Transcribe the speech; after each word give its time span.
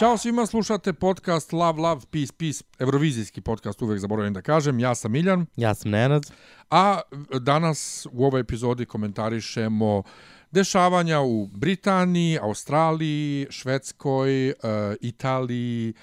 Ćao 0.00 0.16
svima, 0.16 0.46
slušate 0.46 0.92
podcast 0.92 1.52
Love, 1.52 1.82
Love, 1.82 2.00
Peace, 2.10 2.32
Peace, 2.38 2.64
evrovizijski 2.78 3.40
podcast, 3.40 3.82
uvek 3.82 3.98
zaboravim 3.98 4.34
da 4.34 4.42
kažem. 4.42 4.78
Ja 4.78 4.94
sam 4.94 5.12
Miljan, 5.12 5.46
Ja 5.56 5.74
sam 5.74 5.90
Nenad. 5.90 6.32
a 6.70 7.00
danas 7.40 8.06
u 8.12 8.24
ovoj 8.24 8.40
epizodi 8.40 8.86
komentarišemo 8.86 10.02
dešavanja 10.50 11.20
u 11.20 11.46
Britaniji, 11.46 12.38
Australiji, 12.42 13.46
Švedskoj, 13.50 14.48
e, 14.48 14.54
Italiji, 15.00 15.94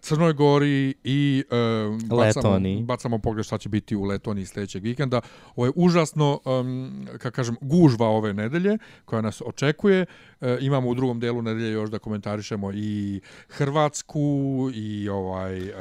Crnoj 0.00 0.32
Gori 0.32 0.94
i 1.04 1.44
e, 1.50 1.54
bacamo, 2.16 2.60
bacamo 2.82 3.18
pogled 3.18 3.44
šta 3.44 3.58
će 3.58 3.68
biti 3.68 3.96
u 3.96 4.04
Letoniji 4.04 4.46
sljedećeg 4.46 4.82
vikenda. 4.82 5.20
Ovo 5.56 5.66
je 5.66 5.72
užasno, 5.76 6.40
um, 6.44 7.06
kako 7.18 7.34
kažem, 7.34 7.56
gužva 7.60 8.08
ove 8.08 8.32
nedelje 8.32 8.78
koja 9.04 9.22
nas 9.22 9.42
očekuje. 9.46 10.06
E, 10.40 10.58
imamo 10.60 10.88
u 10.88 10.94
drugom 10.94 11.20
delu 11.20 11.42
nedelje 11.42 11.72
još 11.72 11.90
da 11.90 11.98
komentarišemo 11.98 12.72
i 12.72 13.20
Hrvatsku 13.48 14.20
i 14.74 15.08
ovaj 15.08 15.58
e, 15.58 15.72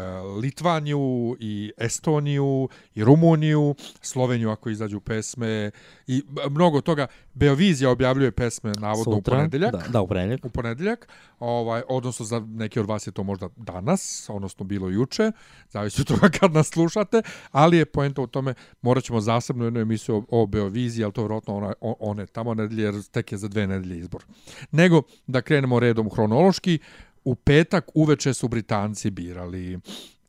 Litvaniju 0.42 1.38
i 1.40 1.72
Estoniju 1.78 2.70
i 2.96 3.04
Rumuniju, 3.04 3.76
Sloveniju 4.02 4.50
ako 4.50 4.70
izađu 4.70 5.00
pesme 5.00 5.72
i 6.08 6.24
mnogo 6.50 6.82
toga. 6.82 7.08
Beovizija 7.34 7.90
objavljuje 7.90 8.32
pesme 8.32 8.72
navodno 8.80 9.04
Sutra. 9.16 9.34
u 9.34 9.38
ponedeljak 9.38 9.72
Da, 9.72 9.84
da, 9.90 10.02
u 10.02 10.08
ponedeljak. 10.08 10.46
u 10.46 10.50
ponedeljak, 10.50 11.08
ovaj, 11.40 11.82
odnosno 11.90 12.26
za 12.26 12.40
neki 12.40 12.80
od 12.80 12.86
vas 12.86 13.08
je 13.08 13.12
to 13.12 13.24
možda 13.24 13.50
danas, 13.58 13.93
odnosno 14.30 14.66
bilo 14.66 14.90
juče, 14.90 15.32
zavisi 15.70 16.02
od 16.02 16.08
toga 16.08 16.30
kad 16.40 16.54
nas 16.54 16.70
slušate, 16.70 17.22
ali 17.52 17.78
je 17.78 17.86
poenta 17.86 18.22
u 18.22 18.28
tome, 18.28 18.54
morat 18.82 19.04
ćemo 19.04 19.22
zasebno 19.22 19.66
jednu 19.66 19.80
emisiju 19.80 20.16
o, 20.16 20.42
o 20.42 20.46
Beoviziji, 20.46 21.04
ali 21.04 21.14
to 21.14 21.22
je 21.22 21.24
vjerojatno 21.24 21.56
ona, 21.56 21.74
one 21.82 22.26
tamo 22.26 22.54
nedelje, 22.54 22.84
jer 22.84 23.04
tek 23.04 23.32
je 23.32 23.38
za 23.38 23.48
dve 23.48 23.68
nedelje 23.68 24.00
izbor. 24.00 24.24
Nego, 24.72 25.02
da 25.28 25.42
krenemo 25.42 25.80
redom 25.80 26.10
hronološki, 26.10 26.80
u 27.24 27.36
petak 27.36 27.92
uveče 27.94 28.34
su 28.34 28.48
Britanci 28.48 29.10
birali 29.12 29.80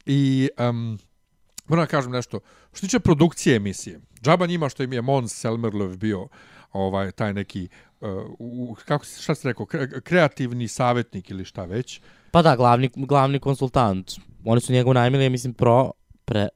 i... 0.06 0.48
Um, 0.58 0.98
Moram 1.66 1.82
da 1.82 1.90
kažem 1.90 2.12
nešto. 2.12 2.40
Što 2.72 2.80
tiče 2.80 2.98
produkcije 3.00 3.56
emisije, 3.56 4.00
džaba 4.22 4.46
njima 4.46 4.68
što 4.68 4.82
im 4.82 4.92
je 4.92 5.02
Mons 5.02 5.44
Selmerlöv 5.44 5.96
bio 5.96 6.28
ovaj 6.72 7.12
taj 7.12 7.34
neki 7.34 7.68
uh, 8.00 8.08
u, 8.38 8.76
kako 8.84 9.04
šta 9.04 9.34
se 9.34 9.48
rekao 9.48 9.66
kre, 9.66 10.00
kreativni 10.00 10.68
savjetnik 10.68 11.30
ili 11.30 11.44
šta 11.44 11.64
već. 11.64 12.00
Pa 12.34 12.42
da, 12.42 12.56
glavni, 12.56 12.90
glavni 12.96 13.38
konsultant. 13.38 14.12
Oni 14.44 14.60
su 14.60 14.72
njegov 14.72 14.94
najmilije, 14.94 15.30
mislim, 15.30 15.54
pro, 15.54 15.90
pre, 16.24 16.48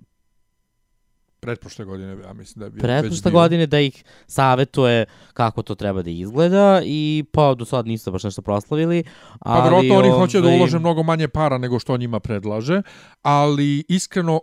Pretprošle 1.40 1.84
godine, 1.84 2.16
ja 2.24 2.32
mislim 2.32 2.60
da 2.60 2.64
je 2.64 2.70
bio. 2.70 2.80
pretprošle 2.80 3.30
godine 3.30 3.66
da 3.66 3.80
ih 3.80 4.04
savetuje 4.26 5.06
kako 5.32 5.62
to 5.62 5.74
treba 5.74 6.02
da 6.02 6.10
izgleda 6.10 6.82
i 6.84 7.24
pa 7.32 7.54
do 7.54 7.64
sad 7.64 7.86
nisu 7.86 8.12
baš 8.12 8.24
nešto 8.24 8.42
proslavili. 8.42 9.04
Pa 9.04 9.50
Ali, 9.50 9.62
vjerojatno 9.62 9.98
oni 9.98 10.10
hoće 10.10 10.40
da 10.40 10.46
ovaj, 10.46 10.58
ulože 10.58 10.78
mnogo 10.78 11.02
manje 11.02 11.28
para 11.28 11.58
nego 11.58 11.78
što 11.78 11.94
on 11.94 12.00
njima 12.00 12.20
predlaže, 12.20 12.82
ali 13.22 13.84
iskreno 13.88 14.40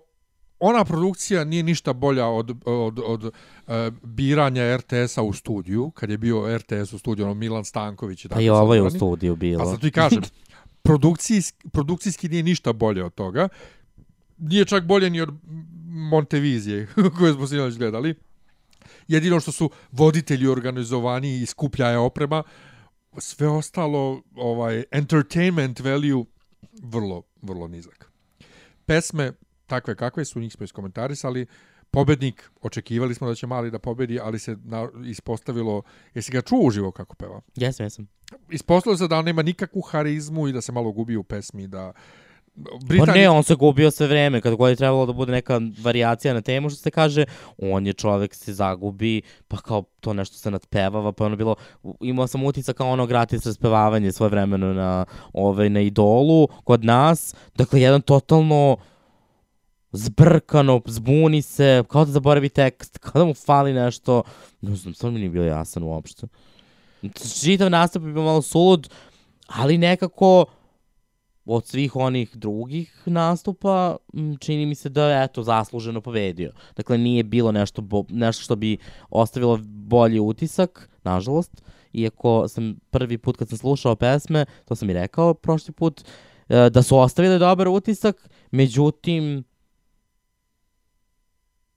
ona 0.60 0.86
produkcija 0.86 1.44
nije 1.44 1.64
ništa 1.64 1.94
bolja 1.94 2.28
od, 2.28 2.52
od, 2.66 3.00
od 3.06 3.24
uh, 3.24 3.32
biranja 4.04 4.78
RTS-a 4.78 5.24
u 5.24 5.34
studiju, 5.34 5.92
kad 5.92 6.10
je 6.10 6.18
bio 6.18 6.58
RTS 6.58 6.94
u 6.94 7.00
studiju, 7.00 7.26
ono 7.26 7.34
Milan 7.34 7.66
Stanković 7.66 8.26
i 8.26 8.28
tako 8.28 8.36
Pa 8.36 8.42
i 8.42 8.50
ovo 8.50 8.76
je 8.76 8.82
u 8.82 8.90
studiju 8.90 9.36
bilo. 9.36 9.64
A 9.64 9.66
sad 9.66 9.82
ti 9.82 9.92
kažem, 9.92 10.24
produkcijski, 10.86 11.70
produkcijski 11.70 12.30
nije 12.30 12.44
ništa 12.44 12.74
bolje 12.74 13.04
od 13.04 13.14
toga. 13.14 13.50
Nije 14.38 14.66
čak 14.66 14.86
bolje 14.86 15.10
ni 15.10 15.22
od 15.22 15.30
Montevizije, 15.88 16.88
koje 17.18 17.34
smo 17.34 17.48
sinoć 17.48 17.78
gledali. 17.78 18.16
Jedino 19.08 19.40
što 19.40 19.52
su 19.52 19.70
voditelji 19.92 20.48
organizovani 20.48 21.42
i 21.42 21.46
skuplja 21.46 21.90
je 21.90 21.98
oprema, 21.98 22.44
sve 23.18 23.48
ostalo, 23.48 24.22
ovaj, 24.36 24.84
entertainment 24.92 25.80
value, 25.80 26.26
vrlo, 26.84 27.24
vrlo 27.42 27.68
nizak. 27.68 28.12
Pesme, 28.86 29.32
takve 29.68 29.96
kakve 29.96 30.26
su, 30.26 30.40
njih 30.40 30.54
smo 30.54 30.64
iskomentarisali, 30.64 31.46
pobednik, 31.92 32.52
očekivali 32.62 33.16
smo 33.16 33.28
da 33.28 33.36
će 33.36 33.48
Mali 33.48 33.72
da 33.72 33.80
pobedi, 33.80 34.20
ali 34.20 34.40
se 34.40 34.58
na, 34.64 34.90
ispostavilo, 35.06 35.82
jesi 36.14 36.32
ga 36.32 36.42
čuo 36.42 36.60
uživo 36.60 36.92
kako 36.92 37.16
peva? 37.16 37.42
Jesam, 37.56 37.86
jesam. 37.86 38.08
ispostavilo 38.50 38.98
se 38.98 39.08
da 39.08 39.18
on 39.18 39.26
nema 39.26 39.42
nikakvu 39.42 39.82
harizmu 39.82 40.48
i 40.48 40.54
da 40.54 40.62
se 40.62 40.72
malo 40.72 40.92
gubi 40.92 41.16
u 41.16 41.24
pesmi, 41.24 41.68
da 41.68 41.94
Pa 42.64 42.86
Britanija... 42.86 43.16
ne, 43.16 43.30
on 43.30 43.44
se 43.44 43.56
gubio 43.56 43.92
sve 43.92 44.08
vreme, 44.08 44.42
kad 44.42 44.56
god 44.56 44.70
je 44.70 44.76
trebalo 44.76 45.06
da 45.06 45.14
bude 45.14 45.32
neka 45.32 45.62
varijacija 45.82 46.34
na 46.34 46.42
temu, 46.42 46.70
što 46.70 46.80
se 46.80 46.92
kaže, 46.92 47.26
on 47.58 47.88
je 47.88 47.94
čovek 47.94 48.36
se 48.36 48.54
zagubi, 48.54 49.22
pa 49.48 49.58
kao 49.58 49.84
to 50.00 50.14
nešto 50.14 50.38
se 50.38 50.52
nadpevava, 50.52 51.12
pa 51.12 51.26
ono 51.26 51.36
bilo, 51.36 51.56
imao 52.02 52.28
sam 52.28 52.44
utisak 52.44 52.78
kao 52.78 52.90
ono 52.90 53.08
gratis 53.08 53.46
raspevavanje 53.46 54.12
svoje 54.12 54.30
vremeno 54.30 54.74
na, 54.74 55.06
ovaj, 55.34 55.70
na 55.70 55.82
idolu, 55.82 56.48
kod 56.64 56.86
nas, 56.86 57.36
dakle, 57.56 57.82
jedan 57.82 58.02
totalno 58.02 58.78
zbrkano, 59.96 60.82
zbuni 60.86 61.42
se, 61.42 61.84
kao 61.90 62.06
da 62.06 62.12
zaboravi 62.12 62.50
tekst, 62.50 62.98
kao 62.98 63.20
da 63.20 63.26
mu 63.26 63.34
fali 63.34 63.74
nešto, 63.74 64.24
ne 64.62 64.76
znam, 64.76 64.94
stvarno 64.94 65.14
mi 65.14 65.20
nije 65.20 65.30
bilo 65.30 65.46
jasan 65.46 65.84
uopšte. 65.84 66.28
Čitav 67.42 67.70
nastup 67.70 68.04
je 68.04 68.14
bio 68.14 68.24
malo 68.24 68.42
sulud, 68.42 68.90
ali 69.48 69.78
nekako 69.78 70.46
od 71.46 71.66
svih 71.66 71.96
onih 71.96 72.38
drugih 72.38 73.04
nastupa 73.06 73.98
čini 74.40 74.66
mi 74.66 74.76
se 74.76 74.90
da 74.90 75.06
je 75.06 75.24
eto 75.24 75.44
zasluženo 75.44 76.02
pobedio. 76.02 76.52
Dakle 76.76 76.98
nije 76.98 77.24
bilo 77.24 77.52
nešto 77.52 77.82
bo, 77.82 78.04
nešto 78.10 78.44
što 78.44 78.56
bi 78.56 78.78
ostavilo 79.10 79.60
bolji 79.64 80.20
utisak, 80.20 80.90
nažalost. 81.04 81.64
Iako 81.94 82.48
sam 82.48 82.76
prvi 82.90 83.18
put 83.18 83.38
kad 83.38 83.50
sam 83.50 83.58
slušao 83.58 83.96
pesme, 83.96 84.46
to 84.66 84.76
sam 84.76 84.90
i 84.90 84.94
rekao 84.94 85.34
prošli 85.34 85.74
put, 85.74 86.02
e, 86.50 86.70
da 86.70 86.82
su 86.82 86.98
ostavile 86.98 87.38
dobar 87.38 87.68
utisak, 87.68 88.30
međutim 88.52 89.44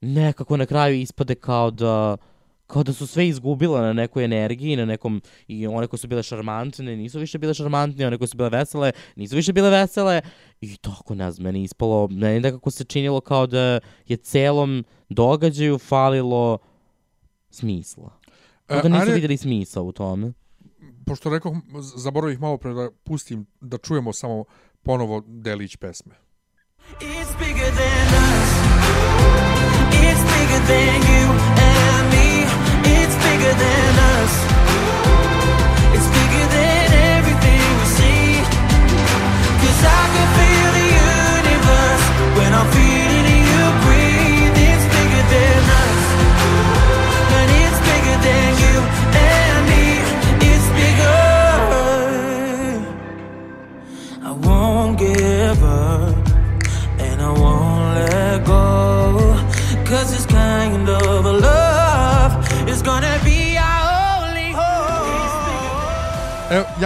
nekako 0.01 0.57
na 0.57 0.67
kraju 0.67 0.95
ispade 0.97 1.35
kao 1.35 1.71
da 1.71 2.17
kao 2.67 2.83
da 2.83 2.93
su 2.93 3.07
sve 3.07 3.29
izgubile 3.29 3.81
na 3.81 3.93
nekoj 3.93 4.25
energiji, 4.25 4.77
na 4.77 4.85
nekom, 4.85 5.23
i 5.47 5.67
one 5.67 5.87
koje 5.87 5.99
su 5.99 6.09
bile 6.09 6.23
šarmantne, 6.23 6.97
nisu 6.97 7.19
više 7.19 7.39
bile 7.39 7.55
šarmantne, 7.55 8.07
one 8.07 8.19
koje 8.19 8.29
su 8.29 8.37
bile 8.37 8.51
vesele, 8.51 8.93
nisu 9.17 9.37
više 9.37 9.53
bile 9.53 9.71
vesele, 9.71 10.21
i 10.61 10.77
tako, 10.77 11.15
ne 11.15 11.33
znam, 11.33 11.45
meni 11.45 11.63
ispalo, 11.63 12.09
meni 12.09 12.41
nekako 12.41 12.71
se 12.71 12.85
činilo 12.85 13.21
kao 13.21 13.47
da 13.47 13.81
je 14.07 14.17
celom 14.17 14.85
događaju 15.09 15.79
falilo 15.79 16.59
smisla. 17.51 18.11
Kao 18.67 18.81
da 18.81 18.87
E, 18.87 18.91
nisu 18.91 19.03
ajde- 19.03 19.15
vidjeli 19.15 19.37
smisla 19.37 19.83
u 19.83 19.93
tome. 19.93 20.33
Pošto 21.07 21.31
rekao, 21.31 21.57
zaboravih 21.97 22.41
malo 22.41 22.59
pre 22.59 22.73
da 22.75 22.91
pustim, 23.05 23.47
da 23.61 23.79
čujemo 23.79 24.13
samo 24.13 24.45
ponovo 24.83 25.23
delić 25.27 25.77
pesme. 25.77 26.15
It's 27.01 27.39
bigger 27.39 27.67
than 27.69 28.33
us. 28.33 28.38
Than 30.67 31.01
you 31.01 31.27
and 31.57 32.11
me. 32.11 32.45
It's 32.85 33.15
bigger 33.15 33.55
than 33.55 33.88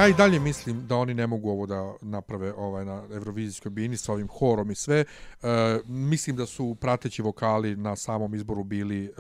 ja 0.02 0.08
i 0.08 0.14
dalje 0.14 0.40
mislim 0.40 0.86
da 0.86 0.96
oni 0.96 1.14
ne 1.14 1.26
mogu 1.26 1.50
ovo 1.50 1.66
da 1.66 1.94
naprave 2.00 2.52
ovaj 2.52 2.84
na 2.84 3.02
Eurovizijskoj 3.12 3.70
bini 3.70 3.96
sa 3.96 4.12
ovim 4.12 4.28
horom 4.28 4.70
i 4.70 4.74
sve. 4.74 4.98
E, 4.98 5.04
mislim 5.86 6.36
da 6.36 6.46
su 6.46 6.74
prateći 6.80 7.22
vokali 7.22 7.76
na 7.76 7.96
samom 7.96 8.34
izboru 8.34 8.64
bili 8.64 9.04
e, 9.04 9.10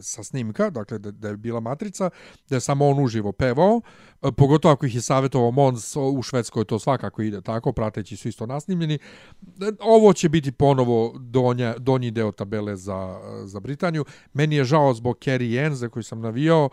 sa 0.00 0.22
snimka, 0.22 0.70
dakle 0.70 0.98
da, 0.98 1.10
da 1.10 1.28
je 1.28 1.36
bila 1.36 1.60
matrica, 1.60 2.10
da 2.48 2.56
je 2.56 2.60
samo 2.60 2.88
on 2.88 3.04
uživo 3.04 3.32
pevao, 3.32 3.80
e, 4.22 4.32
pogotovo 4.32 4.72
ako 4.72 4.86
ih 4.86 4.94
je 4.94 5.00
savjetovao 5.00 5.50
Mons 5.50 5.96
u 5.96 6.22
Švedskoj, 6.22 6.64
to 6.64 6.78
svakako 6.78 7.22
ide 7.22 7.40
tako, 7.40 7.72
prateći 7.72 8.16
su 8.16 8.28
isto 8.28 8.46
nasnimljeni. 8.46 8.94
E, 8.94 8.98
ovo 9.80 10.12
će 10.12 10.28
biti 10.28 10.52
ponovo 10.52 11.14
donja, 11.18 11.74
donji 11.78 12.10
deo 12.10 12.32
tabele 12.32 12.76
za, 12.76 13.20
za 13.44 13.60
Britaniju. 13.60 14.04
Meni 14.32 14.56
je 14.56 14.64
žao 14.64 14.94
zbog 14.94 15.18
Carrie 15.24 15.64
Ann, 15.64 15.74
za 15.74 15.90
sam 16.02 16.20
navijao, 16.20 16.68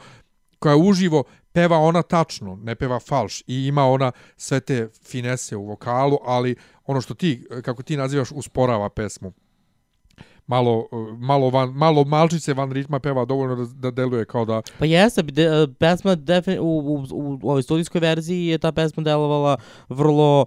koja 0.60 0.76
uživo 0.76 1.24
peva 1.56 1.78
ona 1.78 2.02
tačno, 2.02 2.56
ne 2.64 2.76
peva 2.76 3.00
falš 3.00 3.42
i 3.48 3.68
ima 3.68 3.86
ona 3.86 4.12
sve 4.38 4.60
te 4.60 4.90
finese 5.04 5.56
u 5.56 5.66
vokalu, 5.66 6.18
ali 6.26 6.56
ono 6.86 7.02
što 7.02 7.14
ti, 7.14 7.48
kako 7.64 7.84
ti 7.84 7.98
nazivaš, 7.98 8.32
usporava 8.32 8.90
pesmu. 8.90 9.32
Malo, 10.48 10.88
malo, 11.18 11.50
van, 11.50 11.70
malo 11.70 12.04
malčice 12.04 12.54
van 12.54 12.72
ritma 12.72 13.00
peva 13.00 13.26
dovoljno 13.26 13.56
da, 13.56 13.66
da 13.66 13.92
deluje 13.92 14.26
kao 14.26 14.46
da... 14.46 14.62
Pa 14.80 14.86
jeste, 14.86 15.22
de, 15.22 15.68
pesma 15.80 16.16
defin, 16.16 16.60
u, 16.60 16.64
u, 16.64 17.06
u, 17.12 17.40
u 17.42 17.50
ovoj 17.50 17.64
studijskoj 17.64 18.02
verziji 18.02 18.46
je 18.46 18.58
ta 18.58 18.72
pesma 18.72 19.04
delovala 19.04 19.58
vrlo 19.90 20.46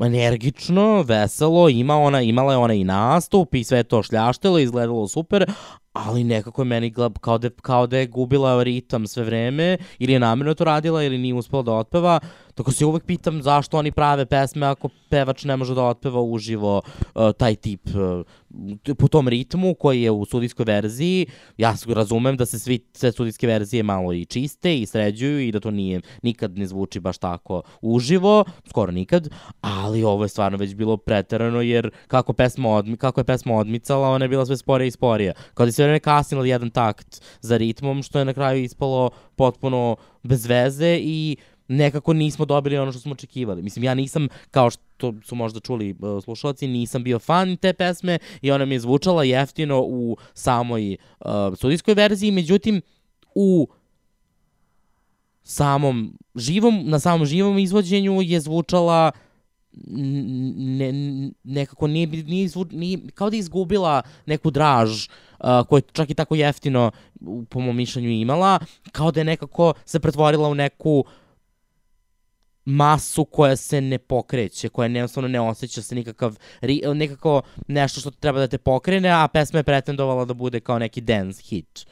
energično, 0.00 1.02
veselo, 1.02 1.68
ima 1.68 1.96
ona, 1.96 2.22
imala 2.22 2.52
je 2.52 2.58
ona 2.58 2.74
i 2.74 2.84
nastup 2.84 3.54
i 3.54 3.64
sve 3.64 3.82
to 3.82 4.02
šljaštilo, 4.02 4.58
izgledalo 4.58 5.08
super, 5.08 5.46
ali 5.92 6.24
nekako 6.24 6.62
je 6.62 6.66
meni 6.66 6.92
kao 7.20 7.38
da, 7.38 7.50
kao 7.50 7.86
da 7.86 7.98
je 7.98 8.06
gubila 8.06 8.62
ritam 8.62 9.06
sve 9.06 9.24
vreme, 9.24 9.78
ili 9.98 10.12
je 10.12 10.20
namjerno 10.20 10.54
to 10.54 10.64
radila, 10.64 11.02
ili 11.02 11.18
nije 11.18 11.34
uspela 11.34 11.62
da 11.62 11.72
otpeva, 11.72 12.20
tako 12.54 12.72
se 12.72 12.84
uvek 12.84 13.04
pitam 13.04 13.42
zašto 13.42 13.78
oni 13.78 13.92
prave 13.92 14.26
pesme 14.26 14.66
ako 14.66 14.88
pevač 15.10 15.44
ne 15.44 15.56
može 15.56 15.74
da 15.74 15.84
otpeva 15.84 16.20
uživo 16.20 16.82
uh, 17.14 17.30
taj 17.38 17.54
tip 17.54 17.80
uh, 17.86 18.96
po 18.98 19.08
tom 19.08 19.28
ritmu 19.28 19.74
koji 19.74 20.02
je 20.02 20.10
u 20.10 20.24
studijskoj 20.24 20.64
verziji. 20.64 21.26
Ja 21.56 21.74
razumem 21.88 22.36
da 22.36 22.46
se 22.46 22.58
svi, 22.58 22.78
sve 22.92 23.12
studijske 23.12 23.46
verzije 23.46 23.82
malo 23.82 24.12
i 24.12 24.24
čiste 24.24 24.78
i 24.78 24.86
sređuju 24.86 25.40
i 25.40 25.52
da 25.52 25.60
to 25.60 25.70
nije, 25.70 26.00
nikad 26.22 26.58
ne 26.58 26.66
zvuči 26.66 27.00
baš 27.00 27.18
tako 27.18 27.62
uživo, 27.82 28.44
skoro 28.68 28.92
nikad, 28.92 29.28
ali 29.60 30.04
ovo 30.04 30.24
je 30.24 30.28
stvarno 30.28 30.58
već 30.58 30.74
bilo 30.74 30.96
preterano 30.96 31.60
jer 31.60 31.90
kako, 32.06 32.32
pesma 32.32 32.68
odmi, 32.68 32.96
kako 32.96 33.20
je 33.20 33.24
pesma 33.24 33.54
odmicala, 33.54 34.08
ona 34.08 34.24
je 34.24 34.28
bila 34.28 34.46
sve 34.46 34.56
sporija 34.56 34.86
i 34.86 34.90
sporija. 34.90 35.32
Kao 35.54 35.66
da 35.66 35.72
se 35.72 35.82
vreme 35.82 36.00
kasnila 36.00 36.46
jedan 36.46 36.70
takt 36.70 37.22
za 37.40 37.56
ritmom, 37.56 38.02
što 38.02 38.18
je 38.18 38.24
na 38.24 38.34
kraju 38.34 38.62
ispalo 38.62 39.10
potpuno 39.36 39.96
bez 40.22 40.46
veze 40.46 40.98
i 41.02 41.36
nekako 41.76 42.12
nismo 42.12 42.44
dobili 42.44 42.78
ono 42.78 42.92
što 42.92 43.00
smo 43.00 43.12
očekivali. 43.12 43.62
Mislim, 43.62 43.84
ja 43.84 43.94
nisam, 43.94 44.28
kao 44.50 44.70
što 44.70 45.14
su 45.24 45.34
možda 45.34 45.60
čuli 45.60 45.94
uh, 45.98 46.24
slušalci, 46.24 46.66
nisam 46.66 47.04
bio 47.04 47.18
fan 47.18 47.56
te 47.56 47.72
pesme 47.72 48.18
i 48.42 48.50
ona 48.50 48.64
mi 48.64 48.74
je 48.74 48.80
zvučala 48.80 49.24
jeftino 49.24 49.80
u 49.80 50.16
samoj 50.34 50.96
uh, 51.20 51.26
studijskoj 51.56 51.94
verziji, 51.94 52.30
međutim, 52.30 52.82
u 53.34 53.68
samom 55.42 56.18
živom, 56.34 56.82
na 56.84 56.98
samom 56.98 57.26
živom 57.26 57.58
izvođenju 57.58 58.22
je 58.22 58.40
zvučala 58.40 59.12
ne, 59.72 60.92
nekako 61.44 61.86
nije, 61.86 62.06
nije, 62.06 62.48
zvu, 62.48 62.66
nije, 62.70 62.98
kao 63.14 63.30
da 63.30 63.36
je 63.36 63.40
izgubila 63.40 64.02
neku 64.26 64.50
draž 64.50 65.08
uh, 65.08 65.66
koju 65.68 65.82
čak 65.92 66.10
i 66.10 66.14
tako 66.14 66.34
jeftino 66.34 66.90
po 67.48 67.60
mom 67.60 67.76
mišljenju 67.76 68.10
imala, 68.10 68.58
kao 68.92 69.10
da 69.10 69.20
je 69.20 69.24
nekako 69.24 69.74
se 69.84 70.00
pretvorila 70.00 70.48
u 70.48 70.54
neku 70.54 71.04
masu 72.64 73.24
koja 73.24 73.56
se 73.56 73.80
ne 73.80 73.98
pokreće, 73.98 74.68
koja 74.68 74.86
jednostavno 74.86 75.28
ne 75.28 75.40
osjeća 75.40 75.82
se 75.82 75.94
nikakav, 75.94 76.38
nekako 76.94 77.42
nešto 77.68 78.00
što 78.00 78.10
treba 78.10 78.38
da 78.38 78.46
te 78.46 78.58
pokrene, 78.58 79.08
a 79.08 79.28
pesma 79.28 79.58
je 79.58 79.62
pretendovala 79.62 80.24
da 80.24 80.34
bude 80.34 80.60
kao 80.60 80.78
neki 80.78 81.00
dance 81.00 81.42
hit. 81.42 81.86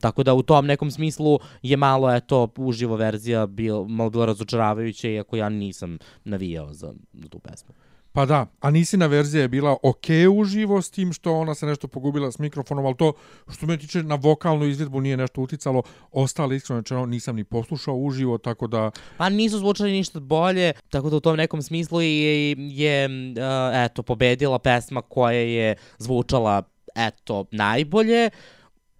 Tako 0.00 0.22
da 0.22 0.34
u 0.34 0.42
tom 0.42 0.66
nekom 0.66 0.90
smislu 0.90 1.38
je 1.62 1.76
malo, 1.76 2.14
eto, 2.14 2.48
uživo 2.56 2.96
verzija 2.96 3.46
bil, 3.46 3.84
malo 3.84 4.10
bila 4.10 4.26
razočaravajuća, 4.26 5.08
iako 5.08 5.36
ja 5.36 5.48
nisam 5.48 5.98
navijao 6.24 6.72
za, 6.72 6.92
za 7.12 7.28
tu 7.28 7.38
pesmu. 7.38 7.74
Pa 8.18 8.26
da, 8.26 8.46
a 8.60 8.70
Nisina 8.70 9.06
verzija 9.06 9.42
je 9.42 9.48
bila 9.48 9.76
ok 9.82 10.06
uživo 10.38 10.82
s 10.82 10.90
tim 10.90 11.12
što 11.12 11.34
ona 11.34 11.54
se 11.54 11.66
nešto 11.66 11.88
pogubila 11.88 12.32
s 12.32 12.38
mikrofonom, 12.38 12.86
ali 12.86 12.96
to 12.96 13.12
što 13.48 13.66
me 13.66 13.76
tiče 13.76 14.02
na 14.02 14.14
vokalnu 14.14 14.64
izvedbu 14.64 15.00
nije 15.00 15.16
nešto 15.16 15.40
uticalo. 15.40 15.82
Ostali 16.12 16.56
iskreno 16.56 16.80
rečeno 16.80 17.06
nisam 17.06 17.36
ni 17.36 17.44
poslušao 17.44 17.94
uživo, 17.94 18.38
tako 18.38 18.66
da... 18.66 18.90
Pa 19.16 19.28
nisu 19.28 19.58
zvučali 19.58 19.92
ništa 19.92 20.20
bolje, 20.20 20.72
tako 20.88 21.10
da 21.10 21.16
u 21.16 21.20
tom 21.20 21.36
nekom 21.36 21.62
smislu 21.62 22.00
je, 22.00 22.56
je 22.58 23.06
uh, 23.06 23.84
eto, 23.84 24.02
pobedila 24.02 24.58
pesma 24.58 25.02
koja 25.02 25.38
je 25.38 25.76
zvučala, 25.98 26.62
eto, 26.94 27.44
najbolje 27.50 28.30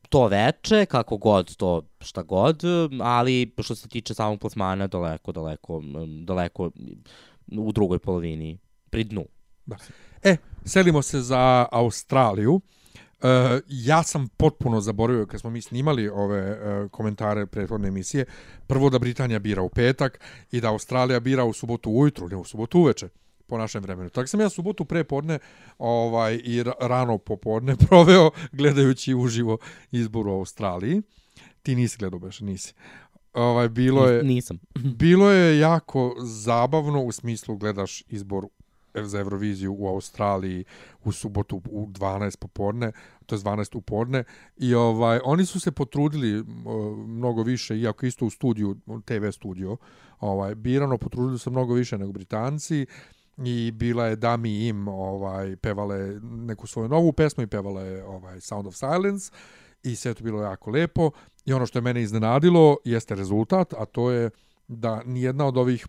to 0.08 0.26
veče, 0.26 0.86
kako 0.86 1.16
god 1.16 1.56
to, 1.56 1.82
šta 2.00 2.22
god, 2.22 2.62
ali 3.00 3.54
što 3.62 3.74
se 3.74 3.88
tiče 3.88 4.14
samog 4.14 4.40
plasmana, 4.40 4.86
daleko, 4.86 5.32
daleko, 5.32 5.82
daleko 6.24 6.70
u 7.52 7.72
drugoj 7.72 7.98
polovini 7.98 8.58
pri 8.90 9.04
dnu. 9.04 9.24
Da. 9.66 9.76
E, 10.22 10.36
selimo 10.64 11.02
se 11.02 11.20
za 11.20 11.66
Australiju. 11.72 12.60
E, 13.22 13.60
ja 13.68 14.02
sam 14.02 14.28
potpuno 14.28 14.80
zaboravio 14.80 15.26
kad 15.26 15.40
smo 15.40 15.50
mi 15.50 15.62
snimali 15.62 16.08
ove 16.08 16.38
e, 16.38 16.88
komentare 16.90 17.46
prethodne 17.46 17.88
emisije. 17.88 18.24
Prvo 18.66 18.90
da 18.90 18.98
Britanija 18.98 19.38
bira 19.38 19.62
u 19.62 19.68
petak 19.68 20.20
i 20.52 20.60
da 20.60 20.68
Australija 20.68 21.20
bira 21.20 21.44
u 21.44 21.52
subotu 21.52 21.90
ujutru, 21.90 22.28
ne 22.28 22.36
u 22.36 22.44
subotu 22.44 22.78
uveče 22.78 23.08
po 23.46 23.58
našem 23.58 23.82
vremenu. 23.82 24.10
Tako 24.10 24.26
sam 24.26 24.40
ja 24.40 24.48
subotu 24.48 24.84
prepodne 24.84 25.38
ovaj, 25.78 26.40
i 26.44 26.64
rano 26.80 27.18
popodne 27.18 27.76
proveo 27.88 28.30
gledajući 28.52 29.14
uživo 29.14 29.58
izbor 29.90 30.28
u 30.28 30.32
Australiji. 30.32 31.02
Ti 31.62 31.74
nisi 31.74 31.98
gledao, 31.98 32.18
Beša, 32.18 32.44
nisi. 32.44 32.74
Ovaj, 33.32 33.68
bilo 33.68 34.06
je, 34.06 34.22
Nisam. 34.22 34.58
bilo 34.74 35.30
je 35.30 35.58
jako 35.58 36.16
zabavno 36.20 37.02
u 37.02 37.12
smislu 37.12 37.56
gledaš 37.56 38.02
izbor 38.08 38.46
za 39.06 39.18
Euroviziju 39.20 39.74
u 39.78 39.88
Australiji 39.88 40.64
u 41.04 41.12
subotu 41.12 41.62
u 41.70 41.86
12 41.86 42.36
popodne, 42.36 42.92
to 43.26 43.34
je 43.34 43.38
12 43.38 43.76
u 43.76 43.80
podne 43.80 44.24
i 44.56 44.74
ovaj 44.74 45.20
oni 45.24 45.46
su 45.46 45.60
se 45.60 45.72
potrudili 45.72 46.44
mnogo 47.06 47.42
više 47.42 47.78
iako 47.78 48.06
isto 48.06 48.26
u 48.26 48.30
studiju 48.30 48.76
TV 49.04 49.30
studio, 49.32 49.76
ovaj 50.20 50.54
birano 50.54 50.98
potrudili 50.98 51.38
se 51.38 51.50
mnogo 51.50 51.74
više 51.74 51.98
nego 51.98 52.12
Britanci 52.12 52.86
i 53.44 53.70
bila 53.70 54.06
je 54.06 54.16
Dami 54.16 54.66
Im 54.66 54.88
ovaj 54.88 55.56
pevale 55.56 56.20
neku 56.22 56.66
svoju 56.66 56.88
novu 56.88 57.12
pesmu 57.12 57.42
i 57.42 57.46
pevala 57.46 57.80
je 57.82 58.04
ovaj 58.04 58.40
Sound 58.40 58.66
of 58.66 58.74
Silence 58.74 59.32
i 59.82 59.96
sve 59.96 60.14
to 60.14 60.24
bilo 60.24 60.42
jako 60.42 60.70
lepo 60.70 61.10
i 61.44 61.52
ono 61.52 61.66
što 61.66 61.78
je 61.78 61.82
mene 61.82 62.02
iznenadilo 62.02 62.76
jeste 62.84 63.14
rezultat, 63.14 63.72
a 63.72 63.84
to 63.84 64.10
je 64.10 64.30
da 64.68 65.02
ni 65.04 65.22
jedna 65.22 65.46
od 65.46 65.56
ovih 65.56 65.86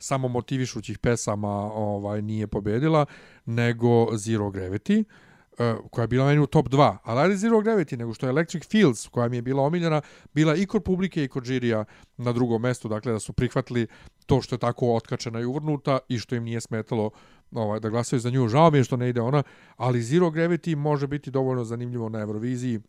samo 0.00 0.28
motivišućih 0.28 0.98
pesama 0.98 1.72
ovaj 1.72 2.22
nije 2.22 2.46
pobedila, 2.46 3.06
nego 3.46 4.16
Zero 4.16 4.50
Gravity, 4.50 5.04
uh, 5.04 5.90
koja 5.90 6.02
je 6.02 6.08
bila 6.08 6.26
meni 6.26 6.40
u 6.40 6.46
top 6.46 6.68
2. 6.68 6.96
Ali 7.02 7.20
ajde 7.20 7.36
Zero 7.36 7.60
Gravity, 7.60 7.96
nego 7.96 8.14
što 8.14 8.26
je 8.26 8.30
Electric 8.30 8.68
Fields, 8.68 9.08
koja 9.08 9.28
mi 9.28 9.36
je 9.36 9.42
bila 9.42 9.62
omiljena, 9.62 10.00
bila 10.34 10.56
i 10.56 10.66
kod 10.66 10.82
publike 10.82 11.24
i 11.24 11.28
kod 11.28 11.44
žirija 11.44 11.84
na 12.16 12.32
drugom 12.32 12.62
mestu, 12.62 12.88
dakle 12.88 13.12
da 13.12 13.18
su 13.18 13.32
prihvatili 13.32 13.86
to 14.26 14.42
što 14.42 14.54
je 14.54 14.58
tako 14.58 14.94
otkačena 14.94 15.40
i 15.40 15.44
uvrnuta 15.44 15.98
i 16.08 16.18
što 16.18 16.34
im 16.34 16.44
nije 16.44 16.60
smetalo 16.60 17.10
ovaj, 17.52 17.80
da 17.80 17.88
glasaju 17.88 18.20
za 18.20 18.30
nju. 18.30 18.48
Žao 18.48 18.70
mi 18.70 18.78
je 18.78 18.84
što 18.84 18.96
ne 18.96 19.08
ide 19.08 19.20
ona, 19.20 19.42
ali 19.76 20.02
Zero 20.02 20.30
Gravity 20.30 20.76
može 20.76 21.06
biti 21.06 21.30
dovoljno 21.30 21.64
zanimljivo 21.64 22.08
na 22.08 22.20
Euroviziji. 22.20 22.80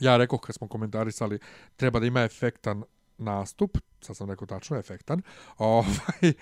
Ja 0.00 0.16
rekao 0.16 0.38
kad 0.38 0.54
smo 0.54 0.68
komentarisali, 0.68 1.38
treba 1.76 2.00
da 2.00 2.06
ima 2.06 2.22
efektan 2.22 2.82
nastup, 3.18 3.78
sad 4.00 4.16
sam 4.16 4.30
rekao 4.30 4.46
tačno, 4.46 4.76
efektan, 4.76 5.22
ovaj, 5.58 6.32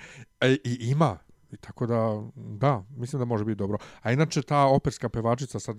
e, 0.40 0.56
i 0.64 0.78
ima, 0.80 1.18
I 1.52 1.56
tako 1.56 1.86
da, 1.86 2.22
da, 2.34 2.84
mislim 2.96 3.20
da 3.20 3.24
može 3.24 3.44
biti 3.44 3.58
dobro. 3.58 3.78
A 4.02 4.12
inače, 4.12 4.42
ta 4.42 4.64
operska 4.66 5.08
pevačica, 5.08 5.60
sad 5.60 5.76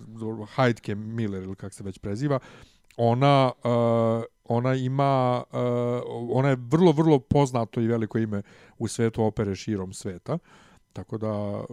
Heidke 0.56 0.94
Miller, 0.94 1.42
ili 1.42 1.56
kako 1.56 1.74
se 1.74 1.84
već 1.84 1.98
preziva, 1.98 2.38
ona, 2.96 3.52
uh, 3.64 4.24
ona 4.44 4.74
ima, 4.74 5.44
uh, 5.52 5.58
ona 6.30 6.48
je 6.48 6.56
vrlo, 6.56 6.92
vrlo 6.92 7.18
poznato 7.18 7.80
i 7.80 7.86
veliko 7.86 8.18
ime 8.18 8.42
u 8.78 8.88
svetu 8.88 9.22
opere 9.24 9.54
širom 9.54 9.92
sveta. 9.92 10.38
Tako 10.92 11.18
da 11.18 11.64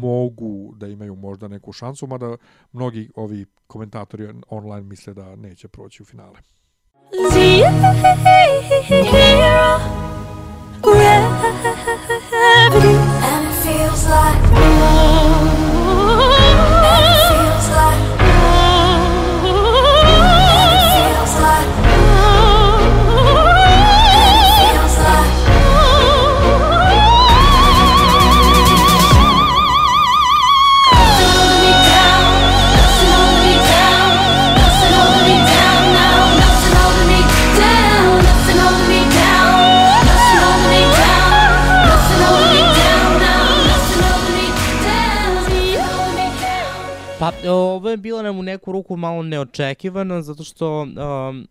mogu 0.00 0.74
da 0.76 0.88
imaju 0.88 1.16
možda 1.16 1.48
neku 1.48 1.72
šansu, 1.72 2.06
mada 2.06 2.36
mnogi 2.72 3.10
ovi 3.14 3.46
komentatori 3.66 4.34
online 4.48 4.82
misle 4.82 5.14
da 5.14 5.36
neće 5.36 5.68
proći 5.68 6.02
u 6.02 6.06
finale. 6.06 6.38
Zero 7.10 7.70
gravity, 10.82 11.38
and 13.24 13.46
it 13.46 13.54
feels 13.62 14.04
like. 14.08 14.97
Ovo 47.50 47.90
je 47.90 47.96
bilo 47.96 48.22
nam 48.22 48.38
u 48.38 48.42
neku 48.42 48.72
ruku 48.72 48.96
malo 48.96 49.22
neočekivano, 49.22 50.22
zato 50.22 50.44
što 50.44 50.80
um, 50.82 51.48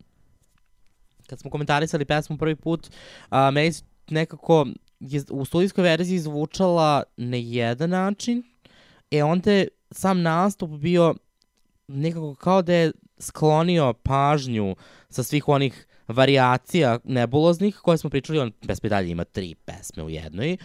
kad 1.27 1.39
smo 1.39 1.51
komentarisali 1.51 2.05
pesmu 2.05 2.37
prvi 2.37 2.55
put, 2.55 2.87
a, 3.29 3.51
meni 3.51 3.71
nekako 4.09 4.67
je 4.99 5.21
u 5.29 5.45
studijskoj 5.45 5.83
verziji 5.83 6.19
zvučala 6.19 7.03
na 7.17 7.37
jedan 7.37 7.89
način, 7.89 8.43
e 9.11 9.23
onda 9.23 9.51
je 9.51 9.67
sam 9.91 10.21
nastup 10.21 10.69
bio 10.69 11.15
nekako 11.87 12.35
kao 12.35 12.61
da 12.61 12.73
je 12.73 12.91
sklonio 13.19 13.93
pažnju 13.93 14.75
sa 15.09 15.23
svih 15.23 15.47
onih 15.47 15.87
variacija 16.07 16.99
nebuloznih 17.03 17.75
koje 17.75 17.97
smo 17.97 18.09
pričali, 18.09 18.39
on 18.39 18.51
pesme 18.67 18.89
dalje 18.89 19.09
ima 19.09 19.23
tri 19.23 19.55
pesme 19.55 20.03
u 20.03 20.09
jednoj. 20.09 20.57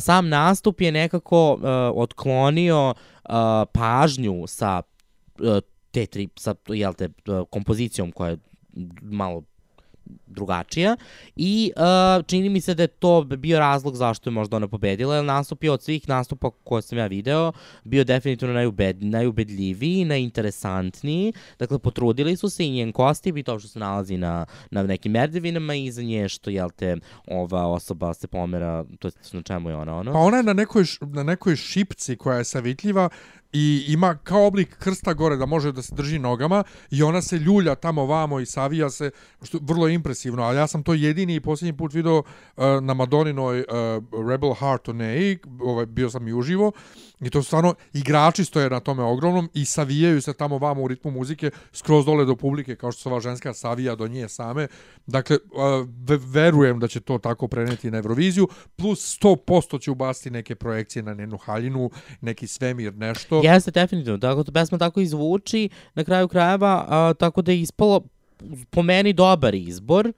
Sam 0.00 0.28
nastup 0.28 0.80
je 0.80 0.92
nekako 0.92 1.52
uh, 1.52 1.60
otklonio 1.94 2.88
uh, 2.90 3.34
pažnju 3.72 4.46
sa 4.46 4.82
uh, 5.38 5.58
te 5.90 6.06
tri, 6.06 6.28
sa, 6.36 6.54
jel 6.68 6.94
te, 6.94 7.08
kompozicijom 7.50 8.12
koja 8.12 8.30
je 8.30 8.38
malo 9.02 9.42
drugačija 10.26 10.96
i 11.36 11.72
uh, 11.76 12.26
čini 12.26 12.48
mi 12.48 12.60
se 12.60 12.74
da 12.74 12.82
je 12.82 12.86
to 12.86 13.22
bio 13.24 13.58
razlog 13.58 13.96
zašto 13.96 14.30
je 14.30 14.34
možda 14.34 14.56
ona 14.56 14.68
pobedila, 14.68 15.16
jer 15.16 15.24
nastup 15.24 15.64
je 15.64 15.70
od 15.70 15.82
svih 15.82 16.08
nastupa 16.08 16.50
koje 16.64 16.82
sam 16.82 16.98
ja 16.98 17.06
video 17.06 17.52
bio 17.84 18.04
definitivno 18.04 18.54
najubed, 18.54 19.02
najubedljiviji, 19.02 20.04
najinteresantniji, 20.04 21.32
dakle 21.58 21.78
potrudili 21.78 22.36
su 22.36 22.50
se 22.50 22.66
i 22.66 22.70
njen 22.70 22.92
kostim 22.92 23.36
i 23.36 23.42
to 23.42 23.58
što 23.58 23.68
se 23.68 23.78
nalazi 23.78 24.16
na, 24.16 24.46
na 24.70 24.82
nekim 24.82 25.12
merdevinama 25.12 25.74
i 25.74 25.90
za 25.90 26.02
nje 26.02 26.28
što, 26.28 26.50
jel 26.50 26.70
te, 26.70 26.96
ova 27.26 27.66
osoba 27.66 28.14
se 28.14 28.26
pomera, 28.26 28.84
to 28.98 29.08
je 29.08 29.12
na 29.32 29.42
čemu 29.42 29.70
je 29.70 29.76
ona, 29.76 29.96
ono? 29.96 30.12
Pa 30.12 30.18
ona 30.18 30.36
je 30.36 30.42
na 30.42 30.52
nekoj, 30.52 30.84
na 31.00 31.22
nekoj 31.22 31.56
šipci 31.56 32.16
koja 32.16 32.38
je 32.38 32.44
savitljiva 32.44 33.08
i 33.52 33.84
ima 33.88 34.16
kao 34.16 34.46
oblik 34.46 34.76
krsta 34.78 35.14
gore 35.14 35.36
da 35.36 35.46
može 35.46 35.72
da 35.72 35.82
se 35.82 35.94
drži 35.94 36.18
nogama 36.18 36.64
i 36.90 37.02
ona 37.02 37.22
se 37.22 37.38
ljulja 37.38 37.74
tamo 37.74 38.06
vamo 38.06 38.40
i 38.40 38.46
savija 38.46 38.90
se, 38.90 39.10
što 39.42 39.56
je 39.56 39.62
vrlo 39.64 39.88
impresivno, 39.88 40.42
ali 40.42 40.56
ja 40.56 40.66
sam 40.66 40.82
to 40.82 40.94
jedini 40.94 41.34
i 41.34 41.40
posljednji 41.40 41.76
put 41.76 41.92
video 41.92 42.18
uh, 42.18 42.64
na 42.82 42.94
Madoninoj 42.94 43.60
uh, 43.60 43.66
Rebel 44.28 44.54
Heart 44.54 44.88
Onei, 44.88 45.38
ovaj, 45.60 45.86
bio 45.86 46.10
sam 46.10 46.28
i 46.28 46.32
uživo, 46.32 46.72
i 47.20 47.30
to 47.30 47.42
stvarno 47.42 47.74
igrači 47.92 48.44
stoje 48.44 48.70
na 48.70 48.80
tome 48.80 49.02
ogromnom 49.02 49.48
i 49.54 49.64
savijaju 49.64 50.22
se 50.22 50.32
tamo 50.32 50.58
vamo 50.58 50.82
u 50.82 50.88
ritmu 50.88 51.10
muzike 51.10 51.50
skroz 51.72 52.06
dole 52.06 52.24
do 52.24 52.36
publike, 52.36 52.76
kao 52.76 52.92
što 52.92 53.02
se 53.02 53.08
ova 53.08 53.20
ženska 53.20 53.54
savija 53.54 53.94
do 53.94 54.08
nje 54.08 54.28
same. 54.28 54.68
Dakle, 55.06 55.36
uh, 55.36 55.88
ve- 56.08 56.20
verujem 56.26 56.78
da 56.80 56.88
će 56.88 57.00
to 57.00 57.18
tako 57.18 57.48
preneti 57.48 57.90
na 57.90 57.98
Euroviziju, 57.98 58.48
plus 58.76 59.18
100% 59.20 59.80
će 59.80 59.90
ubaciti 59.90 60.30
neke 60.30 60.54
projekcije 60.54 61.02
na 61.02 61.14
njenu 61.14 61.36
haljinu, 61.36 61.90
neki 62.20 62.46
svemir, 62.46 62.94
nešto. 62.94 63.39
Jeste, 63.42 63.70
definitivno. 63.70 64.18
Tako 64.18 64.42
da 64.42 64.52
pesma 64.52 64.78
tako 64.78 65.00
i 65.00 65.06
zvuči 65.06 65.68
na 65.94 66.04
kraju 66.04 66.28
krajeva, 66.28 66.84
a, 66.88 67.14
tako 67.18 67.42
da 67.42 67.52
je 67.52 67.60
ispalo 67.60 68.00
po 68.70 68.82
meni 68.82 69.12
dobar 69.12 69.54
izbor. 69.54 70.12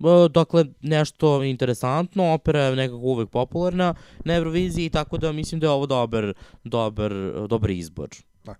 A, 0.00 0.28
dakle, 0.30 0.64
nešto 0.80 1.42
interesantno, 1.42 2.32
opera 2.32 2.60
je 2.60 2.76
nekako 2.76 3.00
uvek 3.00 3.30
popularna 3.30 3.94
na 4.24 4.34
Euroviziji, 4.34 4.90
tako 4.90 5.18
da 5.18 5.32
mislim 5.32 5.60
da 5.60 5.66
je 5.66 5.70
ovo 5.70 5.86
dobar, 5.86 6.32
dobar, 6.64 7.12
dobar 7.48 7.70
izbor. 7.70 8.08
Da. 8.44 8.54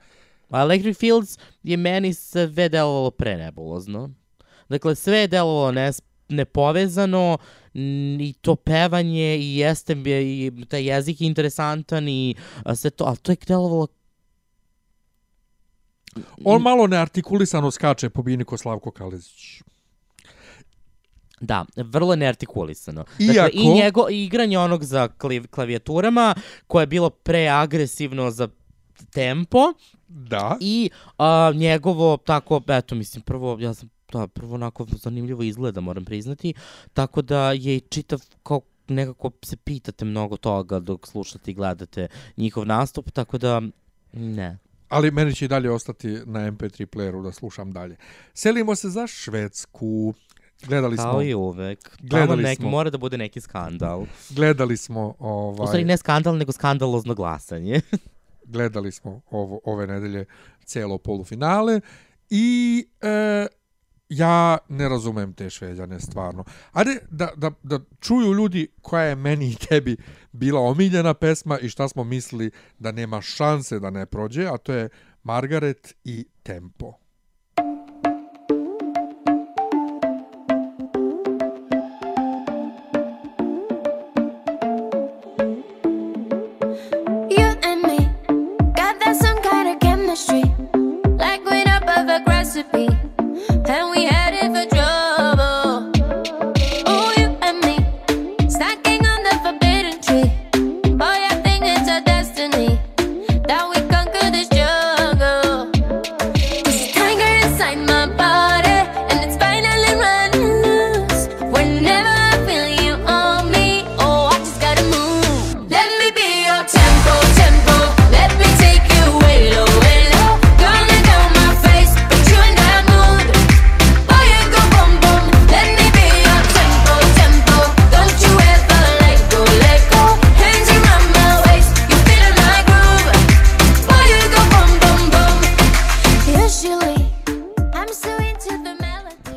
A 0.50 0.60
Electric 0.60 0.98
Fields 0.98 1.38
je 1.62 1.76
meni 1.76 2.14
sve 2.14 2.68
delovalo 2.68 3.10
prenebulozno. 3.10 4.10
Dakle, 4.68 4.94
sve 4.94 5.18
je 5.18 5.28
delovalo 5.28 5.72
nes, 5.72 6.02
nepovezano 6.28 7.38
i 8.20 8.34
to 8.40 8.56
pevanje 8.56 9.38
i 9.38 9.56
jeste 9.56 9.92
i 10.06 10.52
taj 10.68 10.84
jezik 10.84 11.20
je 11.20 11.26
interesantan 11.26 12.08
i 12.08 12.34
a, 12.64 12.74
sve 12.74 12.90
to, 12.90 13.04
ali 13.04 13.16
to 13.16 13.32
je 13.32 13.36
delovalo 13.46 13.86
On 16.44 16.62
malo 16.62 16.86
neartikulisano 16.86 17.70
skače 17.70 18.10
po 18.10 18.22
bini 18.22 18.44
ko 18.44 18.56
Slavko 18.56 18.90
Kalezić. 18.90 19.62
Da, 21.40 21.64
vrlo 21.76 22.16
neartikulisano. 22.16 23.04
Dakle, 23.18 23.34
Iako- 23.34 23.50
i 23.52 23.74
njego 23.74 24.06
i 24.10 24.24
igranje 24.24 24.58
onog 24.58 24.84
za 24.84 25.08
klavijaturama, 25.50 26.34
koje 26.66 26.82
je 26.82 26.86
bilo 26.86 27.10
preagresivno 27.10 28.30
za 28.30 28.48
tempo 29.10 29.58
Da. 30.08 30.56
i 30.60 30.90
a, 31.18 31.52
njegovo 31.54 32.16
tako, 32.16 32.60
eto, 32.68 32.94
mislim, 32.94 33.22
prvo, 33.22 33.56
ja 33.60 33.74
sam, 33.74 33.88
da, 34.12 34.26
prvo 34.26 34.54
onako 34.54 34.86
zanimljivo 34.92 35.42
izgleda, 35.42 35.80
moram 35.80 36.04
priznati, 36.04 36.54
tako 36.92 37.22
da 37.22 37.52
je 37.52 37.76
i 37.76 37.80
čitav 37.80 38.20
kao 38.42 38.60
nekako 38.88 39.30
se 39.44 39.56
pitate 39.56 40.04
mnogo 40.04 40.36
toga 40.36 40.80
dok 40.80 41.06
slušate 41.06 41.50
i 41.50 41.54
gledate 41.54 42.08
njihov 42.36 42.66
nastup, 42.66 43.10
tako 43.10 43.38
da 43.38 43.62
ne. 44.12 44.58
Ali 44.94 45.10
meni 45.10 45.34
će 45.34 45.44
i 45.44 45.48
dalje 45.48 45.70
ostati 45.70 46.08
na 46.08 46.50
MP3 46.50 46.86
playeru 46.86 47.22
da 47.22 47.32
slušam 47.32 47.72
dalje. 47.72 47.96
Selimo 48.34 48.74
se 48.74 48.90
za 48.90 49.06
Švedsku. 49.06 50.14
Gledali 50.66 50.96
Kao 50.96 51.12
smo, 51.12 51.22
i 51.22 51.34
uvek. 51.34 51.88
Tamo 51.88 52.08
Gledali 52.08 52.42
neki, 52.42 52.62
smo. 52.62 52.70
mora 52.70 52.90
da 52.90 52.98
bude 52.98 53.18
neki 53.18 53.40
skandal. 53.40 54.06
gledali 54.30 54.76
smo 54.76 55.14
U 55.18 55.26
ovaj 55.26 55.66
stvari 55.66 55.84
ne 55.84 55.96
skandal, 55.96 56.36
nego 56.36 56.52
skandalozno 56.52 57.14
glasanje. 57.14 57.80
gledali 58.54 58.92
smo 58.92 59.20
ovo 59.30 59.60
ove 59.64 59.86
nedelje 59.86 60.24
celo 60.64 60.98
polufinale 60.98 61.80
i 62.30 62.86
e, 63.00 63.46
ja 64.16 64.58
ne 64.68 64.88
razumem 64.88 65.32
te 65.32 65.50
šveđane 65.50 66.00
stvarno. 66.00 66.44
Ajde 66.72 66.98
da, 67.10 67.28
da, 67.36 67.50
da 67.62 67.80
čuju 68.00 68.32
ljudi 68.32 68.68
koja 68.82 69.02
je 69.04 69.14
meni 69.14 69.50
i 69.50 69.54
tebi 69.68 69.96
bila 70.32 70.60
omiljena 70.60 71.14
pesma 71.14 71.58
i 71.58 71.68
šta 71.68 71.88
smo 71.88 72.04
mislili 72.04 72.50
da 72.78 72.92
nema 72.92 73.20
šanse 73.20 73.78
da 73.78 73.90
ne 73.90 74.06
prođe, 74.06 74.46
a 74.46 74.56
to 74.56 74.72
je 74.72 74.88
Margaret 75.22 75.94
i 76.04 76.26
Tempo. 76.42 76.92
Like 91.16 91.44
we're 91.44 91.68
a 91.68 91.80
perfect 91.80 92.28
recipe, 92.28 93.03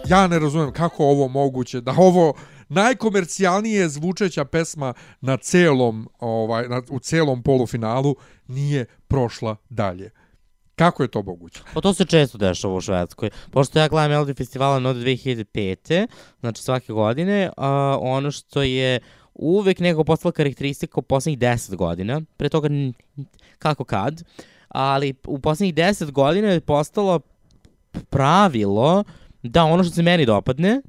Ja 0.10 0.28
ne 0.28 0.40
razumem 0.40 0.72
kako 0.72 1.06
ovo 1.06 1.28
moguće 1.28 1.82
da 1.82 1.96
ovo 1.98 2.34
najkomercijalnije 2.70 3.90
zvučeća 3.90 4.46
pesma 4.46 4.94
na 5.22 5.38
celom 5.38 6.10
ovaj 6.20 6.68
na, 6.68 6.82
u 6.90 7.00
celom 7.00 7.44
polufinalu 7.44 8.16
nije 8.48 8.86
prošla 9.08 9.56
dalje. 9.70 10.12
Kako 10.76 11.04
je 11.04 11.08
to 11.08 11.22
moguće? 11.24 11.62
Pa 11.74 11.82
to 11.82 11.94
se 11.94 12.06
često 12.06 12.38
dešava 12.38 12.74
u 12.74 12.82
Švedskoj. 12.82 13.30
Pošto 13.52 13.80
ja 13.80 13.88
gledam 13.88 14.12
Melody 14.12 14.38
festivala 14.38 14.90
od 14.90 14.96
2005. 14.96 16.08
Znači 16.40 16.64
svake 16.64 16.94
godine, 16.94 17.50
a, 17.58 17.98
ono 18.02 18.32
što 18.32 18.62
je 18.62 19.00
uvek 19.34 19.80
nekako 19.80 20.04
postala 20.04 20.32
karakteristika 20.32 21.00
u 21.00 21.02
poslednjih 21.02 21.40
10 21.40 21.76
godina, 21.76 22.22
pre 22.38 22.50
toga 22.50 22.70
kako 23.60 23.84
kad, 23.84 24.24
ali 24.68 25.14
u 25.28 25.40
poslednjih 25.40 25.74
10 25.74 26.12
godina 26.12 26.48
je 26.48 26.62
postalo 26.62 27.20
pravilo 28.10 29.04
da 29.50 29.64
ono 29.64 29.84
što 29.84 29.94
se 29.94 30.04
meni 30.04 30.26
dopadne 30.26 30.82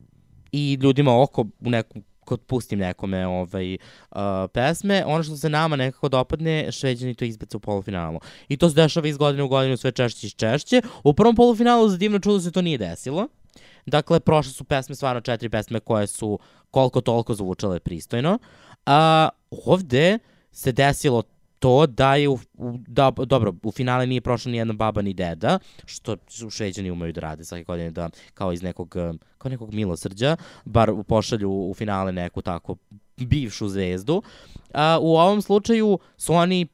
i 0.53 0.79
ljudima 0.83 1.23
oko 1.23 1.47
u 1.61 1.71
neku 1.71 2.01
kod 2.29 2.41
pustim 2.41 2.79
nekome 2.79 3.27
ovaj, 3.27 3.75
uh, 3.75 4.19
pesme, 4.53 5.05
ono 5.07 5.23
što 5.23 5.37
se 5.37 5.49
nama 5.49 5.77
nekako 5.77 6.09
dopadne, 6.09 6.73
šveđani 6.73 7.15
to 7.15 7.25
izbace 7.25 7.57
u 7.57 7.61
polufinalu. 7.61 8.21
I 8.49 8.57
to 8.57 8.69
se 8.69 8.75
dešava 8.75 9.09
iz 9.09 9.17
godine 9.17 9.43
u 9.43 9.49
godinu 9.49 9.77
sve 9.77 9.93
češće 9.93 10.27
i 10.27 10.31
češće. 10.31 10.83
U 11.05 11.15
prvom 11.15 11.37
polufinalu 11.37 11.89
za 11.89 11.97
divno 11.97 12.19
čudo 12.19 12.41
se 12.41 12.53
to 12.53 12.63
nije 12.63 12.79
desilo. 12.79 13.29
Dakle, 13.87 14.21
prošle 14.21 14.53
su 14.53 14.65
pesme, 14.65 14.95
stvarno 14.95 15.21
četiri 15.21 15.49
pesme 15.49 15.81
koje 15.81 16.07
su 16.07 16.39
koliko 16.71 17.01
toliko 17.01 17.35
zvučale 17.35 17.81
pristojno. 17.81 18.39
A 18.87 19.29
ovde 19.51 20.19
se 20.53 20.73
desilo 20.73 21.23
to 21.59 21.87
da 21.87 22.15
je, 22.15 22.29
u, 22.29 22.39
u, 22.55 22.79
da, 22.87 23.11
dobro, 23.11 23.53
u 23.63 23.73
finale 23.73 24.07
nije 24.07 24.21
prošla 24.21 24.51
ni 24.51 24.59
jedna 24.59 24.75
baba 24.75 25.03
ni 25.03 25.15
deda, 25.15 25.59
što 25.85 26.17
šveđani 26.51 26.91
umeju 26.91 27.13
da 27.13 27.21
rade 27.21 27.45
svake 27.45 27.65
godine, 27.65 27.91
da 27.91 28.11
kao 28.35 28.53
iz 28.53 28.63
nekog, 28.63 28.97
eh, 28.97 29.13
kao 29.39 29.49
nekog 29.49 29.75
milosrđa, 29.75 30.37
bar 30.65 30.93
pošalju 31.09 31.51
u 31.51 31.75
finale 31.75 32.13
neku 32.13 32.43
tako 32.43 32.77
bivšu 33.17 33.69
zvezdu. 33.69 34.23
A, 34.75 34.99
u 35.01 35.17
ovom 35.17 35.43
slučaju 35.43 35.99
su 36.17 36.35
oni 36.35 36.67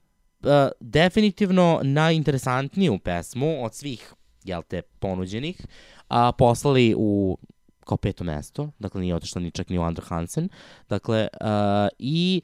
a, 0.42 0.68
definitivno 0.80 1.80
najinteresantniju 1.82 2.98
pesmu 2.98 3.64
od 3.64 3.74
svih, 3.74 4.14
jel 4.44 4.62
te, 4.62 4.82
ponuđenih, 4.82 5.66
a, 6.08 6.32
poslali 6.32 6.94
u 6.98 7.38
kao 7.84 7.96
peto 7.96 8.24
mesto, 8.24 8.70
dakle 8.78 9.00
nije 9.00 9.14
otišla 9.14 9.40
ni 9.40 9.50
čak 9.50 9.68
ni 9.68 9.78
u 9.78 9.82
Andrew 9.82 10.08
Hansen, 10.08 10.48
dakle, 10.88 11.28
a, 11.40 11.88
i 11.98 12.42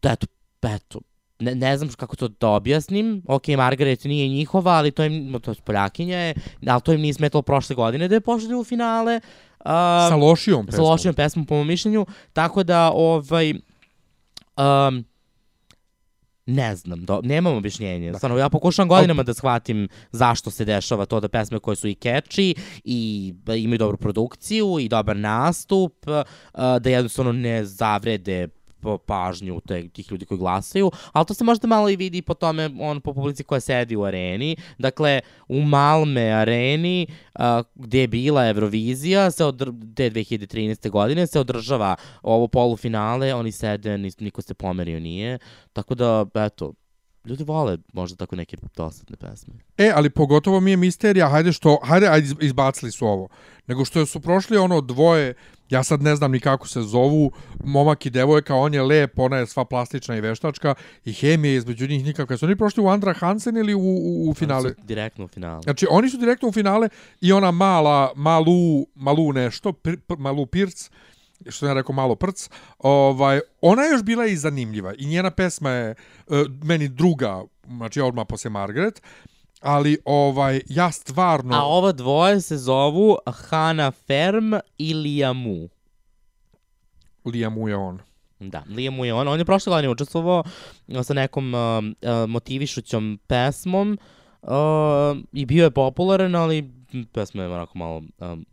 to 0.00 0.08
eto, 0.08 0.26
eto, 0.66 1.00
ne, 1.38 1.54
ne 1.54 1.76
znam 1.76 1.90
kako 1.90 2.16
to 2.16 2.28
da 2.28 2.48
objasnim, 2.48 3.22
ok, 3.28 3.48
Margaret 3.48 4.04
nije 4.04 4.28
njihova, 4.28 4.72
ali 4.72 4.90
to 4.90 5.04
im, 5.04 5.40
to 5.42 5.50
je 5.50 5.54
Poljakinja 5.64 6.18
je, 6.18 6.34
ali 6.66 6.80
to 6.80 6.92
im 6.92 7.00
nije 7.00 7.14
smetalo 7.14 7.42
prošle 7.42 7.76
godine 7.76 8.08
da 8.08 8.14
je 8.14 8.20
pošli 8.20 8.54
u 8.54 8.64
finale. 8.64 9.20
Uh, 9.60 9.70
Sa 10.08 10.16
lošijom 10.16 10.66
sa 10.66 10.70
pesmom. 10.70 10.86
lošijom 10.86 11.14
pesmom 11.14 11.46
po 11.46 11.54
mom 11.54 11.66
mišljenju, 11.66 12.06
tako 12.32 12.62
da 12.62 12.90
ovaj 12.92 13.52
um, 14.56 15.04
ne 16.46 16.76
znam, 16.76 17.04
do, 17.04 17.20
nemam 17.22 17.56
objašnjenje. 17.56 18.12
Da. 18.12 18.18
Stvarno, 18.18 18.38
ja 18.38 18.48
pokušavam 18.48 18.88
godinama 18.88 19.22
da 19.22 19.34
shvatim 19.34 19.88
zašto 20.12 20.50
se 20.50 20.64
dešava 20.64 21.04
to 21.06 21.20
da 21.20 21.28
pesme 21.28 21.58
koje 21.58 21.76
su 21.76 21.88
i 21.88 21.94
catchy 21.94 22.54
i 22.84 23.34
e, 23.48 23.58
imaju 23.58 23.78
dobru 23.78 23.96
produkciju 23.96 24.78
i 24.80 24.88
dobar 24.88 25.16
nastup, 25.16 26.06
uh, 26.06 26.22
da 26.80 26.90
jednostavno 26.90 27.32
ne 27.32 27.64
zavrede 27.64 28.48
pažnju 29.06 29.60
te, 29.66 29.88
tih 29.88 30.12
ljudi 30.12 30.26
koji 30.26 30.38
glasaju, 30.38 30.90
ali 31.12 31.26
to 31.26 31.34
se 31.34 31.44
možda 31.44 31.68
malo 31.68 31.90
i 31.90 31.96
vidi 31.96 32.22
po 32.22 32.34
tome, 32.34 32.70
on 32.80 33.00
po 33.00 33.14
publici 33.14 33.44
koja 33.44 33.60
sedi 33.60 33.96
u 33.96 34.04
areni. 34.04 34.56
Dakle, 34.78 35.20
u 35.48 35.60
Malme 35.60 36.30
areni, 36.30 37.06
a, 37.34 37.62
gde 37.74 38.00
je 38.00 38.08
bila 38.08 38.48
Eurovizija, 38.48 39.30
se 39.30 39.44
odr 39.44 39.70
te 39.96 40.10
2013. 40.10 40.90
godine, 40.90 41.26
se 41.26 41.40
održava 41.40 41.96
ovo 42.22 42.48
polufinale, 42.48 43.34
oni 43.34 43.52
sede, 43.52 43.98
niko 43.98 44.42
se 44.42 44.54
pomerio 44.54 45.00
nije, 45.00 45.38
tako 45.72 45.94
da, 45.94 46.26
eto, 46.34 46.72
ljudi 47.24 47.44
vole 47.44 47.78
možda 47.92 48.16
tako 48.16 48.36
neke 48.36 48.56
dosadne 48.76 49.16
pesme. 49.16 49.54
E, 49.78 49.92
ali 49.94 50.10
pogotovo 50.10 50.60
mi 50.60 50.70
je 50.70 50.76
misterija, 50.76 51.28
hajde 51.28 51.52
što, 51.52 51.78
hajde, 51.82 52.08
ajde 52.08 52.26
iz- 52.26 52.34
izbacili 52.40 52.92
su 52.92 53.06
ovo. 53.06 53.28
Nego 53.66 53.84
što 53.84 54.06
su 54.06 54.20
prošli 54.20 54.56
ono 54.56 54.80
dvoje, 54.80 55.34
ja 55.70 55.82
sad 55.82 56.02
ne 56.02 56.16
znam 56.16 56.32
ni 56.32 56.40
kako 56.40 56.68
se 56.68 56.82
zovu, 56.82 57.32
momak 57.64 58.06
i 58.06 58.10
devojka, 58.10 58.54
on 58.54 58.74
je 58.74 58.82
lep, 58.82 59.18
ona 59.18 59.36
je 59.36 59.46
sva 59.46 59.64
plastična 59.64 60.16
i 60.16 60.20
veštačka 60.20 60.74
i 61.04 61.12
hemija 61.12 61.54
između 61.54 61.86
njih 61.88 62.04
nikakve. 62.04 62.36
Su 62.36 62.46
oni 62.46 62.56
prošli 62.56 62.82
u 62.82 62.88
Andra 62.88 63.12
Hansen 63.12 63.56
ili 63.56 63.74
u, 63.74 63.80
u, 63.80 64.30
u 64.30 64.34
finale? 64.34 64.66
Oni 64.66 64.74
su 64.74 64.86
Direktno 64.86 65.24
u 65.24 65.28
finalu. 65.28 65.62
Znači, 65.62 65.86
oni 65.90 66.10
su 66.10 66.16
direktno 66.16 66.48
u 66.48 66.52
finale 66.52 66.88
i 67.20 67.32
ona 67.32 67.50
mala, 67.50 68.12
malu, 68.16 68.86
malu 68.94 69.32
nešto, 69.32 69.72
pir, 69.72 69.98
malu 70.18 70.46
pirc, 70.46 70.90
što 71.40 71.58
sam 71.58 71.68
ja 71.68 71.74
rekao 71.74 71.94
malo 71.94 72.14
prc, 72.14 72.48
ovaj, 72.78 73.40
ona 73.60 73.82
je 73.82 73.90
još 73.90 74.02
bila 74.02 74.26
i 74.26 74.36
zanimljiva 74.36 74.94
i 74.98 75.06
njena 75.06 75.30
pesma 75.30 75.70
je 75.70 75.94
uh, 76.26 76.36
meni 76.62 76.88
druga, 76.88 77.42
znači 77.66 78.00
odmah 78.00 78.26
posle 78.28 78.50
Margaret, 78.50 79.02
ali 79.60 79.98
ovaj 80.04 80.60
ja 80.68 80.92
stvarno 80.92 81.56
A 81.56 81.64
ova 81.64 81.92
dvoje 81.92 82.40
se 82.40 82.56
zovu 82.56 83.16
Hana 83.26 83.90
Ferm 83.90 84.52
i 84.78 84.94
Liamu. 84.94 85.68
Liam 87.24 87.68
je 87.68 87.76
on. 87.76 87.98
Da, 88.38 88.62
Liam 88.68 89.04
je 89.04 89.14
on. 89.14 89.28
On 89.28 89.38
je 89.38 89.44
prošle 89.44 89.70
godine 89.70 89.90
učestvovao 89.90 90.44
uh, 90.86 91.02
sa 91.02 91.14
nekom 91.14 91.54
uh, 91.54 91.60
uh, 91.60 92.28
motivišućom 92.28 93.18
pesmom 93.26 93.98
uh, 94.42 94.50
i 95.32 95.46
bio 95.46 95.64
je 95.64 95.70
popularan, 95.70 96.34
ali 96.34 96.70
pesma 97.12 97.42
je 97.42 97.48
onako 97.48 97.78
malo 97.78 98.02
um, 98.18 98.46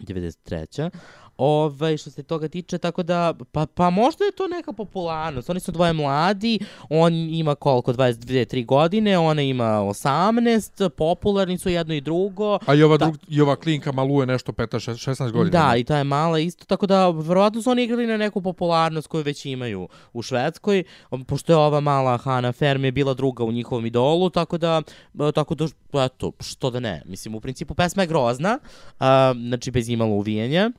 93. 0.00 0.90
Ove, 1.36 1.96
što 1.96 2.10
se 2.10 2.22
toga 2.22 2.48
tiče, 2.48 2.78
tako 2.78 3.02
da, 3.02 3.34
pa, 3.52 3.66
pa 3.66 3.90
možda 3.90 4.24
je 4.24 4.32
to 4.32 4.48
neka 4.48 4.72
popularnost. 4.72 5.50
Oni 5.50 5.60
su 5.60 5.72
dvoje 5.72 5.92
mladi, 5.92 6.58
on 6.90 7.14
ima 7.14 7.54
koliko, 7.54 7.92
22-3 7.92 8.66
godine, 8.66 9.18
ona 9.18 9.42
ima 9.42 9.64
18, 9.64 10.88
popularni 10.88 11.58
su 11.58 11.68
jedno 11.68 11.94
i 11.94 12.00
drugo. 12.00 12.58
A 12.66 12.74
i 12.74 12.82
ova, 12.82 12.96
Da. 12.96 13.04
drug, 13.04 13.18
i 13.28 13.40
ova 13.40 13.56
klinka 13.56 13.92
malu 13.92 14.20
je 14.20 14.26
nešto 14.26 14.52
15, 14.52 15.10
16 15.10 15.30
godina. 15.30 15.66
Da, 15.66 15.76
i 15.76 15.84
ta 15.84 15.98
je 15.98 16.04
mala 16.04 16.38
isto, 16.38 16.64
tako 16.64 16.86
da 16.86 17.08
verovatno 17.10 17.62
su 17.62 17.70
oni 17.70 17.82
igrali 17.84 18.06
na 18.06 18.16
neku 18.16 18.42
popularnost 18.42 19.08
koju 19.08 19.22
već 19.22 19.46
imaju 19.46 19.88
u 20.12 20.22
Švedskoj, 20.22 20.84
um, 21.10 21.24
pošto 21.24 21.52
je 21.52 21.56
ova 21.56 21.80
mala 21.80 22.16
Hana 22.16 22.52
Ferm 22.52 22.84
je 22.84 22.92
bila 22.92 23.14
druga 23.14 23.44
u 23.44 23.52
njihovom 23.52 23.86
idolu, 23.86 24.30
tako 24.30 24.58
da, 24.58 24.82
e, 25.20 25.32
tako 25.32 25.54
da, 25.54 25.66
eto, 25.94 26.32
što 26.40 26.70
da 26.70 26.80
ne. 26.80 27.02
Mislim, 27.06 27.34
u 27.34 27.40
principu 27.40 27.74
pesma 27.74 28.02
je 28.02 28.06
grozna, 28.06 28.58
a, 28.98 29.34
znači 29.48 29.70
bez 29.70 29.88
imalo 29.88 30.10
uvijenja, 30.10 30.70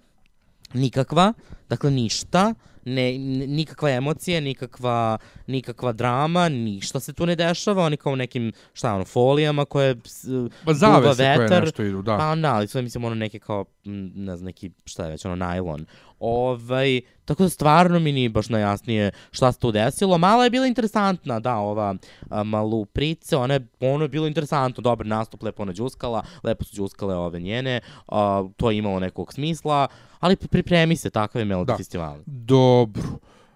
nikakva, 0.75 1.33
dakle 1.69 1.91
ništa, 1.91 2.53
ne, 2.85 3.17
nikakva 3.47 3.89
emocija, 3.89 4.41
nikakva, 4.41 5.17
nikakva 5.47 5.91
drama, 5.91 6.49
ništa 6.49 6.99
se 6.99 7.13
tu 7.13 7.25
ne 7.25 7.35
dešava, 7.35 7.83
oni 7.83 7.97
kao 7.97 8.13
u 8.13 8.15
nekim, 8.15 8.51
šta 8.73 8.95
ono, 8.95 9.05
folijama 9.05 9.65
koje 9.65 9.95
Pa 10.65 10.73
zavese 10.73 11.23
koje 11.23 11.37
vetar. 11.39 11.63
nešto 11.63 11.83
idu, 11.83 12.01
da. 12.01 12.17
Pa 12.17 12.35
da, 12.35 12.55
ali 12.55 12.67
sve 12.67 12.81
mislim 12.81 13.05
ono 13.05 13.15
neke 13.15 13.39
kao, 13.39 13.65
ne 14.15 14.37
znam, 14.37 14.45
neki, 14.45 14.71
šta 14.85 15.03
je 15.03 15.11
već, 15.11 15.25
ono, 15.25 15.35
najlon. 15.35 15.85
Ovaj, 16.25 17.01
tako 17.25 17.43
da 17.43 17.49
stvarno 17.49 17.99
mi 17.99 18.11
nije 18.11 18.29
baš 18.29 18.49
najjasnije 18.49 19.11
šta 19.31 19.51
se 19.51 19.59
tu 19.59 19.71
desilo. 19.71 20.17
Mala 20.17 20.43
je 20.43 20.49
bila 20.49 20.67
interesantna, 20.67 21.39
da, 21.39 21.55
ova 21.55 21.95
a, 22.29 22.43
malu 22.43 22.85
price, 22.85 23.37
ona 23.37 23.53
je, 23.53 23.67
ono 23.79 24.03
je 24.03 24.09
bilo 24.09 24.27
interesantno, 24.27 24.81
dobar 24.81 25.05
nastup, 25.07 25.43
lepo 25.43 25.63
ona 25.63 25.73
džuskala, 25.73 26.23
lepo 26.43 26.63
su 26.63 26.75
džuskale 26.75 27.15
ove 27.15 27.39
njene, 27.39 27.81
a, 28.07 28.43
to 28.57 28.71
je 28.71 28.77
imalo 28.77 28.99
nekog 28.99 29.33
smisla, 29.33 29.87
ali 30.19 30.35
pripremi 30.35 30.95
se, 30.95 31.09
takav 31.09 31.41
je 31.41 31.45
Melody 31.45 31.65
Da. 31.65 31.77
festival. 31.77 32.17
Dobro. 32.25 33.03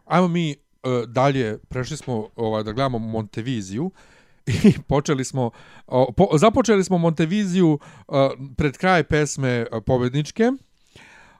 Ajmo 0.05 0.27
mi 0.27 0.55
uh, 0.83 1.09
dalje, 1.09 1.57
prešli 1.57 1.97
smo 1.97 2.27
ovaj, 2.35 2.63
da 2.63 2.71
gledamo 2.71 2.99
Monteviziju 2.99 3.91
i 4.63 4.73
počeli 4.87 5.25
smo, 5.25 5.51
o, 5.87 6.11
po, 6.11 6.27
započeli 6.37 6.83
smo 6.83 6.97
Monteviziju 6.97 7.79
uh, 8.07 8.15
pred 8.57 8.77
kraj 8.77 9.03
pesme 9.03 9.65
uh, 9.71 9.83
pobedničke, 9.85 10.51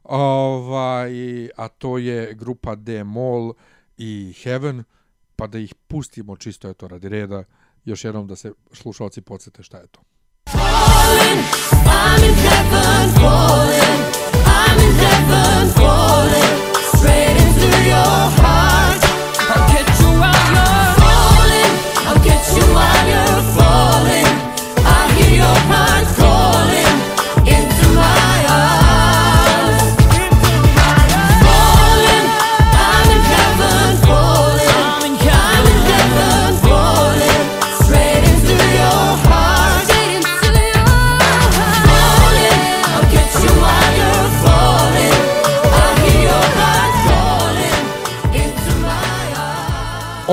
ovaj, 0.10 1.14
a 1.58 1.68
to 1.68 1.98
je 1.98 2.34
grupa 2.34 2.76
D-Mol 2.76 3.54
i 3.98 4.34
Heaven, 4.44 4.84
pa 5.36 5.48
da 5.48 5.60
ih 5.60 5.76
pustimo 5.76 6.36
čisto, 6.36 6.70
eto, 6.70 6.88
radi 6.88 7.10
reda, 7.10 7.44
još 7.86 8.06
jednom 8.06 8.28
da 8.28 8.36
se 8.36 8.52
slušalci 8.72 9.22
podsjete 9.22 9.64
šta 9.64 9.78
je 9.78 9.88
to. 9.88 10.02
I'm 12.10 12.24
in 12.24 12.34
heaven 12.34 13.10
falling. 13.16 14.02
I'm 14.46 14.80
in 14.80 14.94
heaven 14.96 15.70
falling. 15.78 16.56
Straight 16.96 17.38
into 17.42 17.68
your 17.90 18.30
heart. 18.38 18.49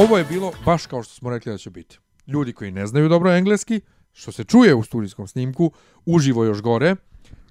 Ovo 0.07 0.19
je 0.19 0.25
bilo 0.25 0.53
baš 0.65 0.87
kao 0.87 1.03
što 1.03 1.15
smo 1.15 1.31
rekli 1.31 1.53
da 1.53 1.59
će 1.59 1.71
biti. 1.71 1.99
Ljudi 2.27 2.53
koji 2.53 2.71
ne 2.71 2.87
znaju 2.87 3.09
dobro 3.09 3.33
engleski, 3.33 3.81
što 4.13 4.33
se 4.33 4.45
čuje 4.45 4.75
u 4.75 4.83
studijskom 4.83 5.29
snimku, 5.29 5.73
uživo 6.05 6.45
još 6.45 6.63
gore. 6.63 6.97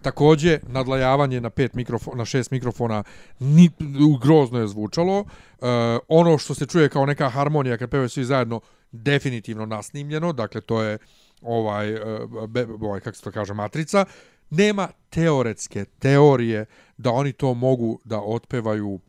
Takođe, 0.02 0.60
nadlajavanje 0.68 1.42
na, 1.42 1.50
pet 1.50 1.74
mikrofona, 1.74 2.18
na 2.18 2.26
šest 2.26 2.52
mikrofona 2.52 3.04
ni, 3.40 3.70
grozno 4.22 4.60
je 4.60 4.68
zvučalo. 4.68 5.20
E, 5.20 5.26
ono 6.08 6.38
što 6.38 6.54
se 6.54 6.66
čuje 6.66 6.90
kao 6.90 7.06
neka 7.06 7.30
harmonija 7.30 7.78
kad 7.78 7.90
pevaju 7.90 8.10
svi 8.10 8.26
zajedno, 8.26 8.62
definitivno 8.92 9.66
nasnimljeno. 9.66 10.34
Dakle, 10.34 10.62
to 10.62 10.84
je 10.84 10.98
ovaj, 11.42 11.94
e, 11.94 12.00
be, 12.48 12.68
ovaj 12.82 13.00
kako 13.00 13.18
se 13.18 13.24
to 13.24 13.32
kaže, 13.32 13.54
matrica. 13.54 14.06
Nema 14.50 14.88
teoretske 15.10 15.86
teorije 15.86 16.66
da 16.98 17.12
oni 17.12 17.34
to 17.34 17.54
mogu 17.54 18.00
da 18.04 18.22
otpevaju 18.22 19.00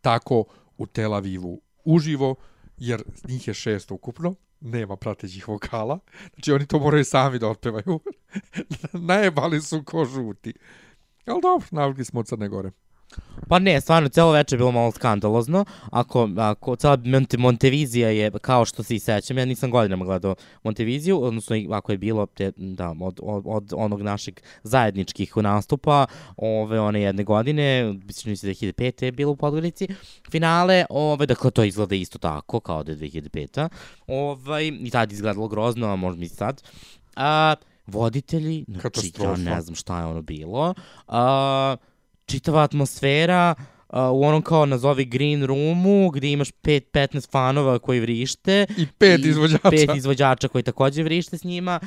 tako 0.00 0.44
u 0.78 0.86
Tel 0.86 1.14
Avivu 1.14 1.60
uživo, 1.86 2.34
jer 2.78 3.02
njih 3.28 3.48
je 3.48 3.54
šest 3.54 3.90
ukupno, 3.90 4.34
nema 4.60 4.96
pratećih 4.96 5.48
vokala, 5.48 5.98
znači 6.34 6.52
oni 6.52 6.66
to 6.66 6.78
moraju 6.78 7.04
sami 7.04 7.38
da 7.38 7.48
otpevaju. 7.48 8.00
Najebali 8.92 9.60
su 9.60 9.82
ko 9.84 10.04
žuti. 10.04 10.54
Ali 11.26 11.42
dobro, 11.42 11.66
navikli 11.70 12.04
smo 12.04 12.20
od 12.20 12.26
Crne 12.26 12.48
Gore. 12.48 12.70
Pa 13.48 13.58
ne, 13.58 13.80
stvarno, 13.80 14.08
celo 14.08 14.32
večer 14.32 14.56
je 14.56 14.58
bilo 14.58 14.72
malo 14.72 14.92
skandalozno. 14.92 15.64
Ako, 15.90 16.28
ako 16.36 16.76
cela 16.76 16.98
Monte, 17.04 17.38
Montevizija 17.38 18.10
je, 18.10 18.30
kao 18.40 18.64
što 18.64 18.82
se 18.82 18.94
i 18.94 18.98
sećam, 18.98 19.38
ja 19.38 19.44
nisam 19.44 19.70
godinama 19.70 20.04
gledao 20.04 20.34
Monteviziju, 20.62 21.22
odnosno 21.22 21.56
i 21.56 21.68
ako 21.70 21.92
je 21.92 21.98
bilo, 21.98 22.26
te, 22.26 22.52
da, 22.56 22.94
od, 23.00 23.20
od, 23.22 23.42
od 23.46 23.72
onog 23.76 24.02
našeg 24.02 24.40
zajedničkih 24.62 25.36
nastupa, 25.36 26.06
ove, 26.36 26.80
one 26.80 27.00
jedne 27.00 27.24
godine, 27.24 27.92
mislim 28.06 28.34
da 28.34 28.48
je 28.48 28.54
2005. 28.54 29.04
je 29.04 29.12
bilo 29.12 29.32
u 29.32 29.36
Podgorici, 29.36 29.88
finale, 30.30 30.84
ove, 30.90 31.26
dakle, 31.26 31.50
to 31.50 31.64
izgleda 31.64 31.94
isto 31.94 32.18
tako, 32.18 32.60
kao 32.60 32.82
da 32.82 32.92
je 32.92 32.98
2005. 32.98 33.68
Ovaj, 34.06 34.66
I 34.66 34.90
tad 34.90 35.12
izgledalo 35.12 35.48
grozno, 35.48 35.86
a 35.86 35.96
možda 35.96 36.20
mi 36.20 36.28
sad. 36.28 36.62
A, 37.16 37.54
voditelji, 37.86 38.64
znači, 38.68 39.12
ja 39.22 39.36
ne 39.36 39.60
znam 39.60 39.74
šta 39.74 39.98
je 39.98 40.06
ono 40.06 40.22
bilo. 40.22 40.74
A, 41.08 41.76
čitava 42.26 42.62
atmosfera 42.62 43.54
uh, 43.58 43.98
u 44.12 44.24
onom 44.24 44.42
kao 44.42 44.66
nazovi 44.66 45.04
green 45.04 45.44
roomu 45.44 46.10
gdje 46.10 46.32
imaš 46.32 46.50
5-15 46.62 47.30
fanova 47.30 47.78
koji 47.78 48.00
vrište. 48.00 48.66
I 48.76 48.86
pet 48.98 49.24
izvođača. 49.24 49.70
Pet 49.70 49.96
izvođača 49.96 50.48
koji 50.48 50.64
takođe 50.64 51.02
vrište 51.02 51.38
s 51.38 51.44
njima. 51.44 51.80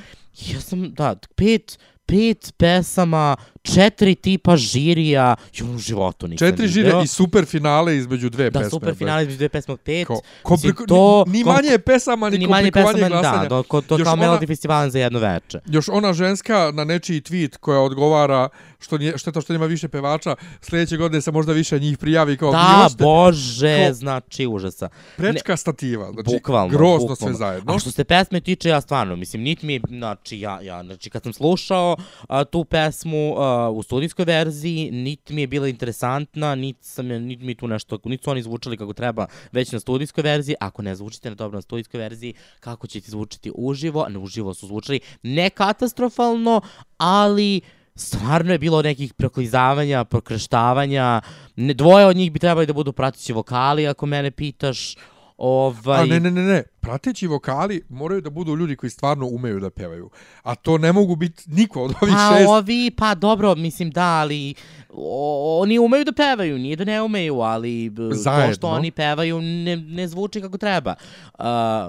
Ja 0.54 0.62
sam, 0.62 0.94
da, 0.94 1.16
pet, 1.36 1.80
pet 2.06 2.54
pesama, 2.58 3.36
četiri 3.64 4.16
tipa 4.16 4.58
žirija, 4.58 5.22
ja 5.54 5.66
u 5.66 5.78
životu 5.78 6.28
nisam 6.28 6.48
Četiri 6.48 6.68
video. 6.68 7.04
i 7.04 7.08
super 7.08 7.46
finale 7.46 7.98
između 7.98 8.30
dve 8.30 8.44
Da, 8.46 8.60
pesme. 8.60 8.70
super 8.70 8.96
finale 8.96 9.22
između 9.22 9.38
dve 9.38 9.50
pesme 9.50 9.78
pet. 9.78 10.10
Mislim, 10.10 10.18
kompliko, 10.44 10.86
to, 10.86 11.24
ni, 11.28 11.34
ni 11.34 11.44
kom- 11.44 11.54
manje 11.54 11.78
pesama, 11.80 12.30
ni, 12.30 12.38
ni 12.38 12.48
manje 12.48 12.72
pesama, 12.72 13.08
glasanja. 13.10 13.38
da, 13.40 13.50
to, 13.50 13.64
to, 13.64 13.82
to 13.82 13.96
Još 13.96 14.04
kao 14.04 14.14
ona- 14.14 14.24
Melody 14.24 14.48
Festival 14.48 14.90
za 14.90 15.00
jedno 15.00 15.20
veče. 15.20 15.60
Još 15.68 15.90
ona 15.90 16.14
ženska 16.14 16.72
na 16.74 16.84
nečiji 16.84 17.22
tweet 17.22 17.58
koja 17.58 17.80
odgovara 17.80 18.50
što 18.80 18.98
nije, 18.98 19.18
šteta 19.18 19.42
što 19.42 19.54
nema 19.54 19.66
više 19.66 19.88
pevača, 19.88 20.36
sljedeće 20.62 20.98
godine 20.98 21.22
se 21.22 21.32
možda 21.32 21.54
više 21.54 21.80
njih 21.80 21.98
prijavi 21.98 22.38
kao 22.38 22.52
Da, 22.52 22.88
ste- 22.90 23.04
bože, 23.04 23.78
kao- 23.80 23.94
znači 23.94 24.48
užasa. 24.48 24.90
prečka 25.18 25.58
stativa. 25.58 26.12
Znači, 26.12 26.26
bukvalno, 26.28 26.68
grozno 26.70 26.98
bukvalno. 27.00 27.16
sve 27.16 27.34
zajedno. 27.36 27.74
A 27.74 27.80
što 27.80 27.92
se 27.92 28.04
pesme 28.04 28.42
tiče, 28.42 28.70
ja 28.70 28.82
stvarno, 28.82 29.16
mislim, 29.16 29.42
niti 29.42 29.66
mi 29.66 29.82
znači, 29.90 30.40
ja, 30.40 30.62
ja, 30.62 30.84
znači, 30.84 31.10
kad 31.10 31.24
sam 31.24 31.34
slušao 31.34 31.98
a, 32.28 32.44
tu 32.44 32.66
pesmu 32.66 33.36
a, 33.38 33.49
u 33.74 33.84
studijskoj 33.84 34.26
verziji, 34.26 34.92
niti 34.92 35.34
mi 35.34 35.42
je 35.42 35.48
bila 35.48 35.68
interesantna, 35.68 36.56
niti, 36.56 36.88
sam, 36.88 37.08
niti 37.08 37.44
mi 37.44 37.56
tu 37.56 37.68
nešto, 37.68 38.00
niti 38.06 38.24
su 38.24 38.32
oni 38.32 38.42
zvučali 38.42 38.78
kako 38.78 38.94
treba 38.94 39.28
već 39.52 39.72
na 39.72 39.80
studijskoj 39.80 40.22
verziji, 40.22 40.56
ako 40.60 40.82
ne 40.82 40.96
zvučite 40.96 41.30
na 41.30 41.36
dobro 41.36 41.58
na 41.58 41.62
studijskoj 41.62 41.98
verziji, 42.00 42.34
kako 42.60 42.88
će 42.88 43.02
ti 43.02 43.12
zvučiti 43.12 43.52
uživo, 43.56 44.08
ne 44.10 44.20
uživo 44.20 44.54
su 44.54 44.68
zvučali 44.68 45.00
ne 45.24 45.50
katastrofalno, 45.50 46.62
ali 46.98 47.62
stvarno 47.96 48.52
je 48.52 48.60
bilo 48.60 48.82
nekih 48.82 49.14
proklizavanja, 49.14 50.04
prokreštavanja, 50.04 51.22
ne, 51.56 51.74
dvoje 51.74 52.06
od 52.06 52.16
njih 52.16 52.32
bi 52.32 52.40
trebali 52.40 52.66
da 52.66 52.74
budu 52.74 52.94
pratići 52.94 53.34
vokali, 53.34 53.88
ako 53.88 54.06
mene 54.06 54.32
pitaš, 54.32 54.96
Ovaj, 55.40 56.02
A 56.02 56.06
ne, 56.06 56.20
ne, 56.20 56.32
ne, 56.32 56.44
ne. 56.44 56.64
Prateći 56.82 57.28
vokali 57.28 57.82
moraju 57.90 58.22
da 58.22 58.30
budu 58.30 58.56
ljudi 58.56 58.76
koji 58.76 58.90
stvarno 58.90 59.28
umeju 59.28 59.60
da 59.60 59.70
pevaju. 59.70 60.10
A 60.44 60.56
to 60.56 60.78
ne 60.78 60.92
mogu 60.92 61.16
biti 61.16 61.44
niko 61.48 61.82
od 61.82 61.94
ovih 62.02 62.14
Pa 62.16 62.36
šest. 62.38 62.50
ovi, 62.50 62.92
pa 62.92 63.16
dobro, 63.16 63.56
mislim 63.56 63.92
da, 63.92 64.06
ali 64.06 64.54
o, 64.90 65.60
oni 65.62 65.80
umeju 65.80 66.06
da 66.06 66.12
pevaju, 66.14 66.58
nije 66.58 66.76
da 66.76 66.84
ne 66.84 67.02
umeju, 67.02 67.36
ali 67.36 67.90
b, 67.90 67.96
to 68.00 68.14
Zajedno. 68.14 68.54
što 68.54 68.68
oni 68.70 68.92
pevaju 68.92 69.42
ne, 69.42 69.76
ne 69.78 70.08
zvuči 70.08 70.42
kako 70.42 70.58
treba. 70.58 70.96
Uh, 71.30 71.46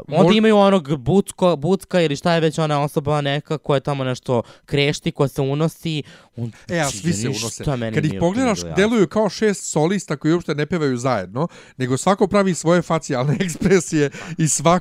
onda 0.08 0.22
Mor- 0.22 0.36
imaju 0.36 0.56
onog 0.56 0.96
bucko, 0.96 1.56
bucka 1.56 2.00
ili 2.00 2.16
šta 2.16 2.32
je 2.32 2.40
već 2.40 2.58
ona 2.58 2.82
osoba 2.82 3.20
neka 3.20 3.58
koja 3.58 3.80
tamo 3.80 4.04
nešto 4.04 4.42
krešti, 4.64 5.12
koja 5.12 5.28
se 5.28 5.42
unosi. 5.42 6.02
On, 6.36 6.52
E, 6.68 6.78
a 6.78 6.90
svi 6.90 7.12
se 7.12 7.28
unose. 7.28 7.64
Kad 7.64 8.04
ih 8.04 8.14
pogledaš, 8.20 8.58
jasno. 8.58 8.72
deluju 8.72 9.08
kao 9.08 9.28
šest 9.30 9.64
solista 9.64 10.16
koji 10.16 10.32
uopšte 10.32 10.54
ne 10.54 10.66
pevaju 10.66 10.96
zajedno, 10.96 11.48
nego 11.76 11.96
svako 11.96 12.26
pravi 12.26 12.54
svoje 12.54 12.82
facijalne 12.82 13.36
ekspresije 13.40 14.10
i 14.38 14.48
svako 14.48 14.79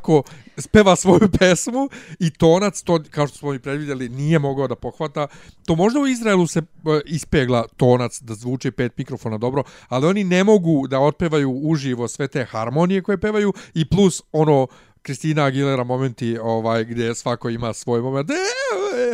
speva 0.57 0.95
svoju 0.95 1.29
pesmu 1.39 1.89
i 2.19 2.29
tonac, 2.29 2.81
to, 2.81 2.99
kao 3.11 3.27
što 3.27 3.37
smo 3.37 3.53
i 3.53 3.59
predvidjeli, 3.59 4.09
nije 4.09 4.39
mogao 4.39 4.67
da 4.67 4.75
pohvata. 4.75 5.27
To 5.65 5.75
možda 5.75 5.99
u 5.99 6.07
Izraelu 6.07 6.47
se 6.47 6.59
e, 6.59 6.63
ispegla 7.05 7.65
tonac 7.69 8.19
da 8.19 8.33
zvuči 8.33 8.71
pet 8.71 8.97
mikrofona 8.97 9.37
dobro, 9.37 9.63
ali 9.87 10.07
oni 10.07 10.23
ne 10.23 10.43
mogu 10.43 10.87
da 10.87 10.99
otpevaju 10.99 11.51
uživo 11.53 12.07
sve 12.07 12.27
te 12.27 12.45
harmonije 12.45 13.01
koje 13.01 13.17
pevaju 13.17 13.53
i 13.73 13.85
plus 13.85 14.21
ono 14.31 14.67
Kristina 15.01 15.43
Aguilera 15.43 15.83
momenti 15.83 16.37
ovaj 16.37 16.85
gdje 16.85 17.15
svako 17.15 17.49
ima 17.49 17.73
svoj 17.73 18.01
moment. 18.01 18.29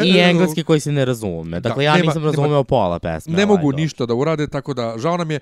I 0.04 0.17
engleski 0.19 0.63
koji 0.63 0.80
se 0.80 0.91
ne 0.91 1.06
razume. 1.06 1.60
Dakle, 1.60 1.76
Da, 1.76 1.84
ja 1.84 1.93
nema- 1.93 2.06
nisam 2.06 2.21
nema- 2.21 2.32
razumeo 2.32 2.63
pola 2.63 3.00
pesme. 3.00 3.34
ne 3.34 3.43
ovaj, 3.43 3.56
mogu 3.58 3.71
do- 3.71 3.76
ništa 3.78 4.06
da 4.06 4.13
urade, 4.13 4.48
tako 4.48 4.74
da 4.74 4.95
žao 4.98 5.17
nam 5.17 5.32
je. 5.32 5.36
E, 5.36 5.39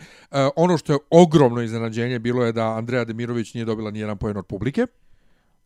ono 0.55 0.77
što 0.77 0.93
je 0.93 0.99
ogromno 1.09 1.61
iznenađenje 1.61 2.19
bilo 2.19 2.45
je 2.45 2.51
da 2.51 2.67
Andreja 2.67 3.05
Demirović 3.05 3.53
nije 3.53 3.65
dobila 3.65 3.91
ni 3.91 3.99
jedan 3.99 4.17
poen 4.17 4.37
od 4.37 4.45
publike. 4.45 4.87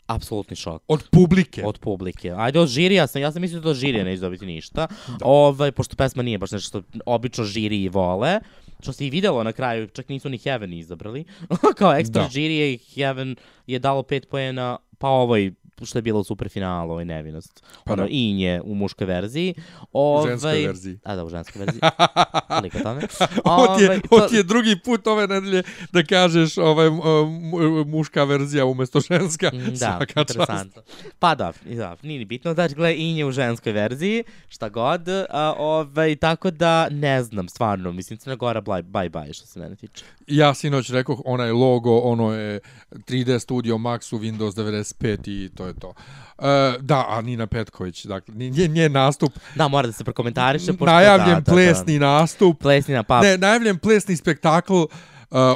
Apsolutni 0.07 0.55
šok. 0.55 0.83
Od 0.87 1.09
publike. 1.11 1.63
Od 1.65 1.79
publike. 1.79 2.33
Ajde, 2.37 2.59
od 2.59 2.67
žirija 2.69 3.07
sam, 3.07 3.21
ja 3.21 3.31
sam 3.31 3.41
mislio 3.41 3.61
da 3.61 3.69
od 3.69 3.75
žirija 3.75 4.03
neće 4.03 4.21
dobiti 4.21 4.45
ništa. 4.45 4.87
Ovaj, 5.21 5.71
pošto 5.71 5.95
pesma 5.95 6.23
nije 6.23 6.37
baš 6.37 6.51
nešto 6.51 6.67
što 6.67 6.87
obično 7.05 7.43
žiri 7.43 7.89
vole. 7.89 8.39
Što 8.79 8.93
se 8.93 9.07
i 9.07 9.09
videlo 9.09 9.43
na 9.43 9.51
kraju, 9.51 9.87
čak 9.87 10.09
nisu 10.09 10.29
ni 10.29 10.37
Heaven 10.37 10.73
izabrali. 10.73 11.23
Kao 11.79 11.93
ekstra 11.93 12.21
Da. 12.21 12.27
da. 12.27 12.31
žirije 12.31 12.73
i 12.73 12.77
Heaven 12.77 13.35
je 13.67 13.79
dalo 13.79 14.03
pet 14.03 14.29
poena, 14.29 14.77
pa 14.97 15.07
ovoj 15.09 15.53
što 15.81 15.97
je 15.97 16.01
bilo 16.01 16.19
u 16.19 16.23
superfinalu, 16.23 16.91
ovaj 16.91 17.05
nevinost. 17.05 17.63
Pa 17.85 17.93
ono, 17.93 18.03
da. 18.03 18.09
Inje 18.11 18.61
u 18.63 18.75
muškoj 18.75 19.07
verziji. 19.07 19.53
U 19.83 19.85
Ovaj, 19.93 20.29
ženskoj 20.29 20.65
verziji. 20.65 20.99
A 21.03 21.15
da, 21.15 21.25
u 21.25 21.29
ženskoj 21.29 21.59
verziji. 21.59 21.81
Toliko 22.49 22.77
o 22.77 22.83
tome. 22.83 23.01
Ovo 23.45 23.77
ti, 23.77 23.83
je, 23.83 23.87
Ovaj, 23.87 23.99
ovo 24.09 24.19
to- 24.19 24.27
ti 24.27 24.35
je 24.35 24.43
drugi 24.43 24.75
put 24.77 25.07
ove 25.07 25.27
nedelje 25.27 25.63
da 25.91 26.03
kažeš 26.03 26.57
ovaj, 26.57 26.89
mu- 26.89 27.01
mu- 27.25 27.85
muška 27.85 28.23
verzija 28.23 28.65
umjesto 28.65 28.99
ženska. 29.01 29.51
Mm, 29.53 29.57
Da, 29.59 29.75
Svaka 29.75 30.05
čast. 30.05 30.29
interesantno. 30.29 30.81
Pa 31.19 31.35
da, 31.35 31.53
i 31.65 31.75
da, 31.75 31.95
nije 32.01 32.19
ni 32.19 32.25
bitno. 32.25 32.53
Znači, 32.53 32.75
gledaj, 32.75 32.95
Inje 32.95 33.25
u 33.25 33.31
ženskoj 33.31 33.71
verziji, 33.71 34.23
šta 34.47 34.69
god. 34.69 35.01
A, 35.29 35.53
ovaj, 35.57 36.15
tako 36.15 36.51
da, 36.51 36.89
ne 36.89 37.23
znam, 37.23 37.49
stvarno, 37.49 37.91
mislim, 37.91 38.17
Crna 38.17 38.35
Gora, 38.35 38.61
bye, 38.61 38.83
bye, 38.83 39.09
bye, 39.09 39.33
što 39.33 39.45
se 39.45 39.59
mene 39.59 39.75
tiče. 39.75 40.05
Ja 40.27 40.53
sinoć 40.53 40.89
rekao, 40.89 41.21
onaj 41.25 41.51
logo, 41.51 41.97
ono 41.97 42.33
je 42.33 42.59
3D 42.91 43.39
Studio 43.39 43.75
Max 43.75 44.15
u 44.15 44.19
Windows 44.19 44.51
95 44.53 45.17
i 45.27 45.49
to 45.49 45.66
je 45.67 45.73
to. 45.75 45.93
E, 46.39 46.43
da, 46.79 47.05
a 47.09 47.21
Nina 47.21 47.47
Petković, 47.47 48.05
dakle, 48.05 48.35
nje, 48.35 48.67
nje 48.67 48.89
nastup, 48.89 49.33
Da, 49.55 49.67
mora 49.67 49.87
da 49.87 49.93
se 49.93 50.03
prokomentariše. 50.03 50.65
pošto- 50.67 50.85
najavljen 50.85 51.27
da, 51.29 51.39
da, 51.41 51.51
plesni 51.51 51.99
nastup, 51.99 52.53
Da, 52.53 52.59
plesni 52.59 52.93
na 52.93 53.03
pa. 53.03 53.21
Ne, 53.21 53.37
najavljen 53.37 53.77
plesni 53.77 54.15
spektakl, 54.15 54.83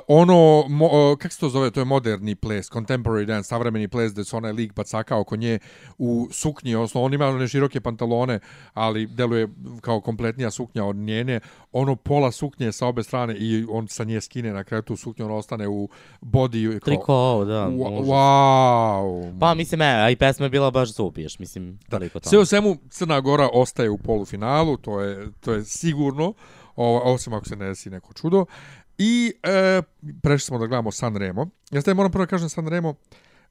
ono, 0.08 0.66
mo, 0.68 0.86
uh, 0.86 1.18
kako 1.18 1.34
se 1.34 1.40
to 1.40 1.50
zove, 1.50 1.72
to 1.72 1.80
je 1.82 1.86
moderni 1.86 2.36
ples, 2.36 2.70
contemporary 2.70 3.26
dance, 3.26 3.48
savremeni 3.48 3.88
ples, 3.88 4.12
gde 4.12 4.24
se 4.24 4.36
onaj 4.36 4.52
lik 4.52 4.74
bacaka 4.74 5.18
oko 5.18 5.36
nje 5.36 5.60
u 5.98 6.28
suknji, 6.32 6.76
odnosno 6.76 7.02
on 7.02 7.14
ima 7.14 7.28
one 7.28 7.48
široke 7.48 7.82
pantalone, 7.82 8.40
ali 8.74 9.08
deluje 9.08 9.48
kao 9.82 10.02
kompletnija 10.02 10.52
suknja 10.52 10.86
od 10.86 10.96
njene, 10.96 11.40
ono 11.72 11.96
pola 11.96 12.32
suknje 12.32 12.72
sa 12.72 12.88
obe 12.88 13.04
strane 13.04 13.36
i 13.38 13.66
on 13.70 13.88
sa 13.88 14.04
nje 14.04 14.22
skine 14.22 14.54
na 14.54 14.64
kraju 14.64 14.82
tu 14.82 14.96
suknju, 14.96 15.26
on 15.26 15.32
ostane 15.32 15.68
u 15.68 15.90
body. 16.22 16.80
Kao, 16.80 16.80
Triko, 16.80 17.46
da. 17.46 17.68
Užas. 17.68 18.08
Wow. 18.08 19.40
Pa, 19.40 19.54
mislim, 19.54 19.82
e, 19.82 19.86
a 19.86 20.10
i 20.10 20.16
pesma 20.16 20.46
je 20.46 20.50
bila 20.50 20.72
baš 20.72 20.94
za 20.94 21.04
upiješ, 21.04 21.40
mislim, 21.40 21.80
toliko 21.90 22.20
to. 22.20 22.30
Sve 22.30 22.40
u 22.40 22.46
svemu 22.46 22.78
Crna 22.90 23.22
Gora 23.22 23.50
ostaje 23.54 23.90
u 23.90 23.98
polufinalu, 23.98 24.78
to 24.78 25.00
je, 25.00 25.32
to 25.40 25.54
je 25.54 25.64
sigurno, 25.64 26.34
o, 26.76 27.14
osim 27.14 27.34
ako 27.34 27.46
se 27.46 27.56
ne 27.56 27.68
desi 27.68 27.90
neko 27.90 28.14
čudo. 28.14 28.46
I 29.02 29.34
e, 29.44 29.82
prešli 30.24 30.46
smo 30.46 30.58
da 30.58 30.68
gledamo 30.68 30.92
San 30.92 31.16
Remo. 31.16 31.50
Ja 31.72 31.82
ste 31.82 31.94
moram 31.94 32.12
prvo 32.12 32.26
da 32.26 32.30
kažem 32.30 32.50
San 32.50 32.68
Remo, 32.68 32.96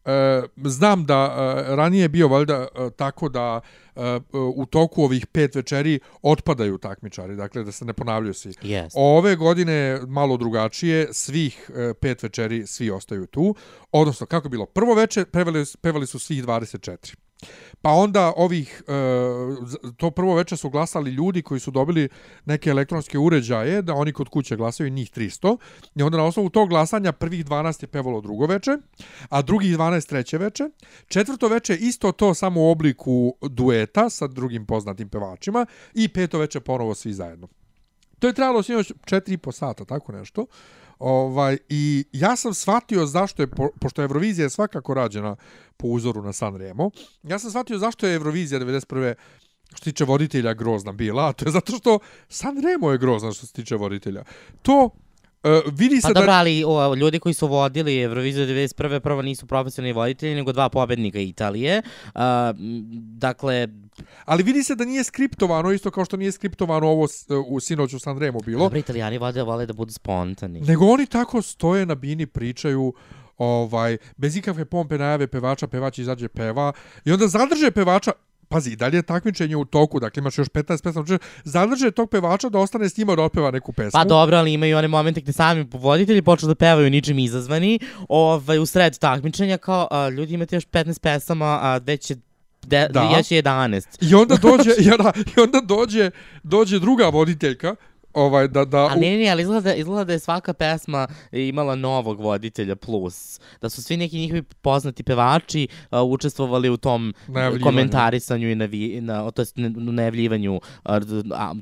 E, 0.05 0.43
znam 0.65 1.07
da 1.07 1.37
e, 1.69 1.77
ranije 1.77 2.03
je 2.03 2.09
bio 2.09 2.29
valjda 2.29 2.55
e, 2.55 2.91
tako 2.97 3.29
da 3.29 3.61
e, 3.97 4.01
u 4.33 4.67
toku 4.67 5.03
ovih 5.03 5.27
pet 5.27 5.55
večeri 5.55 6.01
otpadaju 6.23 6.79
takmičari, 6.79 7.37
dakle 7.37 7.65
da 7.65 7.73
se 7.73 7.85
ne 7.85 7.93
ponavljaju 7.93 8.35
svi. 8.35 8.53
Yes. 8.53 8.91
Ove 8.95 9.37
godine 9.37 10.01
malo 10.07 10.37
drugačije, 10.37 11.09
svih 11.13 11.71
e, 11.75 11.95
pet 11.95 12.23
večeri 12.23 12.67
svi 12.67 12.91
ostaju 12.91 13.27
tu. 13.27 13.55
Odnosno, 13.93 14.27
kako 14.27 14.47
je 14.47 14.51
bilo? 14.51 14.67
Prvo 14.67 14.95
večer 14.95 15.25
pevali, 15.25 15.65
pevali 15.81 16.07
su 16.07 16.19
svih 16.19 16.45
24. 16.45 17.17
Pa 17.83 17.91
onda 17.91 18.33
ovih, 18.37 18.83
e, 18.89 18.93
to 19.97 20.11
prvo 20.11 20.35
večer 20.35 20.59
su 20.59 20.71
glasali 20.71 21.11
ljudi 21.11 21.43
koji 21.43 21.61
su 21.61 21.71
dobili 21.71 22.09
neke 22.45 22.71
elektronske 22.71 23.19
uređaje, 23.19 23.83
da 23.83 23.95
oni 23.95 24.13
kod 24.13 24.29
kuće 24.29 24.57
glasaju 24.57 24.91
njih 24.91 25.11
300. 25.11 25.57
I 25.95 26.03
onda 26.03 26.19
na 26.19 26.25
osnovu 26.25 26.51
tog 26.51 26.69
glasanja 26.69 27.13
prvih 27.13 27.45
12 27.45 27.83
je 27.83 27.87
pevalo 27.87 28.21
drugo 28.21 28.47
veče, 28.47 28.77
a 29.29 29.43
drugih 29.43 29.79
12 29.79 30.09
treće 30.09 30.39
veče. 30.39 30.65
Četvrto 31.09 31.49
veče 31.49 31.77
isto 31.77 32.13
to 32.13 32.35
samo 32.35 32.61
u 32.61 32.71
obliku 32.71 33.37
dueta 33.43 34.11
sa 34.11 34.27
drugim 34.27 34.67
poznatim 34.67 35.09
pevačima 35.09 35.67
i 35.95 36.09
peto 36.09 36.39
veče 36.39 36.61
ponovo 36.61 36.95
svi 36.95 37.13
zajedno. 37.13 37.49
To 38.19 38.27
je 38.27 38.33
trajalo 38.33 38.63
sinoć 38.63 38.93
4,5 38.93 39.53
sata, 39.53 39.85
tako 39.85 40.13
nešto. 40.13 40.47
Ovaj, 41.01 41.59
I 41.69 42.05
ja 42.13 42.37
sam 42.37 42.55
shvatio 42.55 43.07
zašto 43.07 43.43
je, 43.43 43.47
po, 43.47 43.69
pošto 43.81 44.03
je 44.03 44.05
Eurovizija 44.05 44.51
svakako 44.51 44.95
rađena 44.95 45.37
po 45.77 45.89
uzoru 45.89 46.23
na 46.23 46.33
San 46.33 46.57
Remo, 46.57 46.91
ja 47.23 47.39
sam 47.39 47.51
shvatio 47.51 47.79
zašto 47.79 48.07
je 48.07 48.15
Eurovizija 48.15 48.61
91. 48.61 49.15
što 49.69 49.79
se 49.79 49.85
tiče 49.85 50.05
voditelja 50.05 50.55
grozna 50.55 50.93
bila, 50.93 51.29
a 51.29 51.33
to 51.33 51.45
je 51.45 51.53
zato 51.53 51.73
što 51.73 51.99
San 52.29 52.63
Remo 52.63 52.91
je 52.91 52.99
grozna 52.99 53.33
što 53.33 53.47
se 53.47 53.53
tiče 53.53 53.77
voditelja. 53.77 54.25
To 54.63 54.91
Uh, 55.45 55.73
vidi 55.73 56.01
se 56.01 56.03
Pa 56.03 56.09
da... 56.09 56.21
dobro, 56.21 56.33
ali 56.33 56.65
o, 56.67 56.95
ljudi 56.95 57.19
koji 57.19 57.35
su 57.35 57.47
vodili 57.47 58.01
Euroviziju 58.01 58.47
91. 58.47 59.01
prvo 59.01 59.23
nisu 59.23 59.47
profesionalni 59.47 59.93
voditelji, 59.93 60.35
nego 60.35 60.53
dva 60.53 60.69
pobednika 60.69 61.19
Italije. 61.19 61.83
Uh, 62.05 62.21
dakle, 62.99 63.69
Ali 64.25 64.43
vidi 64.43 64.63
se 64.63 64.75
da 64.75 64.85
nije 64.85 65.05
skriptovano, 65.05 65.73
isto 65.73 65.91
kao 65.91 66.05
što 66.05 66.17
nije 66.17 66.33
skriptovano 66.33 66.87
ovo 66.87 67.09
u 67.47 67.61
sinoć 67.61 67.95
u 67.95 67.99
Sanremo 67.99 68.41
bilo. 68.41 68.65
dobro, 68.65 68.79
italijani 68.79 69.19
vode 69.19 69.43
vole 69.43 69.67
da 69.67 69.73
budu 69.73 69.93
spontani. 69.93 70.61
Nego 70.61 70.87
oni 70.87 71.07
tako 71.07 71.43
stoje 71.43 71.87
na 71.87 71.95
bini, 71.95 72.27
pričaju, 72.27 72.95
ovaj, 73.39 73.97
bez 74.17 74.37
ikakve 74.37 74.65
pompe 74.65 74.99
najave 74.99 75.27
pevača, 75.27 75.67
pevač 75.67 75.99
izađe 75.99 76.29
peva 76.29 76.73
i 77.05 77.13
onda 77.13 77.29
zadrže 77.29 77.71
pevača, 77.71 78.13
pazi, 78.51 78.71
i 78.71 78.77
dalje 78.77 78.99
je 78.99 79.03
takmičenje 79.03 79.57
u 79.57 79.65
toku, 79.65 80.01
dakle 80.01 80.21
imaš 80.21 80.39
još 80.39 80.49
15 80.49 80.83
pesama, 80.83 81.07
znači 81.07 81.25
zadrže 81.45 81.91
tog 81.91 82.11
pevača 82.11 82.49
da 82.49 82.59
ostane 82.59 82.89
s 82.89 82.97
njima 82.97 83.17
da 83.17 83.23
otpeva 83.23 83.51
neku 83.51 83.73
pesmu. 83.73 83.91
Pa 83.93 84.05
dobro, 84.05 84.37
ali 84.37 84.53
imaju 84.53 84.79
one 84.79 84.89
momente 84.89 85.21
gde 85.21 85.33
sami 85.33 85.67
voditelji 85.73 86.23
počnu 86.23 86.49
da 86.49 86.55
pevaju 86.55 86.91
ničim 86.91 87.19
izazvani, 87.19 87.79
ovaj, 88.09 88.59
u 88.59 88.67
sred 88.67 88.99
takmičenja, 88.99 89.59
kao, 89.59 89.89
a, 89.91 90.09
ljudi 90.09 90.35
imate 90.35 90.57
još 90.57 90.67
15 90.67 91.01
pesama, 91.01 91.59
a 91.63 91.81
već 91.85 92.11
je 92.11 92.17
De, 92.67 92.89
Da. 92.91 93.01
je 93.03 93.43
11. 93.43 94.11
I 94.11 94.15
onda 94.15 94.37
dođe, 94.49 94.71
ja, 94.91 94.97
da, 94.97 95.13
i 95.37 95.41
onda 95.41 95.61
dođe, 95.61 96.11
dođe 96.43 96.79
druga 96.79 97.09
voditeljka, 97.09 97.75
ovaj, 98.15 98.49
da, 98.49 98.65
da, 98.65 98.87
A 98.87 98.95
ne, 98.95 99.17
ne, 99.19 99.31
ali 99.31 99.43
izgleda, 99.43 99.75
izgleda 99.75 100.05
da 100.05 100.13
je 100.13 100.19
svaka 100.19 100.53
pesma 100.53 101.07
imala 101.33 101.75
novog 101.75 102.21
voditelja 102.21 102.77
plus. 102.77 103.41
Da 103.61 103.69
su 103.69 103.83
svi 103.83 103.97
neki 103.97 104.19
njihovi 104.19 104.43
poznati 104.43 105.03
pevači 105.03 105.69
a, 105.91 106.03
učestvovali 106.03 106.71
u 106.71 106.77
tom 106.77 107.15
komentarisanju 107.63 108.51
i 108.51 108.55
navi, 108.55 109.01
na, 109.01 109.31
to 109.31 109.43
jest 109.43 109.57
ne- 109.57 109.71
najavljivanju 109.71 110.61
a, 110.85 111.01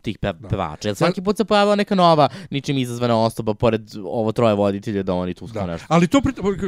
tih 0.03 0.19
pe, 0.19 0.33
pevača. 0.51 0.89
Jer 0.89 0.97
svaki 0.97 1.23
put 1.23 1.37
se 1.37 1.45
pojavila 1.45 1.77
neka 1.77 1.95
nova, 1.95 2.29
ničim 2.51 2.79
izazvana 2.79 3.25
osoba 3.25 3.55
pored 3.55 3.83
ovo 4.05 4.33
troje 4.33 4.55
voditelja 4.55 5.03
da 5.03 5.15
oni 5.15 5.35
tu 5.35 5.47
da. 5.47 5.61
Da. 5.61 5.67
nešto. 5.67 5.87
Ali 5.91 6.07
to, 6.07 6.23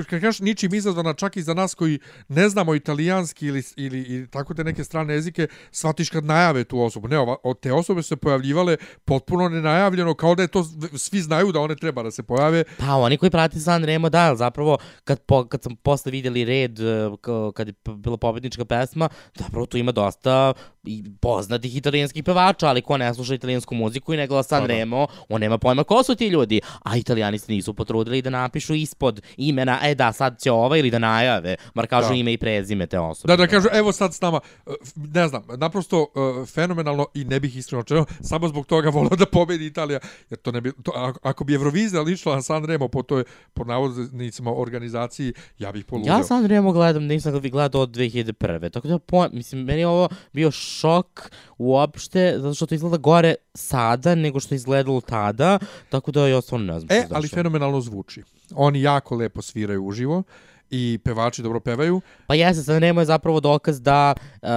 kad 0.08 0.20
kažeš 0.20 0.40
ničim 0.40 0.74
izazvana, 0.74 1.14
čak 1.14 1.36
i 1.36 1.42
za 1.42 1.54
nas 1.54 1.74
koji 1.74 1.98
ne 2.28 2.48
znamo 2.48 2.74
italijanski 2.74 3.46
ili, 3.46 3.62
ili, 3.76 4.02
ili 4.02 4.30
tako 4.30 4.54
te 4.54 4.64
neke 4.64 4.84
strane 4.84 5.14
jezike, 5.14 5.46
shvatiš 5.70 6.10
kad 6.10 6.24
najave 6.24 6.64
tu 6.64 6.80
osobu. 6.80 7.08
Ne, 7.08 7.18
ova, 7.18 7.36
te 7.60 7.72
osobe 7.72 8.02
su 8.02 8.08
se 8.08 8.16
pojavljivale 8.16 8.76
potpuno 9.04 9.48
nenajavljeno, 9.70 10.14
kao 10.14 10.34
da 10.34 10.42
je 10.42 10.48
to, 10.48 10.64
svi 10.96 11.20
znaju 11.20 11.52
da 11.52 11.60
one 11.60 11.76
treba 11.76 12.02
da 12.02 12.10
se 12.10 12.22
pojave. 12.22 12.64
Pa 12.78 12.94
oni 12.94 13.16
koji 13.16 13.30
prate 13.30 13.60
San 13.60 13.84
Remo, 13.84 14.08
da, 14.08 14.36
zapravo 14.36 14.78
kad, 15.04 15.20
po, 15.20 15.44
kad 15.44 15.62
sam 15.62 15.76
posle 15.76 16.12
vidjeli 16.12 16.44
red, 16.44 16.80
e, 16.80 17.10
k- 17.20 17.52
kad 17.54 17.66
je 17.68 17.74
bila 17.96 18.16
pobednička 18.16 18.64
pesma, 18.64 19.08
zapravo 19.34 19.66
tu 19.66 19.76
ima 19.76 19.92
dosta 19.92 20.52
i 20.84 21.04
poznatih 21.20 21.76
italijanskih 21.76 22.24
pevača, 22.24 22.68
ali 22.68 22.82
ko 22.82 22.96
ne 22.96 23.14
sluša 23.14 23.34
italijansku 23.34 23.74
muziku 23.74 24.14
i 24.14 24.16
ne 24.16 24.26
gleda 24.26 24.42
San. 24.42 24.66
Remo, 24.66 25.06
on 25.28 25.40
nema 25.40 25.58
pojma 25.58 25.84
ko 25.84 26.02
su 26.02 26.14
ti 26.14 26.28
ljudi. 26.28 26.60
A 26.82 26.96
italijani 26.96 27.38
se 27.38 27.52
nisu 27.52 27.74
potrudili 27.74 28.22
da 28.22 28.30
napišu 28.30 28.74
ispod 28.74 29.22
imena, 29.36 29.78
e 29.82 29.94
da, 29.94 30.12
sad 30.12 30.40
će 30.40 30.50
ova 30.50 30.76
ili 30.76 30.90
da 30.90 30.98
najave, 30.98 31.56
mar 31.74 31.86
kažu 31.86 32.08
Da. 32.08 32.14
ime 32.14 32.32
i 32.32 32.36
prezime 32.38 32.86
te 32.86 32.98
osobe. 32.98 33.32
Da, 33.32 33.36
da 33.36 33.46
kažu, 33.46 33.68
evo 33.72 33.92
sad 33.92 34.14
s 34.14 34.20
nama, 34.20 34.40
uh, 34.66 34.74
ne 34.96 35.28
znam, 35.28 35.42
naprosto 35.56 36.00
uh, 36.02 36.48
fenomenalno 36.48 37.06
i 37.14 37.24
ne 37.24 37.40
bih 37.40 37.56
iskreno 37.56 37.82
čeo, 37.82 38.04
samo 38.20 38.48
zbog 38.48 38.66
toga 38.66 38.90
volao 38.96 39.16
da 39.16 39.26
pobedi 39.26 39.66
Italija, 39.66 40.00
jer 40.30 40.38
to 40.38 40.52
ne 40.52 40.60
bi, 40.60 40.72
to, 40.82 41.14
ako, 41.22 41.44
bi 41.44 41.54
Eurovizija 41.54 42.02
ličila 42.02 42.34
na 42.34 42.42
San 42.42 42.64
Remo 42.64 42.88
po 42.88 43.02
toj, 43.02 43.24
po 43.54 43.64
navodnicima, 43.64 44.52
organizaciji, 44.52 45.32
ja 45.58 45.72
bih 45.72 45.84
poludeo. 45.84 46.16
Ja 46.16 46.24
San 46.24 46.46
Remo 46.46 46.72
gledam, 46.72 47.04
nisam 47.04 47.32
ga 47.32 47.48
gledao 47.48 47.82
od 47.82 47.90
2001. 47.90 48.70
Tako 48.70 48.88
da, 48.88 48.98
po, 48.98 49.28
mislim, 49.32 49.64
meni 49.64 49.80
je 49.80 49.86
ovo 49.86 50.08
bio 50.32 50.50
šok 50.78 51.30
uopšte, 51.58 52.34
zato 52.38 52.54
što 52.54 52.66
to 52.66 52.74
izgleda 52.74 52.96
gore 52.96 53.34
sada 53.54 54.14
nego 54.14 54.40
što 54.40 54.54
je 54.54 54.56
izgledalo 54.56 55.00
tada, 55.00 55.58
tako 55.88 56.10
da 56.10 56.28
ja 56.28 56.40
stvarno 56.40 56.72
ne 56.72 56.80
znam. 56.80 56.98
E, 56.98 57.06
ali 57.10 57.28
fenomenalno 57.28 57.80
zvuči. 57.80 58.22
Oni 58.54 58.82
jako 58.82 59.16
lepo 59.16 59.42
sviraju 59.42 59.84
uživo 59.84 60.22
i 60.70 60.98
pevači 61.04 61.42
dobro 61.42 61.60
pevaju. 61.60 62.00
Pa 62.26 62.34
jeste, 62.34 62.62
San 62.62 62.78
Remo 62.78 63.00
je 63.00 63.04
zapravo 63.04 63.40
dokaz 63.40 63.80
da 63.80 64.14
uh, 64.14 64.48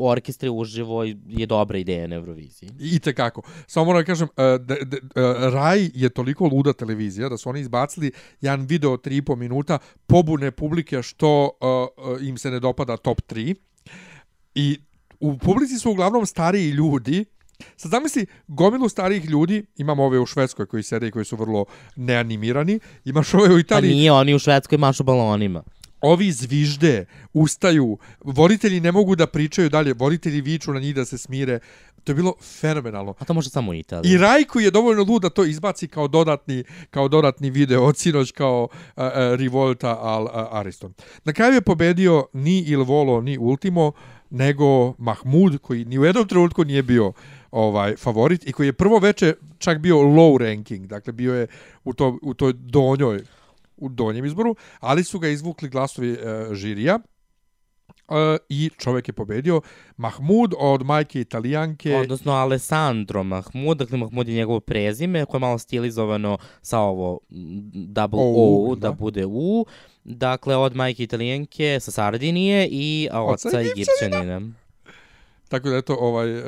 orkestri 0.00 0.48
uživo 0.48 1.04
je 1.04 1.46
dobra 1.46 1.78
ideja 1.78 2.06
na 2.06 2.16
Euroviziji. 2.16 2.70
I 2.80 2.98
tekako. 2.98 3.42
Samo 3.66 3.86
moram 3.86 4.00
da 4.00 4.06
kažem, 4.06 4.28
uh, 4.28 4.44
da, 4.44 4.76
da, 4.84 4.96
uh, 4.96 5.54
Raj 5.54 5.90
je 5.94 6.08
toliko 6.08 6.46
luda 6.46 6.72
televizija 6.72 7.28
da 7.28 7.36
su 7.36 7.50
oni 7.50 7.60
izbacili 7.60 8.12
jedan 8.40 8.66
video 8.66 8.92
od 8.92 9.06
3,5 9.06 9.36
minuta 9.36 9.78
pobune 10.06 10.50
publike 10.50 11.02
što 11.02 11.50
uh, 11.60 12.04
uh, 12.06 12.26
im 12.26 12.38
se 12.38 12.50
ne 12.50 12.60
dopada 12.60 12.96
top 12.96 13.20
3. 13.20 13.54
I 14.54 14.78
u 15.22 15.38
publici 15.38 15.78
su 15.78 15.90
uglavnom 15.90 16.26
stariji 16.26 16.70
ljudi, 16.70 17.24
Sad 17.76 17.90
zamisli, 17.90 18.26
gomilu 18.48 18.88
starijih 18.88 19.24
ljudi, 19.24 19.64
imamo 19.76 20.04
ove 20.04 20.18
u 20.18 20.26
Švedskoj 20.26 20.66
koji 20.66 20.82
sede 20.82 21.08
i 21.08 21.10
koji 21.10 21.24
su 21.24 21.36
vrlo 21.36 21.64
neanimirani, 21.96 22.80
imaš 23.04 23.34
ove 23.34 23.54
u 23.54 23.56
Pa 23.56 23.60
Italiji, 23.60 23.94
nije, 23.94 24.12
oni 24.12 24.34
u 24.34 24.38
Švedskoj 24.38 24.78
mašu 24.78 25.02
balonima. 25.02 25.62
ovi 26.00 26.32
zvižde, 26.32 27.06
ustaju, 27.32 27.98
voditelji 28.24 28.80
ne 28.80 28.92
mogu 28.92 29.16
da 29.16 29.26
pričaju 29.26 29.68
dalje, 29.68 29.94
voditelji 29.94 30.40
viču 30.40 30.72
na 30.72 30.80
njih 30.80 30.94
da 30.94 31.04
se 31.04 31.18
smire. 31.18 31.58
To 32.04 32.12
je 32.12 32.16
bilo 32.16 32.34
fenomenalno. 32.60 33.14
A 33.18 33.24
to 33.24 33.34
može 33.34 33.50
samo 33.50 33.70
u 33.70 33.74
Italiji. 33.74 34.12
I 34.12 34.18
Rajko 34.18 34.60
je 34.60 34.70
dovoljno 34.70 35.04
lud 35.04 35.22
da 35.22 35.30
to 35.30 35.44
izbaci 35.44 35.88
kao 35.88 36.08
dodatni, 36.08 36.64
kao 36.90 37.08
dodatni 37.08 37.50
video 37.50 37.84
od 37.84 37.96
sinoć 37.96 38.32
kao 38.32 38.68
uh, 38.72 39.02
uh, 39.02 39.12
Rivolta 39.34 39.98
al 40.00 40.24
uh, 40.24 40.30
Ariston. 40.32 40.94
Na 41.24 41.32
kraju 41.32 41.54
je 41.54 41.60
pobedio 41.60 42.26
ni 42.32 42.64
Il 42.66 42.82
Volo 42.82 43.20
ni 43.20 43.38
Ultimo, 43.38 43.92
nego 44.32 44.94
Mahmud 44.98 45.58
koji 45.58 45.84
ni 45.84 45.98
u 45.98 46.04
jednom 46.04 46.28
trenutku 46.28 46.64
nije 46.64 46.82
bio 46.82 47.12
ovaj 47.50 47.96
favorit 47.96 48.46
i 48.46 48.52
koji 48.52 48.66
je 48.66 48.72
prvo 48.72 48.98
veče 48.98 49.34
čak 49.58 49.78
bio 49.78 49.96
low 49.96 50.38
ranking, 50.38 50.86
dakle 50.86 51.12
bio 51.12 51.34
je 51.34 51.46
u, 51.84 51.92
to, 51.92 52.18
u 52.22 52.34
toj 52.34 52.52
donjoj 52.52 53.22
u 53.76 53.88
donjem 53.88 54.24
izboru, 54.24 54.56
ali 54.80 55.04
su 55.04 55.18
ga 55.18 55.28
izvukli 55.28 55.68
glasovi 55.68 56.12
uh, 56.12 56.54
žirija 56.54 56.98
uh, 58.08 58.16
i 58.48 58.70
čovjek 58.78 59.08
je 59.08 59.12
pobedio 59.12 59.60
Mahmud 59.96 60.54
od 60.58 60.82
majke 60.82 61.20
italijanke 61.20 61.96
Odnosno 61.96 62.32
Alessandro 62.32 63.22
Mahmud, 63.22 63.78
dakle 63.78 63.98
Mahmud 63.98 64.28
je 64.28 64.34
njegovo 64.34 64.60
prezime 64.60 65.24
koje 65.24 65.38
je 65.38 65.40
malo 65.40 65.58
stilizovano 65.58 66.38
sa 66.62 66.78
ovo 66.78 67.18
mm, 67.30 67.70
double 67.72 68.20
O, 68.22 68.70
O, 68.70 68.74
da. 68.74 68.88
da. 68.88 68.92
bude 68.92 69.26
U. 69.26 69.66
Dakle, 70.04 70.56
od 70.56 70.76
majke 70.76 71.02
italijanke 71.02 71.80
sa 71.80 71.90
Sardinije 71.90 72.68
i 72.70 73.08
Oca 73.12 73.48
oca 73.48 73.60
Egipćanina. 73.60 74.40
Tako 75.48 75.68
da 75.68 75.76
eto 75.76 75.96
ovaj 76.00 76.30
e, 76.30 76.42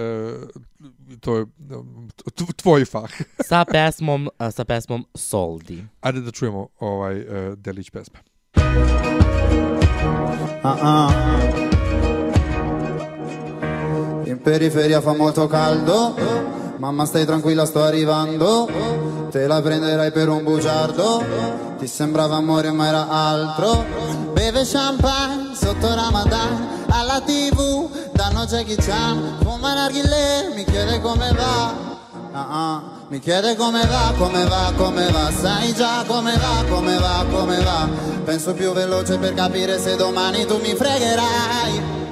to 1.20 1.36
je 1.36 1.46
tvoj 2.56 2.84
fah. 2.84 3.10
sa 3.48 3.64
pesmom, 3.64 4.28
sa 4.52 4.64
pesmom 4.64 5.06
Soldi. 5.14 5.84
Ajde 6.00 6.20
da 6.20 6.30
čujemo 6.30 6.68
ovaj 6.78 7.16
e, 7.16 7.56
delić 7.56 7.90
pesme. 7.90 8.18
Ah, 10.62 10.78
ah. 10.82 11.10
In 14.26 14.38
periferia 14.38 15.00
fa 15.00 15.12
molto 15.12 15.46
caldo, 15.48 16.14
mamma 16.78 17.04
stai 17.04 17.24
tranquilla 17.24 17.64
sto 17.64 17.82
arrivando, 17.82 18.68
te 19.30 19.46
la 19.46 19.60
prenderai 19.60 20.10
per 20.12 20.28
un 20.28 20.42
bugiardo, 20.42 21.24
ti 21.78 21.86
sembrava 21.86 22.36
amore 22.36 22.70
ma 22.72 22.88
era 22.88 23.08
altro, 23.08 23.84
beve 24.32 24.64
champagne 24.64 25.54
sotto 25.54 25.94
Ramadan, 25.94 26.84
alla 26.88 27.20
tv 27.20 27.88
danno 28.12 28.44
Jackie 28.44 28.76
Chan, 28.76 29.38
fuma 29.42 29.74
narghile, 29.74 30.52
mi 30.54 30.64
chiede 30.64 31.00
come 31.00 31.32
va. 31.32 31.92
Ah, 32.32 32.46
ah. 32.50 32.82
Mi 33.06 33.20
chiede 33.20 33.54
come 33.54 33.84
va, 33.86 34.12
come 34.18 34.44
va, 34.44 34.72
come 34.76 35.08
va, 35.10 35.30
sai 35.30 35.72
già 35.72 36.02
come 36.06 36.34
va, 36.36 36.64
come 36.68 36.98
va, 36.98 37.24
come 37.30 37.62
va. 37.62 37.88
Penso 38.24 38.54
più 38.54 38.72
veloce 38.72 39.18
per 39.18 39.34
capire 39.34 39.78
se 39.78 39.94
domani 39.94 40.44
tu 40.46 40.58
mi 40.58 40.74
fregherai. 40.74 42.03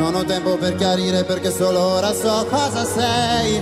Non 0.00 0.14
ho 0.14 0.24
tempo 0.24 0.56
per 0.56 0.76
chiarire 0.76 1.24
perché 1.24 1.50
solo 1.50 1.78
ora 1.78 2.14
so 2.14 2.46
cosa 2.48 2.86
sei. 2.86 3.60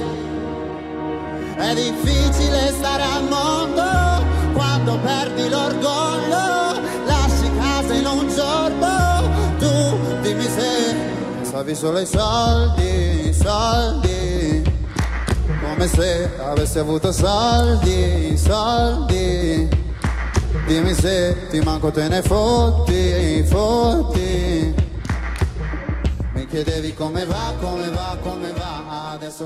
È 1.56 1.74
difficile 1.74 2.72
stare 2.78 3.02
al 3.02 3.24
mondo 3.24 4.24
quando 4.52 5.00
perdi 5.00 5.48
l'orgoglio, 5.48 6.80
lasci 7.06 7.50
casa 7.58 7.92
in 7.92 8.06
un 8.06 8.28
giorno. 8.32 9.56
Tu 9.58 10.20
dimmi 10.22 10.44
se 10.44 10.94
pensavi 11.40 11.74
solo 11.74 11.98
ai 11.98 12.06
soldi, 12.06 13.32
soldi. 13.32 14.72
Come 15.60 15.88
se 15.88 16.30
avessi 16.38 16.78
avuto 16.78 17.10
soldi, 17.10 18.38
soldi. 18.38 19.68
Dimmi 20.68 20.94
se 20.94 21.48
ti 21.50 21.58
manco 21.58 21.90
te 21.90 22.06
ne 22.06 22.22
fotti, 22.22 23.42
fotti. 23.44 24.77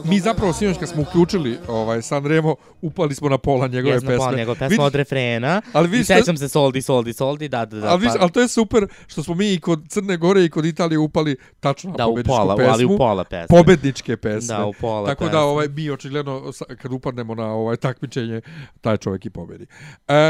Mi 0.04 0.20
zapravo 0.20 0.46
va, 0.46 0.52
sinoć 0.52 0.78
kad 0.78 0.88
come 0.88 0.94
smo 0.94 1.02
uključili 1.02 1.58
ovaj 1.68 2.02
Sanremo, 2.02 2.54
upali 2.82 3.14
smo 3.14 3.28
na 3.28 3.38
pola 3.38 3.66
njegove 3.66 3.94
Jesmo 3.94 4.08
pesme. 4.08 4.18
pol 4.18 4.36
njegov 4.36 4.54
pesma 4.54 4.68
Vidiš- 4.68 4.80
od 4.80 4.94
refrena. 4.94 5.62
Ali 5.72 5.88
I 5.88 5.90
vidiš, 5.90 6.06
sećam 6.06 6.36
se 6.36 6.48
Soldi, 6.48 6.82
Soldi, 6.82 7.12
Soldi, 7.12 7.48
da, 7.48 7.64
da, 7.64 7.80
da. 7.80 7.88
ali, 7.88 8.06
pa- 8.06 8.16
ali 8.20 8.30
to 8.30 8.40
je 8.40 8.48
super 8.48 8.86
što 9.06 9.22
smo 9.22 9.34
mi 9.34 9.52
i 9.52 9.60
kod 9.60 9.88
Crne 9.88 10.16
Gore 10.16 10.44
i 10.44 10.50
kod 10.50 10.64
Italije 10.64 10.98
upali 10.98 11.36
tačno 11.60 11.90
na 11.90 11.96
da, 11.96 12.06
u 12.06 12.10
pobedničku 12.10 12.36
pola, 12.36 12.56
pesmu. 12.56 12.72
ali 12.72 12.84
u 12.84 12.96
pola 12.98 13.24
pesme. 13.24 13.46
pobedničke 13.48 14.16
pesme. 14.16 14.56
Da, 14.56 14.66
u 14.66 14.72
pola 14.72 15.06
Tako 15.06 15.24
da 15.24 15.30
pesme. 15.30 15.40
ovaj 15.40 15.68
mi 15.68 15.90
očigledno 15.90 16.52
kad 16.78 16.92
upadnemo 16.92 17.34
na 17.34 17.46
ovaj 17.46 17.76
takmičenje 17.76 18.40
taj 18.80 18.96
čovjek 18.96 19.26
i 19.26 19.30
pobedi. 19.30 19.66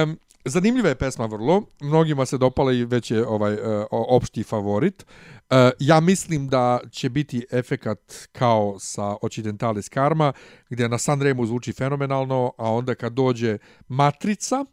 Um, 0.04 0.18
zanimljiva 0.44 0.88
je 0.88 0.94
pesma 0.94 1.26
vrlo, 1.26 1.62
mnogima 1.80 2.26
se 2.26 2.38
dopala 2.38 2.72
i 2.72 2.84
već 2.84 3.10
je 3.10 3.26
ovaj 3.26 3.54
uh, 3.54 3.60
opšti 3.90 4.42
favorit. 4.42 5.02
Uh, 5.02 5.31
ja 5.78 6.00
mislim 6.00 6.48
da 6.48 6.80
će 6.90 7.08
biti 7.08 7.46
efekat 7.50 8.28
kao 8.32 8.76
sa 8.78 9.16
Occidentalis 9.22 9.88
Karma, 9.88 10.32
gdje 10.70 10.88
na 10.88 10.98
Sanremu 10.98 11.46
zvuči 11.46 11.72
fenomenalno, 11.72 12.52
a 12.58 12.72
onda 12.72 12.94
kad 12.94 13.12
dođe 13.12 13.58
Matrica, 13.88 14.64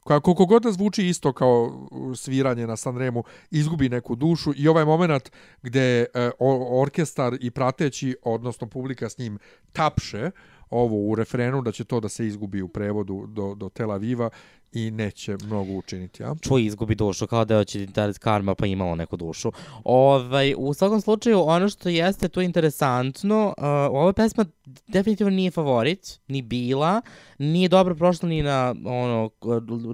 koja 0.00 0.20
koliko 0.20 0.46
god 0.46 0.62
da 0.62 0.72
zvuči 0.72 1.08
isto 1.08 1.32
kao 1.32 1.88
sviranje 2.16 2.66
na 2.66 2.76
Sanremu, 2.76 3.24
izgubi 3.50 3.88
neku 3.88 4.16
dušu 4.16 4.52
i 4.56 4.68
ovaj 4.68 4.84
moment 4.84 5.30
gdje 5.62 6.00
e, 6.02 6.30
orkestar 6.70 7.36
i 7.40 7.50
prateći, 7.50 8.16
odnosno 8.22 8.66
publika 8.66 9.08
s 9.08 9.18
njim, 9.18 9.38
tapše 9.72 10.30
ovo 10.70 11.10
u 11.10 11.14
refrenu, 11.14 11.62
da 11.62 11.72
će 11.72 11.84
to 11.84 12.00
da 12.00 12.08
se 12.08 12.26
izgubi 12.26 12.62
u 12.62 12.68
prevodu 12.68 13.26
do, 13.26 13.54
do 13.54 13.68
Tel 13.68 13.92
Aviva 13.92 14.30
i 14.72 14.90
neće 14.90 15.36
mnogo 15.44 15.72
učiniti. 15.72 16.22
Ja? 16.22 16.34
čuj 16.40 16.64
izgubi 16.64 16.94
dušu, 16.94 17.26
kao 17.26 17.44
da 17.44 17.54
je 17.54 17.60
Occidentalis 17.60 18.18
Karma 18.18 18.54
pa 18.54 18.66
imalo 18.66 18.94
neku 18.94 19.16
dušu. 19.16 19.52
Ovaj, 19.84 20.54
u 20.58 20.74
svakom 20.74 21.00
slučaju, 21.00 21.40
ono 21.40 21.68
što 21.68 21.88
jeste 21.88 22.28
tu 22.28 22.40
interesantno, 22.40 23.54
uh, 23.58 23.64
ova 23.90 24.12
pesma 24.12 24.44
definitivno 24.86 25.30
nije 25.30 25.50
favorit, 25.50 26.20
ni 26.28 26.42
bila, 26.42 27.00
nije 27.38 27.68
dobro 27.68 27.94
prošla 27.94 28.28
ni 28.28 28.42
na 28.42 28.74
ono, 28.84 29.30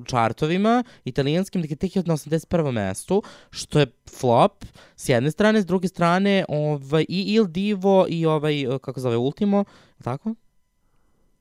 čartovima 0.06 0.84
italijanskim, 1.04 1.62
dakle 1.62 1.76
tek 1.76 1.96
je 1.96 2.02
na 2.06 2.14
81. 2.14 2.70
mestu, 2.70 3.22
što 3.50 3.80
je 3.80 3.86
flop 4.18 4.64
s 4.96 5.08
jedne 5.08 5.30
strane, 5.30 5.62
s 5.62 5.66
druge 5.66 5.88
strane 5.88 6.44
ovaj, 6.48 7.04
i 7.08 7.34
Il 7.34 7.46
Divo 7.46 8.06
i 8.08 8.26
ovaj, 8.26 8.66
kako 8.82 9.00
zove, 9.00 9.16
Ultimo, 9.16 9.64
tako? 10.02 10.34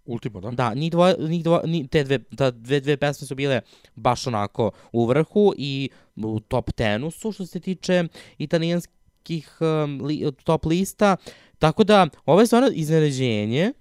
Ultimo, 0.07 0.41
da? 0.41 0.51
Da, 0.51 0.73
njih 0.73 0.91
dvoje, 0.91 1.15
njih 1.19 1.43
dvoje, 1.43 1.67
ni, 1.67 1.87
te 1.87 2.03
dve, 2.03 2.19
ta 2.23 2.51
dve, 2.51 2.79
dve 2.79 2.97
pesme 2.97 3.27
su 3.27 3.35
bile 3.35 3.61
baš 3.95 4.27
onako 4.27 4.71
u 4.91 5.05
vrhu 5.05 5.53
i 5.57 5.89
u 6.15 6.39
top 6.39 6.71
tenu 6.71 7.11
su 7.11 7.31
što 7.31 7.45
se 7.45 7.59
tiče 7.59 8.03
italijanskih 8.37 9.57
um, 9.59 10.01
li, 10.03 10.31
top 10.43 10.65
lista. 10.65 11.15
Tako 11.59 11.83
da, 11.83 12.07
ovo 12.25 12.39
je 12.39 12.47
stvarno 12.47 12.69
iznenađenje, 12.73 13.73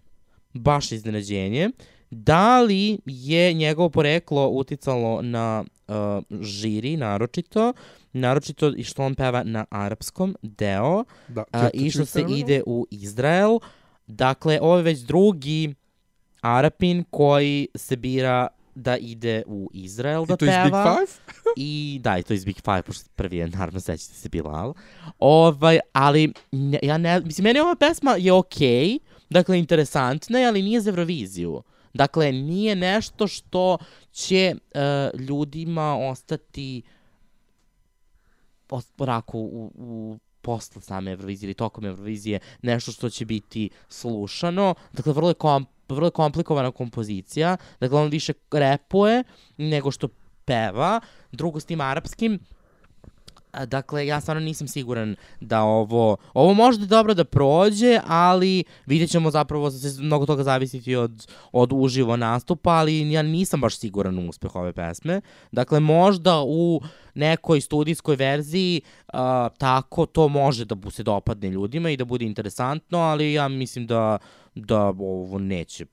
baš 0.54 0.92
iznenađenje. 0.92 1.70
Da 2.10 2.62
li 2.62 2.98
je 3.04 3.54
njegovo 3.54 3.90
poreklo 3.90 4.48
uticalo 4.48 5.22
na 5.22 5.64
uh, 5.88 5.94
žiri, 6.40 6.96
naročito, 6.96 7.72
naročito 8.12 8.72
i 8.76 8.84
što 8.84 9.02
on 9.02 9.14
peva 9.14 9.42
na 9.44 9.64
arapskom 9.70 10.36
deo, 10.42 11.04
Da, 11.28 11.44
a, 11.52 11.68
i 11.74 11.90
što 11.90 12.04
se 12.04 12.24
ide 12.28 12.62
u 12.66 12.86
Izrael. 12.90 13.58
Dakle, 14.06 14.58
ovo 14.62 14.76
je 14.76 14.82
već 14.82 14.98
drugi 14.98 15.74
Arapin 16.40 17.04
koji 17.10 17.68
se 17.74 17.96
bira 17.96 18.48
da 18.74 18.96
ide 18.96 19.42
u 19.46 19.70
Izrael 19.72 20.26
da 20.26 20.34
I 20.34 20.36
to 20.36 20.44
iz 20.44 20.50
peva. 20.50 20.64
Big 20.64 20.72
Five? 20.72 21.42
I 21.56 22.00
da, 22.02 22.18
i 22.18 22.22
to 22.22 22.34
iz 22.34 22.44
Big 22.44 22.56
Five, 22.64 22.82
pošto 22.82 23.10
prvi 23.16 23.36
je, 23.36 23.48
naravno, 23.48 23.80
sećate 23.80 24.14
se 24.14 24.28
Bilal. 24.28 24.74
Ovaj, 25.18 25.78
ali, 25.92 26.32
ne, 26.52 26.78
ja 26.82 26.98
ne, 26.98 27.20
mislim, 27.20 27.42
meni 27.42 27.60
ova 27.60 27.76
pesma 27.76 28.16
je 28.18 28.32
okej, 28.32 28.68
okay, 28.68 28.98
dakle, 29.30 29.58
interesantna 29.58 30.38
je, 30.38 30.46
ali 30.46 30.62
nije 30.62 30.80
za 30.80 30.90
Euroviziju. 30.90 31.62
Dakle, 31.94 32.32
nije 32.32 32.76
nešto 32.76 33.26
što 33.26 33.78
će 34.12 34.54
uh, 34.54 35.20
ljudima 35.20 35.96
ostati 35.98 36.82
os- 38.68 38.92
onako 38.98 39.38
u, 39.38 39.72
u 39.74 40.18
posle 40.42 40.82
same 40.82 41.10
Eurovizije 41.10 41.46
ili 41.46 41.54
tokom 41.54 41.84
Eurovizije 41.84 42.38
nešto 42.62 42.92
što 42.92 43.10
će 43.10 43.24
biti 43.24 43.70
slušano. 43.88 44.74
Dakle, 44.92 45.12
vrlo 45.12 45.28
je, 45.28 45.34
kom, 45.34 45.66
vrlo 45.94 46.10
komplikovana 46.10 46.70
kompozicija. 46.70 47.56
Dakle, 47.80 48.00
on 48.00 48.08
više 48.08 48.32
repuje 48.52 49.24
nego 49.56 49.90
što 49.90 50.08
peva. 50.44 51.00
Drugo 51.32 51.60
s 51.60 51.64
tim 51.64 51.80
arapskim, 51.80 52.38
Dakle, 53.64 54.06
ja 54.06 54.20
stvarno 54.20 54.40
nisam 54.42 54.68
siguran 54.68 55.16
da 55.40 55.62
ovo... 55.62 56.16
Ovo 56.34 56.54
može 56.54 56.86
dobro 56.86 57.14
da 57.14 57.24
prođe, 57.24 58.00
ali 58.06 58.64
vidjet 58.86 59.10
ćemo 59.10 59.30
zapravo 59.30 59.70
da 59.70 59.78
će 59.78 59.88
mnogo 60.00 60.26
toga 60.26 60.42
zavisiti 60.42 60.96
od, 60.96 61.26
od 61.52 61.70
uživo 61.72 62.16
nastupa, 62.16 62.70
ali 62.70 63.12
ja 63.12 63.22
nisam 63.22 63.60
baš 63.60 63.78
siguran 63.78 64.18
u 64.18 64.28
uspeh 64.28 64.56
ove 64.56 64.72
pesme. 64.72 65.20
Dakle, 65.52 65.80
možda 65.80 66.42
u 66.46 66.80
nekoj 67.14 67.60
studijskoj 67.60 68.16
verziji 68.16 68.80
uh, 69.12 69.18
tako 69.58 70.06
to 70.06 70.28
može 70.28 70.64
da 70.64 70.90
se 70.90 71.02
dopadne 71.02 71.50
ljudima 71.50 71.90
i 71.90 71.96
da 71.96 72.04
bude 72.04 72.24
interesantno, 72.24 72.98
ali 72.98 73.32
ja 73.32 73.48
mislim 73.48 73.86
da, 73.86 74.18
da 74.54 74.86
ovo 74.86 75.38
neće 75.38 75.86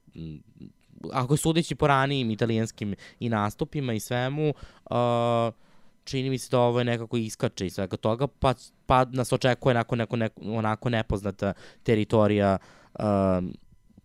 ako 1.12 1.38
sudeći 1.38 1.76
po 1.76 1.88
ranijim 1.88 2.32
italijanskim 2.32 2.96
i 3.20 3.30
nastupima 3.30 3.94
i 3.94 4.00
svemu, 4.00 4.50
uh, 4.50 4.96
čini 6.04 6.30
mi 6.30 6.38
se 6.38 6.50
da 6.52 6.60
ovo 6.60 6.80
je 6.80 6.86
nekako 6.86 7.18
iskače 7.18 7.66
iz 7.66 7.74
svega 7.74 7.98
toga, 7.98 8.28
pa, 8.28 8.54
pa 8.86 9.06
nas 9.06 9.34
očekuje 9.34 9.74
nakon 9.74 9.98
neko, 9.98 10.16
neko, 10.16 10.42
onako 10.46 10.90
nepoznata 10.90 11.54
teritorija 11.84 12.58
um, 13.00 13.54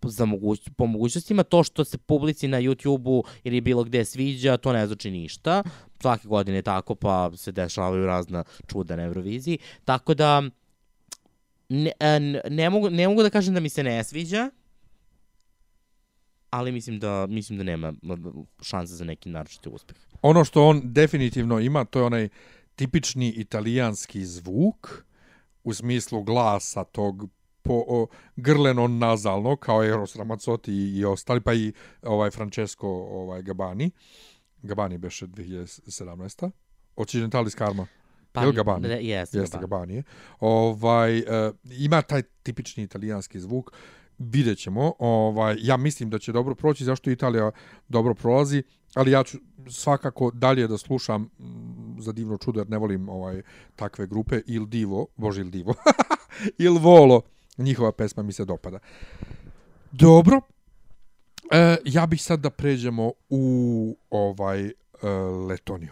za 0.03 0.25
moguć, 0.25 0.69
po 0.77 0.85
mogućnostima. 0.85 1.43
To 1.43 1.63
što 1.63 1.83
se 1.83 1.97
publici 1.97 2.47
na 2.47 2.61
YouTube-u 2.61 3.23
ili 3.43 3.61
bilo 3.61 3.83
gde 3.83 4.05
sviđa, 4.05 4.57
to 4.57 4.73
ne 4.73 4.87
znači 4.87 5.11
ništa. 5.11 5.63
Svake 6.01 6.27
godine 6.27 6.57
je 6.57 6.61
tako, 6.61 6.95
pa 6.95 7.31
se 7.35 7.51
dešavaju 7.51 8.05
razna 8.05 8.43
čuda 8.67 8.95
na 8.95 9.03
Euroviziji. 9.03 9.57
Tako 9.85 10.13
da, 10.13 10.43
ne, 11.69 11.91
ne, 12.49 12.69
mogu, 12.69 12.89
ne 12.89 13.07
mogu 13.07 13.23
da 13.23 13.29
kažem 13.29 13.53
da 13.53 13.59
mi 13.59 13.69
se 13.69 13.83
ne 13.83 14.03
sviđa, 14.03 14.49
ali 16.49 16.71
mislim 16.71 16.99
da 16.99 17.27
mislim 17.27 17.57
da 17.57 17.63
nema 17.63 17.93
šanse 18.61 18.95
za 18.95 19.05
neki 19.05 19.29
naročiti 19.29 19.69
uspeh. 19.69 19.97
Ono 20.21 20.45
što 20.45 20.65
on 20.65 20.81
definitivno 20.83 21.59
ima, 21.59 21.85
to 21.85 21.99
je 21.99 22.05
onaj 22.05 22.29
tipični 22.75 23.29
italijanski 23.29 24.25
zvuk 24.25 25.03
u 25.63 25.73
smislu 25.73 26.23
glasa 26.23 26.83
tog 26.83 27.29
po 27.61 27.83
o, 27.87 28.07
grleno 28.35 28.87
nazalno 28.87 29.55
kao 29.55 29.83
Eros 29.83 30.15
Ramazzotti 30.15 30.71
i, 30.71 30.97
i 30.97 31.05
ostali 31.05 31.41
pa 31.41 31.53
i 31.53 31.73
ovaj 32.03 32.31
Francesco 32.31 32.87
ovaj 32.87 33.41
Gabani. 33.41 33.91
Gabani 34.61 34.97
beše 34.97 35.27
2017. 35.27 36.51
Occidentalis 36.95 37.55
Karma. 37.55 37.87
Pa, 38.31 38.41
Jel 38.41 38.51
Gabani? 38.51 38.87
Ne, 38.87 39.03
jeste, 39.03 39.37
Jeste 39.37 39.57
Gabani. 39.57 39.61
Gabani. 39.61 39.95
je. 39.95 40.03
Ovaj, 40.39 41.19
uh, 41.19 41.25
ima 41.63 42.01
taj 42.01 42.21
tipični 42.43 42.83
italijanski 42.83 43.39
zvuk. 43.39 43.71
Vidjet 44.19 44.57
ćemo. 44.57 44.93
Ovaj, 44.99 45.55
ja 45.59 45.77
mislim 45.77 46.09
da 46.09 46.19
će 46.19 46.31
dobro 46.31 46.55
proći, 46.55 46.83
zašto 46.83 47.11
Italija 47.11 47.51
dobro 47.87 48.13
prolazi, 48.13 48.63
ali 48.95 49.11
ja 49.11 49.23
ću 49.23 49.37
svakako 49.69 50.31
dalje 50.31 50.67
da 50.67 50.77
slušam 50.77 51.21
mm, 51.21 52.01
za 52.01 52.11
divno 52.11 52.37
čudo, 52.37 52.59
jer 52.59 52.69
ne 52.69 52.77
volim 52.77 53.09
ovaj 53.09 53.41
takve 53.75 54.07
grupe. 54.07 54.41
Il 54.47 54.65
Divo, 54.65 55.07
bože 55.15 55.41
Il 55.41 55.49
Divo, 55.49 55.73
Il 56.57 56.77
Volo, 56.77 57.21
njihova 57.57 57.91
pesma 57.91 58.23
mi 58.23 58.33
se 58.33 58.45
dopada. 58.45 58.79
Dobro. 59.91 60.41
E, 61.51 61.77
ja 61.85 62.05
bih 62.05 62.23
sad 62.23 62.39
da 62.39 62.49
pređemo 62.49 63.11
u 63.29 63.97
ovaj 64.09 64.65
e, 64.65 64.73
Letoniju. 65.47 65.91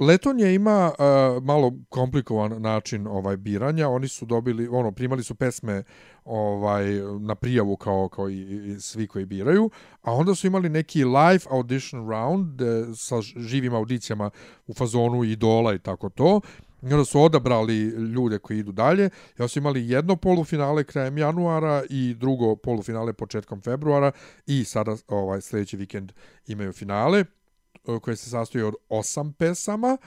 Letonija 0.00 0.50
ima 0.50 0.92
uh, 0.98 1.44
malo 1.44 1.72
komplikovan 1.88 2.62
način 2.62 3.06
ovaj 3.06 3.36
biranja. 3.36 3.88
Oni 3.88 4.08
su 4.08 4.26
dobili, 4.26 4.68
ono, 4.68 4.92
primali 4.92 5.22
su 5.22 5.34
pesme 5.34 5.82
ovaj 6.24 6.84
na 7.20 7.34
prijavu 7.34 7.76
kao 7.76 8.08
kao 8.08 8.30
i, 8.30 8.72
i 8.72 8.80
svi 8.80 9.06
koji 9.06 9.24
biraju, 9.24 9.70
a 10.02 10.12
onda 10.12 10.34
su 10.34 10.46
imali 10.46 10.68
neki 10.68 11.04
live 11.04 11.44
audition 11.50 12.10
round 12.10 12.60
e, 12.60 12.84
sa 12.94 13.20
živim 13.20 13.74
audicijama 13.74 14.30
u 14.66 14.74
fazonu 14.74 15.24
idola 15.24 15.74
i 15.74 15.78
tako 15.78 16.08
to. 16.08 16.40
I 16.82 16.92
onda 16.92 17.04
su 17.04 17.22
odabrali 17.22 17.78
ljude 17.88 18.38
koji 18.38 18.58
idu 18.58 18.72
dalje. 18.72 19.10
Ja 19.38 19.48
su 19.48 19.58
imali 19.58 19.88
jedno 19.88 20.16
polufinale 20.16 20.84
krajem 20.84 21.18
januara 21.18 21.82
i 21.90 22.14
drugo 22.14 22.56
polufinale 22.56 23.12
početkom 23.12 23.60
februara 23.60 24.12
i 24.46 24.64
sada 24.64 24.96
ovaj 25.08 25.40
sljedeći 25.40 25.76
vikend 25.76 26.12
imaju 26.46 26.72
finale 26.72 27.24
koje 28.02 28.16
se 28.16 28.30
sastoji 28.30 28.64
od 28.64 28.74
osam 28.88 29.32
pesama. 29.32 29.98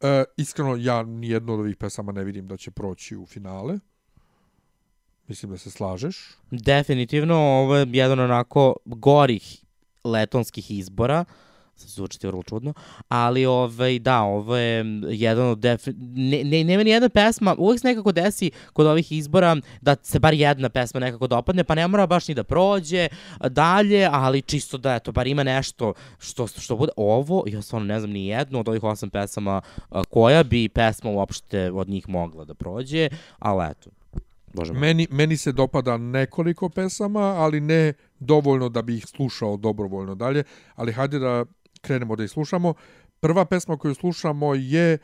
E, 0.00 0.24
iskreno, 0.36 0.76
ja 0.76 1.02
nijednu 1.02 1.52
od 1.54 1.60
ovih 1.60 1.76
pesama 1.76 2.12
ne 2.12 2.24
vidim 2.24 2.48
da 2.48 2.56
će 2.56 2.70
proći 2.70 3.16
u 3.16 3.26
finale. 3.26 3.78
Mislim 5.26 5.52
da 5.52 5.58
se 5.58 5.70
slažeš. 5.70 6.36
Definitivno, 6.50 7.36
ovo 7.36 7.76
je 7.76 7.86
jedan 7.92 8.20
onako 8.20 8.76
gorih 8.84 9.64
letonskih 10.04 10.70
izbora 10.70 11.24
Sad 11.88 12.08
vrlo 12.22 12.42
čudno. 12.42 12.74
Ali, 13.08 13.46
ovaj, 13.46 13.98
da, 13.98 14.22
ovo 14.22 14.56
je 14.56 14.84
jedan 15.08 15.46
od... 15.46 15.58
Defi... 15.58 15.92
Ne, 16.14 16.44
ne, 16.44 16.64
nema 16.64 16.82
ni 16.82 16.90
jedna 16.90 17.08
pesma, 17.08 17.54
uvek 17.58 17.80
se 17.80 17.88
nekako 17.88 18.12
desi 18.12 18.50
kod 18.72 18.86
ovih 18.86 19.12
izbora 19.12 19.56
da 19.80 19.96
se 20.02 20.18
bar 20.18 20.34
jedna 20.34 20.68
pesma 20.68 21.00
nekako 21.00 21.26
dopadne, 21.26 21.64
pa 21.64 21.74
ne 21.74 21.88
mora 21.88 22.06
baš 22.06 22.28
ni 22.28 22.34
da 22.34 22.44
prođe 22.44 23.08
dalje, 23.48 24.08
ali 24.12 24.42
čisto 24.42 24.78
da, 24.78 24.94
eto, 24.94 25.12
bar 25.12 25.26
ima 25.26 25.42
nešto 25.42 25.92
što, 26.18 26.46
što 26.46 26.76
bude. 26.76 26.92
Ovo, 26.96 27.44
ja 27.46 27.62
stvarno 27.62 27.86
ne 27.86 28.00
znam 28.00 28.10
ni 28.10 28.26
jednu 28.26 28.60
od 28.60 28.68
ovih 28.68 28.84
osam 28.84 29.10
pesama 29.10 29.60
koja 30.10 30.42
bi 30.42 30.68
pesma 30.68 31.10
uopšte 31.10 31.70
od 31.70 31.88
njih 31.88 32.08
mogla 32.08 32.44
da 32.44 32.54
prođe, 32.54 33.08
ali 33.38 33.70
eto, 33.70 33.90
Bože. 34.54 34.72
Meni, 34.72 35.06
meni 35.10 35.36
se 35.36 35.52
dopada 35.52 35.96
nekoliko 35.96 36.68
pesama, 36.68 37.20
ali 37.20 37.60
ne 37.60 37.92
dovoljno 38.18 38.68
da 38.68 38.82
bi 38.82 38.96
ih 38.96 39.06
slušao 39.06 39.56
dobrovoljno 39.56 40.14
dalje. 40.14 40.42
Ali 40.74 40.92
hajde 40.92 41.18
da 41.18 41.44
krenemo 41.80 42.16
da 42.16 42.24
ih 42.24 42.30
slušamo. 42.30 42.74
Prva 43.20 43.44
pesma 43.44 43.76
koju 43.76 43.94
slušamo 43.94 44.54
je 44.54 44.98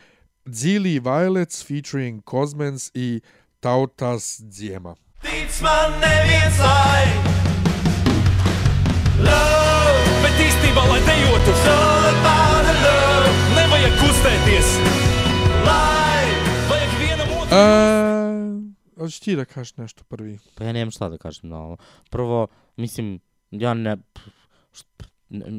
Zili 0.46 1.00
Violets 1.00 1.66
featuring 1.66 2.22
Cosmens 2.30 2.90
i 2.94 3.20
Tautas 3.60 4.40
Dziema. 4.40 4.94
Tic 5.22 5.60
man 5.62 5.90
neviens 6.00 6.58
lai 6.58 7.06
Love, 9.18 10.02
bet 10.22 10.36
īstenībā, 10.46 10.82
lai 10.90 11.00
dejotu 11.06 11.54
Soul 11.64 12.04
about 12.12 12.68
love 12.84 13.30
Nevajag 13.56 13.96
kustēties 14.02 14.68
Lai, 15.66 16.26
vajag 16.70 16.92
vienam 17.00 17.28
otru 17.40 17.56
E, 17.56 19.00
hoćeš 19.00 19.20
ti 19.20 19.36
da 19.36 19.44
kažeš 19.44 19.76
nešto 19.76 20.04
prvi? 20.04 20.38
Pa 20.54 20.64
ja 20.64 20.72
nemam 20.72 20.90
šta 20.90 21.08
da 21.08 21.18
kažem 21.18 21.50
na 21.50 21.58
ovo. 21.58 21.76
Prvo, 22.10 22.46
mislim, 22.76 23.20
ja 23.50 23.74
ne... 23.74 23.96
št- 24.72 25.02
ne- 25.02 25.15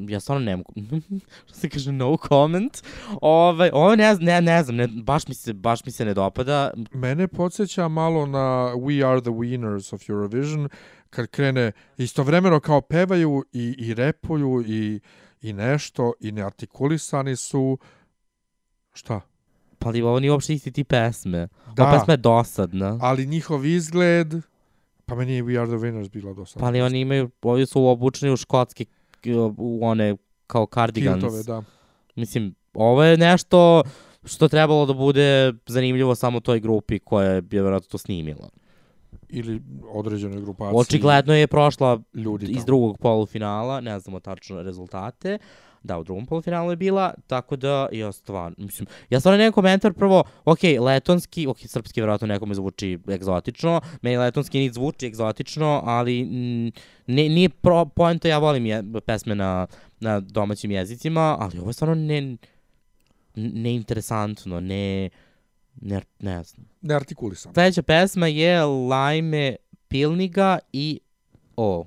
ja 0.09 0.19
stvarno 0.19 0.45
nemam, 0.45 0.63
što 1.45 1.53
se 1.53 1.69
kaže, 1.69 1.91
no 1.91 2.17
comment. 2.27 2.83
Ove, 3.21 3.69
ovo 3.73 3.95
ne, 3.95 4.15
ne, 4.19 4.41
ne 4.41 4.63
znam, 4.63 4.75
ne, 4.75 4.87
baš, 4.87 5.27
mi 5.27 5.33
se, 5.33 5.53
baš 5.53 5.85
mi 5.85 5.91
se 5.91 6.05
ne 6.05 6.13
dopada. 6.13 6.71
Mene 6.93 7.27
podsjeća 7.27 7.87
malo 7.87 8.25
na 8.25 8.73
We 8.75 9.11
Are 9.11 9.21
the 9.21 9.29
Winners 9.29 9.95
of 9.95 10.09
Eurovision, 10.09 10.69
kad 11.09 11.27
krene 11.27 11.71
istovremeno 11.97 12.59
kao 12.59 12.81
pevaju 12.81 13.43
i, 13.53 13.75
i 13.77 13.93
repuju 13.93 14.63
i, 14.67 14.99
i 15.41 15.53
nešto 15.53 16.13
i 16.19 16.31
neartikulisani 16.31 17.35
su. 17.35 17.77
Šta? 18.93 19.21
Pa 19.79 19.89
ali 19.89 20.01
ovo 20.01 20.19
nije 20.19 20.31
uopšte 20.31 20.53
isti 20.53 20.71
ti 20.71 20.83
pesme. 20.83 21.47
Da. 21.75 21.83
Ova 21.83 21.99
pesma 21.99 22.13
je 22.13 22.17
dosadna. 22.17 22.97
Ali 23.01 23.25
njihov 23.25 23.65
izgled, 23.65 24.33
pa 25.05 25.15
meni 25.15 25.33
je 25.35 25.43
We 25.43 25.59
Are 25.61 25.67
the 25.67 25.77
Winners 25.77 26.09
bila 26.11 26.33
dosadna. 26.33 26.59
Pa 26.59 26.67
ali 26.67 26.81
oni 26.81 26.99
imaju, 26.99 27.29
ovi 27.41 27.65
su 27.65 27.87
obučeni 27.87 28.33
u 28.33 28.37
škotske, 28.37 28.85
k- 28.85 28.89
u 29.57 29.79
one 29.81 30.15
kao 30.47 30.67
cardigans. 30.73 31.21
Kiltove, 31.21 31.43
da. 31.43 31.63
Mislim, 32.15 32.55
ovo 32.73 33.03
je 33.03 33.17
nešto 33.17 33.83
što 34.25 34.47
trebalo 34.47 34.85
da 34.85 34.93
bude 34.93 35.53
zanimljivo 35.67 36.15
samo 36.15 36.39
toj 36.39 36.59
grupi 36.59 36.99
koja 36.99 37.31
je 37.31 37.41
vjerojatno 37.49 37.87
to 37.91 37.97
snimila. 37.97 38.49
Ili 39.29 39.61
određenoj 39.93 40.41
grupaciji 40.41 40.79
Očigledno 40.79 41.33
je 41.33 41.47
prošla 41.47 41.99
ljudi 42.13 42.45
iz 42.45 42.55
tamo. 42.55 42.65
drugog 42.65 42.97
polufinala, 42.97 43.81
ne 43.81 43.99
znamo 43.99 44.19
tačno 44.19 44.61
rezultate. 44.61 45.37
Da, 45.87 45.97
u 45.97 46.03
drugom 46.03 46.25
polufinalu 46.25 46.69
je 46.71 46.75
bila, 46.75 47.13
tako 47.27 47.55
da 47.55 47.87
ja 47.91 48.11
stvarno, 48.11 48.55
mislim, 48.57 48.87
ja 49.09 49.19
stvarno 49.19 49.37
nemam 49.37 49.51
komentar 49.53 49.93
prvo, 49.93 50.23
ok, 50.45 50.59
letonski, 50.79 51.47
ok, 51.47 51.57
srpski 51.65 52.01
verovatno 52.01 52.27
nekome 52.27 52.55
zvuči 52.55 52.99
egzotično, 53.09 53.81
meni 54.01 54.17
letonski 54.17 54.59
niti 54.59 54.73
zvuči 54.73 55.07
egzotično, 55.07 55.81
ali 55.85 56.23
mm, 56.23 56.71
ne, 57.07 57.29
nije 57.29 57.49
pro, 57.49 57.85
poenta, 57.85 58.27
ja 58.27 58.37
volim 58.37 58.65
je, 58.65 58.83
pesme 59.05 59.35
na, 59.35 59.67
na 59.99 60.19
domaćim 60.19 60.71
jezicima, 60.71 61.37
ali 61.39 61.59
ovo 61.59 61.69
je 61.69 61.73
stvarno 61.73 61.95
ne, 61.95 62.37
neinteresantno, 63.35 64.59
ne, 64.59 65.09
ne, 65.81 66.01
ne 66.19 66.43
znam. 66.43 66.67
Neartikulisan. 66.81 67.53
Sledeća 67.53 67.81
pesma 67.81 68.27
je 68.27 68.63
Lajme 68.63 69.55
Pilniga 69.87 70.59
i 70.73 70.99
O. 71.57 71.85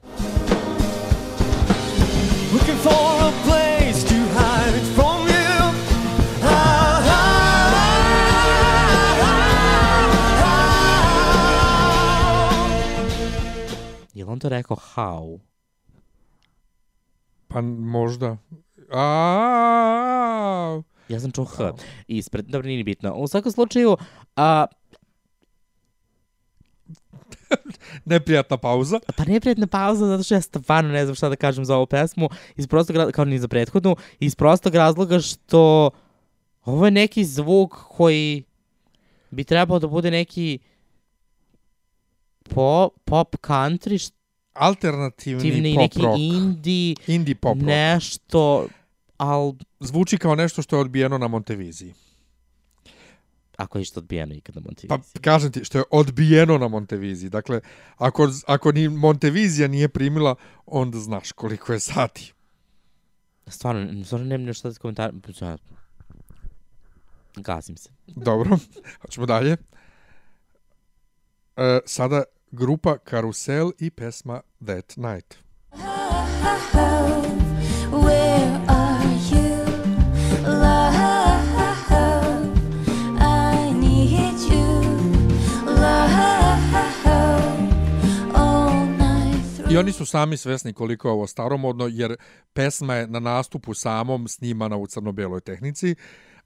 Looking 2.52 2.78
for 2.82 2.92
a 2.92 3.49
on 14.40 14.42
to 14.42 14.48
rekao 14.48 14.76
how? 14.76 15.38
Pa 17.48 17.60
možda. 17.60 18.36
A, 18.92 20.80
Ja 21.08 21.20
sam 21.20 21.30
čuo 21.32 21.44
H. 21.44 21.72
Ispred, 22.08 22.46
dobro, 22.46 22.66
nije 22.66 22.76
ni 22.76 22.84
bitno. 22.84 23.14
U 23.14 23.28
svakom 23.28 23.52
slučaju, 23.52 23.96
a, 24.36 24.66
neprijatna 28.04 28.56
pauza. 28.56 29.00
pa 29.16 29.24
neprijatna 29.24 29.66
pauza 29.66 30.06
zato 30.06 30.22
što 30.22 30.34
ja 30.34 30.40
stvarno 30.40 30.92
ne 30.92 31.04
znam 31.04 31.14
šta 31.14 31.28
da 31.28 31.36
kažem 31.36 31.64
za 31.64 31.76
ovu 31.76 31.86
pesmu, 31.86 32.28
iz 32.56 32.66
prostog 32.66 32.96
razloga, 32.96 33.12
kao 33.12 33.24
ni 33.24 33.38
za 33.38 33.48
prethodnu, 33.48 33.96
iz 34.20 34.34
prostog 34.34 34.74
razloga 34.74 35.20
što 35.20 35.90
ovo 36.64 36.84
je 36.84 36.90
neki 36.90 37.24
zvuk 37.24 37.74
koji 37.88 38.44
bi 39.30 39.44
trebao 39.44 39.78
da 39.78 39.86
bude 39.86 40.10
neki 40.10 40.58
pop, 42.42 42.92
pop 43.04 43.36
country, 43.36 44.12
Alternativni 44.60 45.40
štivni, 45.40 45.74
pop 45.74 45.82
neki 45.82 46.02
rock. 46.02 46.18
indie, 46.18 46.94
Indie 47.06 47.34
pop 47.34 47.54
rock. 47.54 47.66
nešto, 47.66 48.68
al 49.16 49.52
Zvuči 49.80 50.18
kao 50.18 50.34
nešto 50.34 50.62
što 50.62 50.76
je 50.76 50.80
odbijeno 50.80 51.18
na 51.18 51.28
Monteviziji. 51.28 51.94
ako 53.56 53.78
je 53.78 53.84
što 53.84 54.00
odbijeno 54.00 54.34
ikad 54.34 54.54
na 54.54 54.62
Montiviziji. 54.64 54.88
Pa 55.14 55.20
kažem 55.20 55.52
ti, 55.52 55.64
što 55.64 55.78
je 55.78 55.84
odbijeno 55.90 56.58
na 56.58 56.68
Monteviziji. 56.68 57.30
Dakle, 57.30 57.60
ako, 57.96 58.28
ako 58.46 58.72
ni 58.72 58.88
Montevizija 58.88 59.68
nije 59.68 59.88
primila, 59.88 60.34
onda 60.66 60.98
znaš 60.98 61.32
koliko 61.32 61.72
je 61.72 61.80
sati. 61.80 62.32
Stvarno, 63.46 64.04
stvarno 64.04 64.26
nemam 64.26 64.46
nešto 64.46 64.70
da 64.70 64.78
komentar... 64.78 65.12
Ja, 65.40 65.56
Gasim 67.36 67.76
se. 67.76 67.90
Dobro, 68.06 68.58
hoćemo 69.02 69.26
dalje. 69.26 69.56
E, 71.56 71.78
sada 71.86 72.22
grupa 72.52 72.98
Karusel 72.98 73.72
i 73.78 73.90
pesma 73.90 74.40
That 74.66 74.96
Night. 74.96 75.38
Where 77.90 78.60
are 78.68 79.14
you, 79.30 79.64
love? 80.44 81.00
I 83.20 83.72
need 83.72 84.40
you, 84.50 84.82
love, 85.66 86.74
all 88.34 88.86
night 88.86 89.56
through. 89.56 89.72
I 89.72 89.76
oni 89.76 89.92
su 89.92 90.06
sami 90.06 90.36
svesni 90.36 90.72
koliko 90.72 91.08
je 91.08 91.12
ovo 91.12 91.26
staromodno, 91.26 91.86
jer 91.86 92.16
pesma 92.52 92.94
je 92.94 93.06
na 93.06 93.20
nastupu 93.20 93.74
samom 93.74 94.28
snimana 94.28 94.76
u 94.76 94.86
crno-beloj 94.86 95.40
tehnici, 95.40 95.94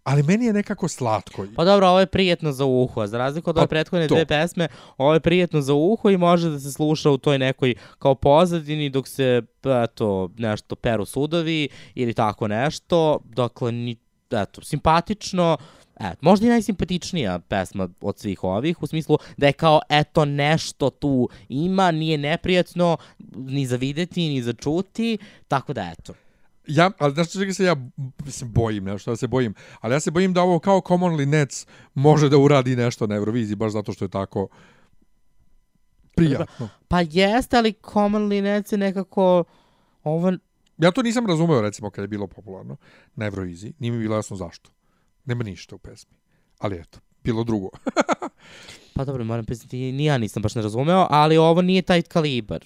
ali 0.04 0.22
meni 0.22 0.46
je 0.46 0.52
nekako 0.52 0.88
slatko. 0.88 1.46
Pa 1.56 1.64
dobro, 1.64 1.88
ovo 1.88 2.00
je 2.00 2.06
prijetno 2.06 2.52
za 2.52 2.64
uho, 2.64 3.00
a 3.00 3.06
za 3.06 3.18
razliku 3.18 3.50
od 3.50 3.56
Pa 3.56 3.60
ove 3.60 3.68
prethodne 3.68 4.08
to. 4.08 4.14
dve 4.14 4.26
pesme, 4.26 4.68
ovo 4.96 5.14
je 5.14 5.20
prijetno 5.20 5.60
za 5.60 5.74
uho 5.74 6.10
i 6.10 6.16
može 6.16 6.50
da 6.50 6.60
se 6.60 6.72
sluša 6.72 7.10
u 7.10 7.18
toj 7.18 7.38
nekoj 7.38 7.74
kao 7.98 8.14
pozadini 8.14 8.90
dok 8.90 9.08
se, 9.08 9.42
eto, 9.84 10.30
nešto 10.36 10.76
peru 10.76 11.04
sudovi 11.04 11.68
ili 11.94 12.14
tako 12.14 12.48
nešto, 12.48 13.20
dakle, 13.24 13.72
ni, 13.72 13.96
eto, 14.30 14.62
simpatično, 14.62 15.56
Eto, 16.00 16.16
možda 16.20 16.46
i 16.46 16.50
najsimpatičnija 16.50 17.38
pesma 17.38 17.88
od 18.00 18.18
svih 18.18 18.44
ovih, 18.44 18.82
u 18.82 18.86
smislu 18.86 19.18
da 19.36 19.46
je 19.46 19.52
kao, 19.52 19.80
eto, 19.88 20.24
nešto 20.24 20.90
tu 20.90 21.28
ima, 21.48 21.90
nije 21.90 22.18
neprijatno, 22.18 22.96
ni 23.34 23.66
za 23.66 23.76
videti, 23.76 24.28
ni 24.28 24.42
za 24.42 24.52
čuti, 24.52 25.18
tako 25.48 25.72
da, 25.72 25.92
eto. 25.98 26.14
Ja, 26.66 26.90
ali 26.98 27.14
znaš 27.14 27.32
čega 27.32 27.54
se 27.54 27.64
ja 27.64 27.76
mislim, 28.24 28.52
bojim, 28.52 28.84
nešto 28.84 29.10
da 29.10 29.16
se 29.16 29.26
bojim, 29.26 29.54
ali 29.80 29.94
ja 29.94 30.00
se 30.00 30.10
bojim 30.10 30.32
da 30.32 30.42
ovo 30.42 30.58
kao 30.58 30.80
Commonly 30.80 31.26
Nets 31.26 31.66
može 31.94 32.28
da 32.28 32.38
uradi 32.38 32.76
nešto 32.76 33.06
na 33.06 33.14
Euroviziji, 33.14 33.56
baš 33.56 33.72
zato 33.72 33.92
što 33.92 34.04
je 34.04 34.08
tako 34.08 34.48
prijatno. 36.14 36.68
Pa 36.88 37.00
jeste, 37.00 37.56
ali 37.56 37.72
Commonly 37.82 38.42
Nets 38.42 38.72
je 38.72 38.78
nekako, 38.78 39.44
ovo, 40.04 40.32
Ja 40.78 40.90
to 40.90 41.02
nisam 41.02 41.26
razumeo, 41.26 41.60
recimo, 41.60 41.90
kad 41.90 42.02
je 42.02 42.08
bilo 42.08 42.26
popularno 42.26 42.76
na 43.16 43.26
Euroviziji. 43.26 43.72
Nije 43.78 43.92
mi 43.92 43.98
bilo 43.98 44.16
jasno 44.16 44.36
zašto. 44.36 44.70
Nema 45.24 45.44
ništa 45.44 45.74
u 45.74 45.78
pesmi. 45.78 46.16
Ali 46.58 46.76
eto, 46.76 46.98
bilo 47.24 47.44
drugo. 47.44 47.68
Pa 48.94 49.04
dobro, 49.04 49.24
moram 49.24 49.44
priznati, 49.44 49.92
ni 49.92 50.04
ja 50.04 50.18
nisam 50.18 50.42
baš 50.42 50.54
ne 50.54 50.62
razumeo, 50.62 51.06
ali 51.10 51.36
ovo 51.36 51.62
nije 51.62 51.82
taj 51.82 52.02
kalibar. 52.02 52.64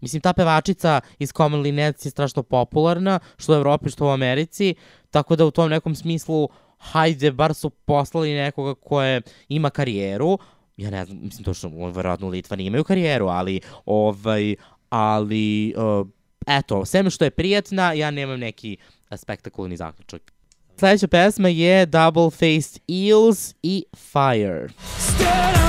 Mislim, 0.00 0.22
ta 0.22 0.32
pevačica 0.32 1.00
iz 1.18 1.32
Commonly 1.32 1.72
Nets 1.72 2.04
je 2.04 2.10
strašno 2.10 2.42
popularna, 2.42 3.18
što 3.36 3.52
u 3.52 3.56
Evropi, 3.56 3.90
što 3.90 4.06
u 4.06 4.10
Americi, 4.10 4.74
tako 5.10 5.36
da 5.36 5.46
u 5.46 5.50
tom 5.50 5.70
nekom 5.70 5.94
smislu, 5.94 6.48
hajde, 6.78 7.32
bar 7.32 7.54
su 7.54 7.70
poslali 7.70 8.34
nekoga 8.34 8.74
koje 8.74 9.22
ima 9.48 9.70
karijeru, 9.70 10.38
ja 10.76 10.90
ne 10.90 11.04
znam, 11.04 11.18
mislim, 11.22 11.44
to 11.44 11.54
što, 11.54 11.68
verovatno 11.68 12.28
Litvani 12.28 12.64
imaju 12.64 12.84
karijeru, 12.84 13.26
ali, 13.26 13.60
ovaj, 13.86 14.54
ali, 14.88 15.74
uh, 15.76 16.06
eto, 16.46 16.84
sve 16.84 17.10
što 17.10 17.24
je 17.24 17.30
prijatna, 17.30 17.92
ja 17.92 18.10
nemam 18.10 18.40
neki 18.40 18.76
a, 19.08 19.16
spektakularni 19.16 19.76
zaključak. 19.76 20.32
Sljedeća 20.78 21.08
pesma 21.08 21.48
je 21.48 21.86
Double 21.86 22.30
Faced 22.30 22.82
Eels 22.88 23.54
i 23.62 23.84
Fire. 23.94 24.68
Stood 24.98 25.65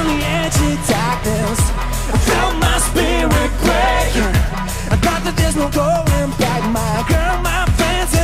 I 4.88 4.96
thought 4.98 5.24
that 5.24 5.36
there's 5.36 5.56
no 5.56 5.70
going 5.74 6.32
back. 6.40 6.62
My 6.70 7.04
girl, 7.08 7.36
my 7.42 7.66
fancy, 7.78 8.24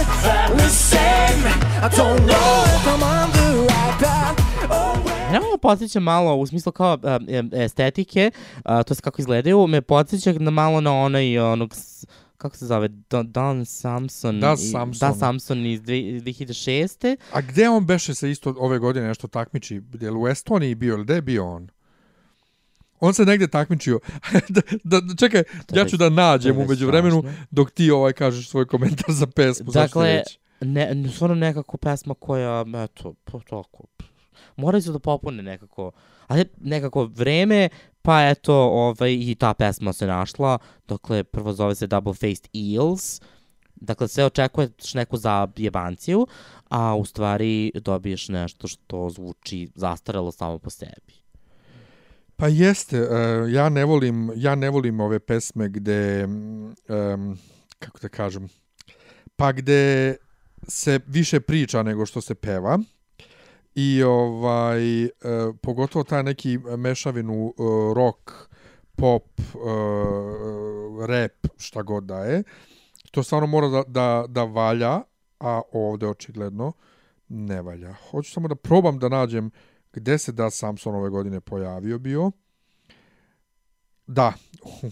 me. 1.37 1.51
I 1.81 1.89
don't 1.91 2.21
know 2.21 2.49
if 2.67 2.87
I'm 2.87 3.03
on 3.05 3.31
the 3.31 3.47
right 3.63 3.99
path. 3.99 4.37
Oh, 4.69 4.95
wait. 4.97 5.31
Ne 5.31 5.39
me 5.41 5.57
podsjeća 5.61 5.99
malo, 6.01 6.35
u 6.35 6.47
smislu 6.47 6.71
kao 6.71 6.97
em, 7.27 7.49
estetike, 7.53 8.31
a, 8.63 8.83
to 8.83 8.93
je 8.93 8.97
kako 8.97 9.21
izgledaju, 9.21 9.67
me 9.67 9.81
podsjeća 9.81 10.33
na 10.33 10.51
malo 10.51 10.81
na 10.81 10.93
onaj 10.93 11.39
onog, 11.39 11.73
kako 12.37 12.57
se 12.57 12.65
zove, 12.65 12.87
Don, 12.87 13.31
Don 13.31 13.65
Samson. 13.65 14.39
Da 14.39 14.53
i- 14.53 14.57
Samson. 14.57 15.09
Da 15.09 15.15
Samson 15.15 15.65
iz 15.65 15.81
dve- 15.81 15.93
2006. 16.21 17.17
A 17.31 17.41
gde 17.41 17.69
on 17.69 17.85
beše 17.85 18.15
se 18.15 18.31
isto 18.31 18.55
ove 18.57 18.79
godine 18.79 19.07
nešto 19.07 19.27
takmiči? 19.27 19.81
Je 19.93 20.11
li 20.11 20.17
u 20.17 20.27
Estoniji 20.27 20.75
bio 20.75 20.93
ili 20.93 21.03
gde 21.03 21.13
je 21.13 21.21
bio 21.21 21.47
on? 21.47 21.67
On 23.05 23.13
se 23.13 23.25
negde 23.25 23.47
takmičio. 23.47 23.99
da, 24.49 24.61
da, 24.83 24.99
da, 25.01 25.15
čekaj, 25.15 25.43
ja 25.73 25.85
ću 25.85 25.97
da 25.97 26.09
nađem 26.09 26.57
umeđu 26.57 26.87
vremenu 26.87 27.23
dok 27.51 27.71
ti 27.71 27.91
ovaj 27.91 28.13
kažeš 28.13 28.49
svoj 28.49 28.67
komentar 28.67 29.11
za 29.11 29.27
pesmu. 29.27 29.71
Dakle, 29.71 30.21
ne, 30.61 31.09
stvarno 31.15 31.35
nekako 31.35 31.77
pesma 31.77 32.13
koja, 32.13 32.65
eto, 32.83 33.13
pa 33.23 33.39
tako, 33.39 33.83
moraju 34.55 34.81
se 34.81 34.91
da 34.91 34.99
popune 34.99 35.43
nekako, 35.43 35.91
ali 36.27 36.45
nekako 36.61 37.05
vreme, 37.05 37.69
pa 38.01 38.29
eto, 38.29 38.53
ovaj, 38.55 39.13
i 39.13 39.35
ta 39.39 39.53
pesma 39.53 39.93
se 39.93 40.07
našla, 40.07 40.57
dakle, 40.87 41.23
prvo 41.23 41.53
zove 41.53 41.75
se 41.75 41.87
Double 41.87 42.13
Faced 42.13 42.47
Eels, 42.53 43.21
dakle, 43.75 44.07
sve 44.07 44.25
očekuješ 44.25 44.93
neku 44.93 45.17
zajebanciju, 45.17 46.27
a 46.69 46.95
u 46.95 47.05
stvari 47.05 47.71
dobiješ 47.75 48.29
nešto 48.29 48.67
što 48.67 49.09
zvuči 49.09 49.69
zastarelo 49.75 50.31
samo 50.31 50.59
po 50.59 50.69
sebi. 50.69 51.22
Pa 52.43 52.47
jeste, 52.47 53.01
uh, 53.01 53.07
ja 53.53 53.69
ne 53.69 53.85
volim, 53.85 54.31
ja 54.35 54.55
ne 54.55 54.69
volim 54.69 54.99
ove 54.99 55.19
pesme 55.19 55.69
gde 55.69 56.25
um, 56.25 57.37
kako 57.79 57.99
da 58.01 58.09
kažem, 58.09 58.49
pa 59.35 59.51
gde 59.51 60.15
se 60.67 60.99
više 61.07 61.39
priča 61.39 61.83
nego 61.83 62.05
što 62.05 62.21
se 62.21 62.35
peva. 62.35 62.79
I 63.75 64.03
ovaj 64.03 65.05
uh, 65.05 65.09
pogotovo 65.61 66.03
taj 66.03 66.23
neki 66.23 66.57
mešavinu 66.77 67.53
uh, 67.57 67.93
rock, 67.95 68.31
pop, 68.95 69.23
uh, 69.39 71.05
rap, 71.05 71.47
šta 71.57 71.81
god 71.81 72.03
da 72.03 72.19
je. 72.19 72.43
To 73.11 73.23
stvarno 73.23 73.47
mora 73.47 73.67
da, 73.67 73.83
da, 73.87 74.25
da 74.27 74.43
valja, 74.43 75.01
a 75.39 75.61
ovde 75.71 76.07
očigledno 76.07 76.73
ne 77.29 77.61
valja. 77.61 77.93
Hoću 78.09 78.31
samo 78.31 78.47
da 78.47 78.55
probam 78.55 78.99
da 78.99 79.09
nađem 79.09 79.51
gde 79.93 80.17
se 80.17 80.31
da 80.31 80.49
Samson 80.49 80.95
ove 80.95 81.09
godine 81.09 81.39
pojavio 81.39 81.99
bio. 81.99 82.31
Da, 84.07 84.33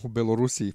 u 0.04 0.08
Belorusiji. 0.08 0.74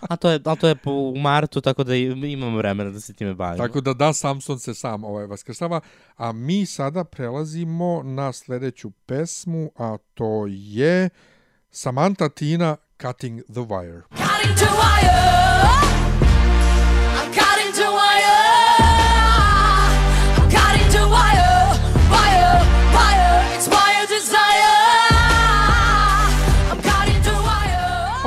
A 0.00 0.16
to 0.16 0.30
je, 0.30 0.40
ali 0.44 0.58
to 0.58 0.68
je 0.68 0.74
po, 0.74 0.90
u 0.92 1.16
martu, 1.16 1.60
tako 1.60 1.84
da 1.84 1.94
i- 1.94 2.02
imamo 2.24 2.56
vremena 2.56 2.90
da 2.90 3.00
se 3.00 3.12
time 3.12 3.34
bavimo. 3.34 3.66
Tako 3.66 3.80
da 3.80 3.94
da 3.94 4.12
Samson 4.12 4.58
se 4.58 4.74
sam 4.74 5.04
ovaj 5.04 5.26
vaskrsava, 5.26 5.80
a 6.16 6.32
mi 6.32 6.66
sada 6.66 7.04
prelazimo 7.04 8.02
na 8.04 8.32
sledeću 8.32 8.90
pesmu, 8.90 9.70
a 9.76 9.96
to 10.14 10.46
je 10.48 11.08
Samantha 11.70 12.28
Tina 12.28 12.76
Cutting 12.98 13.42
the 13.42 13.60
Wire. 13.60 14.02
Cutting 14.10 14.58
to 14.58 14.66
wire. 14.66 15.39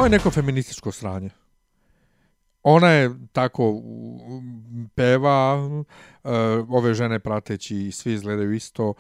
Ovo 0.04 0.08
je 0.08 0.18
neko 0.20 0.32
feminističko 0.32 0.92
sranje. 0.92 1.30
Ona 2.64 2.90
je 2.90 3.12
tako 3.32 3.82
peva, 4.96 5.68
uh, 5.68 5.86
ove 6.70 6.94
žene 6.94 7.20
prateći, 7.20 7.92
svi 7.92 8.14
izgledaju 8.14 8.54
isto 8.54 8.94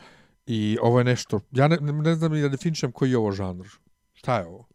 i 0.45 0.77
ovo 0.81 0.99
je 0.99 1.03
nešto, 1.03 1.39
ja 1.51 1.67
ne, 1.67 1.77
ne 1.81 2.15
znam 2.15 2.41
da 2.41 2.49
definišem 2.49 2.91
koji 2.91 3.11
je 3.11 3.17
ovo 3.17 3.31
žanr. 3.31 3.65
Šta 4.13 4.37
je 4.37 4.47
ovo? 4.47 4.65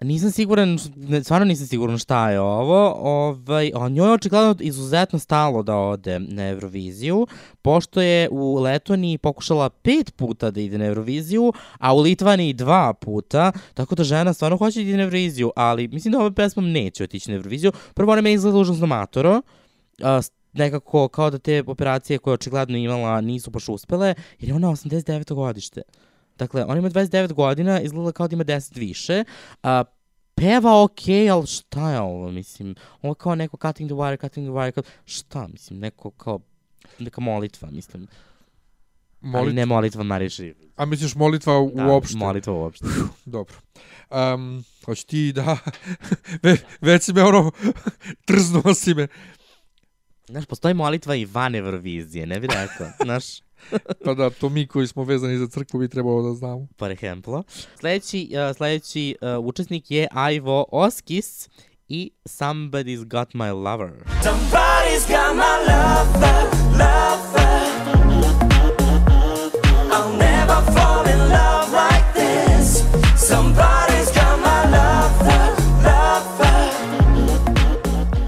Nisam 0.00 0.30
siguran, 0.30 0.78
ne, 0.96 1.24
stvarno 1.24 1.44
nisam 1.44 1.66
siguran 1.66 1.98
šta 1.98 2.30
je 2.30 2.40
ovo. 2.40 2.94
Ovaj, 2.98 3.72
a 3.74 3.88
njoj 3.88 4.08
je 4.08 4.12
očigledno 4.12 4.56
izuzetno 4.60 5.18
stalo 5.18 5.62
da 5.62 5.76
ode 5.76 6.18
na 6.18 6.48
Euroviziju, 6.48 7.26
pošto 7.62 8.00
je 8.00 8.28
u 8.30 8.54
Letoniji 8.54 9.18
pokušala 9.18 9.68
pet 9.70 10.16
puta 10.16 10.50
da 10.50 10.60
ide 10.60 10.78
na 10.78 10.84
Euroviziju, 10.84 11.52
a 11.78 11.94
u 11.94 12.00
Litvaniji 12.00 12.52
dva 12.52 12.94
puta, 12.94 13.52
tako 13.74 13.94
da 13.94 14.04
žena 14.04 14.32
stvarno 14.32 14.56
hoće 14.56 14.78
da 14.78 14.88
ide 14.88 14.96
na 14.96 15.02
Euroviziju, 15.02 15.52
ali 15.56 15.88
mislim 15.88 16.12
da 16.12 16.18
ova 16.18 16.30
pesma 16.30 16.62
neće 16.62 17.04
otići 17.04 17.30
na 17.30 17.36
Euroviziju. 17.36 17.72
Prvo, 17.94 18.12
ona 18.12 18.20
meni 18.20 18.34
izgleda 18.34 18.58
užasno 18.58 18.86
matoro, 18.86 19.42
a, 20.02 20.20
nekako 20.52 21.08
kao 21.08 21.30
da 21.30 21.38
te 21.38 21.62
operacije 21.66 22.18
koje 22.18 22.32
je 22.32 22.34
očigledno 22.34 22.76
imala 22.76 23.20
nisu 23.20 23.50
baš 23.50 23.68
uspele, 23.68 24.14
jer 24.38 24.48
je 24.48 24.54
ona 24.54 24.68
89. 24.68 25.34
godište. 25.34 25.82
Dakle, 26.38 26.64
ona 26.64 26.78
ima 26.78 26.90
29 26.90 27.32
godina, 27.32 27.80
izgleda 27.80 28.12
kao 28.12 28.28
da 28.28 28.34
ima 28.34 28.44
10 28.44 28.78
više. 28.78 29.24
A, 29.62 29.84
peva 30.34 30.82
okej, 30.82 31.30
ali 31.30 31.46
šta 31.46 31.90
je 31.90 32.00
ovo, 32.00 32.30
mislim? 32.30 32.74
Ovo 33.02 33.14
kao 33.14 33.34
neko 33.34 33.56
cutting 33.56 33.90
the 33.90 33.94
wire, 33.94 34.20
cutting 34.20 34.46
the 34.46 34.52
wire, 34.52 34.72
kao, 34.72 34.82
šta, 35.04 35.48
mislim, 35.48 35.78
neko 35.78 36.10
kao, 36.10 36.40
neka 36.98 37.20
molitva, 37.20 37.70
mislim. 37.70 38.06
Ali 39.24 39.32
Molit... 39.32 39.54
ne 39.54 39.66
molitva 39.66 40.02
Marije 40.02 40.30
Šiv. 40.30 40.54
A 40.76 40.84
misliš 40.84 41.14
molitva 41.14 41.52
Da, 41.74 41.86
uopšte? 41.86 42.16
Molitva 42.16 42.52
uopšte. 42.52 42.84
Dobro. 43.24 43.54
Um, 44.10 44.64
hoće 44.84 45.06
ti 45.06 45.32
da... 45.32 45.56
Ve, 46.42 46.56
već 46.80 47.02
si 47.02 47.12
me 47.12 47.22
ono... 47.22 47.50
Trznuo 48.26 48.74
si 48.74 48.94
me. 48.94 49.08
Znaš, 50.28 50.46
postoji 50.46 50.74
molitva 50.74 51.14
i 51.14 51.24
van 51.24 51.54
Eurovizije, 51.54 52.26
ne 52.26 52.40
bi 52.40 52.46
rekao, 52.46 52.86
znaš, 53.04 53.24
Pa 54.04 54.14
da, 54.14 54.30
to 54.30 54.48
mi 54.48 54.66
koji 54.66 54.86
smo 54.86 55.04
vezani 55.04 55.38
za 55.38 55.46
crkvu 55.46 55.80
bi 55.80 55.88
trebalo 55.88 56.22
da 56.28 56.34
znamo. 56.34 56.66
por 56.76 56.90
ejemplo. 56.90 57.42
Sledeći, 57.80 58.30
uh, 58.50 58.56
sledeći 58.56 59.16
uh, 59.38 59.44
učesnik 59.44 59.90
je 59.90 60.08
Ivo 60.34 60.64
Oskis 60.72 61.48
i 61.88 62.10
Somebody's 62.24 63.04
Got 63.04 63.28
My 63.34 63.52
Lover. 63.64 63.92
Somebody's 64.22 65.06
got 65.08 65.36
my 65.36 65.56
lover, 65.68 66.48
lover. 66.78 67.23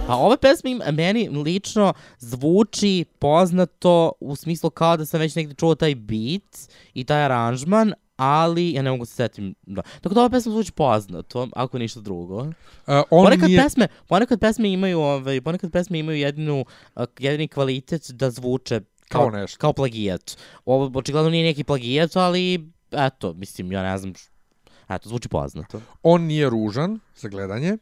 A 0.09 0.17
ova 0.17 0.37
pesma 0.37 0.71
im, 0.71 0.81
meni 0.93 1.29
lično 1.29 1.93
zvuči 2.19 3.05
poznato 3.19 4.13
u 4.21 4.37
smislu 4.37 4.71
kao 4.71 4.97
da 4.97 5.07
sam 5.07 5.21
već 5.21 5.35
negde 5.35 5.55
čuo 5.55 5.75
taj 5.75 5.95
beat 5.95 6.71
i 6.95 7.05
taj 7.05 7.25
aranžman, 7.25 7.93
ali 8.17 8.73
ja 8.73 8.83
ne 8.83 8.91
mogu 8.91 9.05
se 9.05 9.15
setim. 9.15 9.55
Da. 9.63 9.83
Tako 10.01 10.15
da 10.15 10.21
ova 10.21 10.31
pesma 10.31 10.53
zvuči 10.53 10.73
poznato, 10.73 11.49
ako 11.53 11.79
ništa 11.79 12.01
drugo. 12.01 12.37
Uh, 12.37 12.53
on 12.87 13.25
ponekad 13.25 13.49
nije... 13.49 13.63
pesme, 13.63 13.89
ponekad 14.09 14.41
pesme 14.41 14.73
imaju, 14.73 15.01
ovaj, 15.01 15.41
ponekad 15.41 15.73
pesme 15.73 15.99
imaju 15.99 16.19
jedinu, 16.19 16.65
jedini 17.19 17.49
kvalitet 17.49 18.11
da 18.11 18.31
zvuče 18.31 18.81
kao, 19.09 19.21
Kao 19.21 19.31
nešto. 19.31 19.59
Kao 19.59 19.73
plagijat. 19.73 20.39
Ovo 20.65 20.91
očigledno 20.95 21.31
nije 21.31 21.45
neki 21.45 21.65
plagijat, 21.65 22.17
ali 22.17 22.71
eto, 22.93 23.33
mislim, 23.33 23.73
ja 23.73 23.83
ne 23.83 23.99
znam, 23.99 24.13
eto, 24.89 25.09
zvuči 25.09 25.29
poznato. 25.29 25.81
on 26.03 26.23
nije 26.23 26.51
ružan 26.51 26.99
za 27.17 27.29
gledanje, 27.29 27.79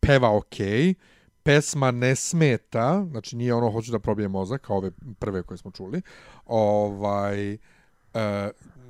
peva 0.00 0.36
okej, 0.36 0.94
pesma 1.48 1.90
ne 1.90 2.16
smeta, 2.16 3.04
znači 3.10 3.36
nije 3.36 3.54
ono 3.54 3.70
hoću 3.70 3.92
da 3.92 3.98
probijem 3.98 4.30
mozak, 4.30 4.60
kao 4.60 4.76
ove 4.76 4.90
prve 5.18 5.42
koje 5.42 5.58
smo 5.58 5.70
čuli. 5.70 6.02
Ovaj, 6.46 7.52
e, 7.52 7.58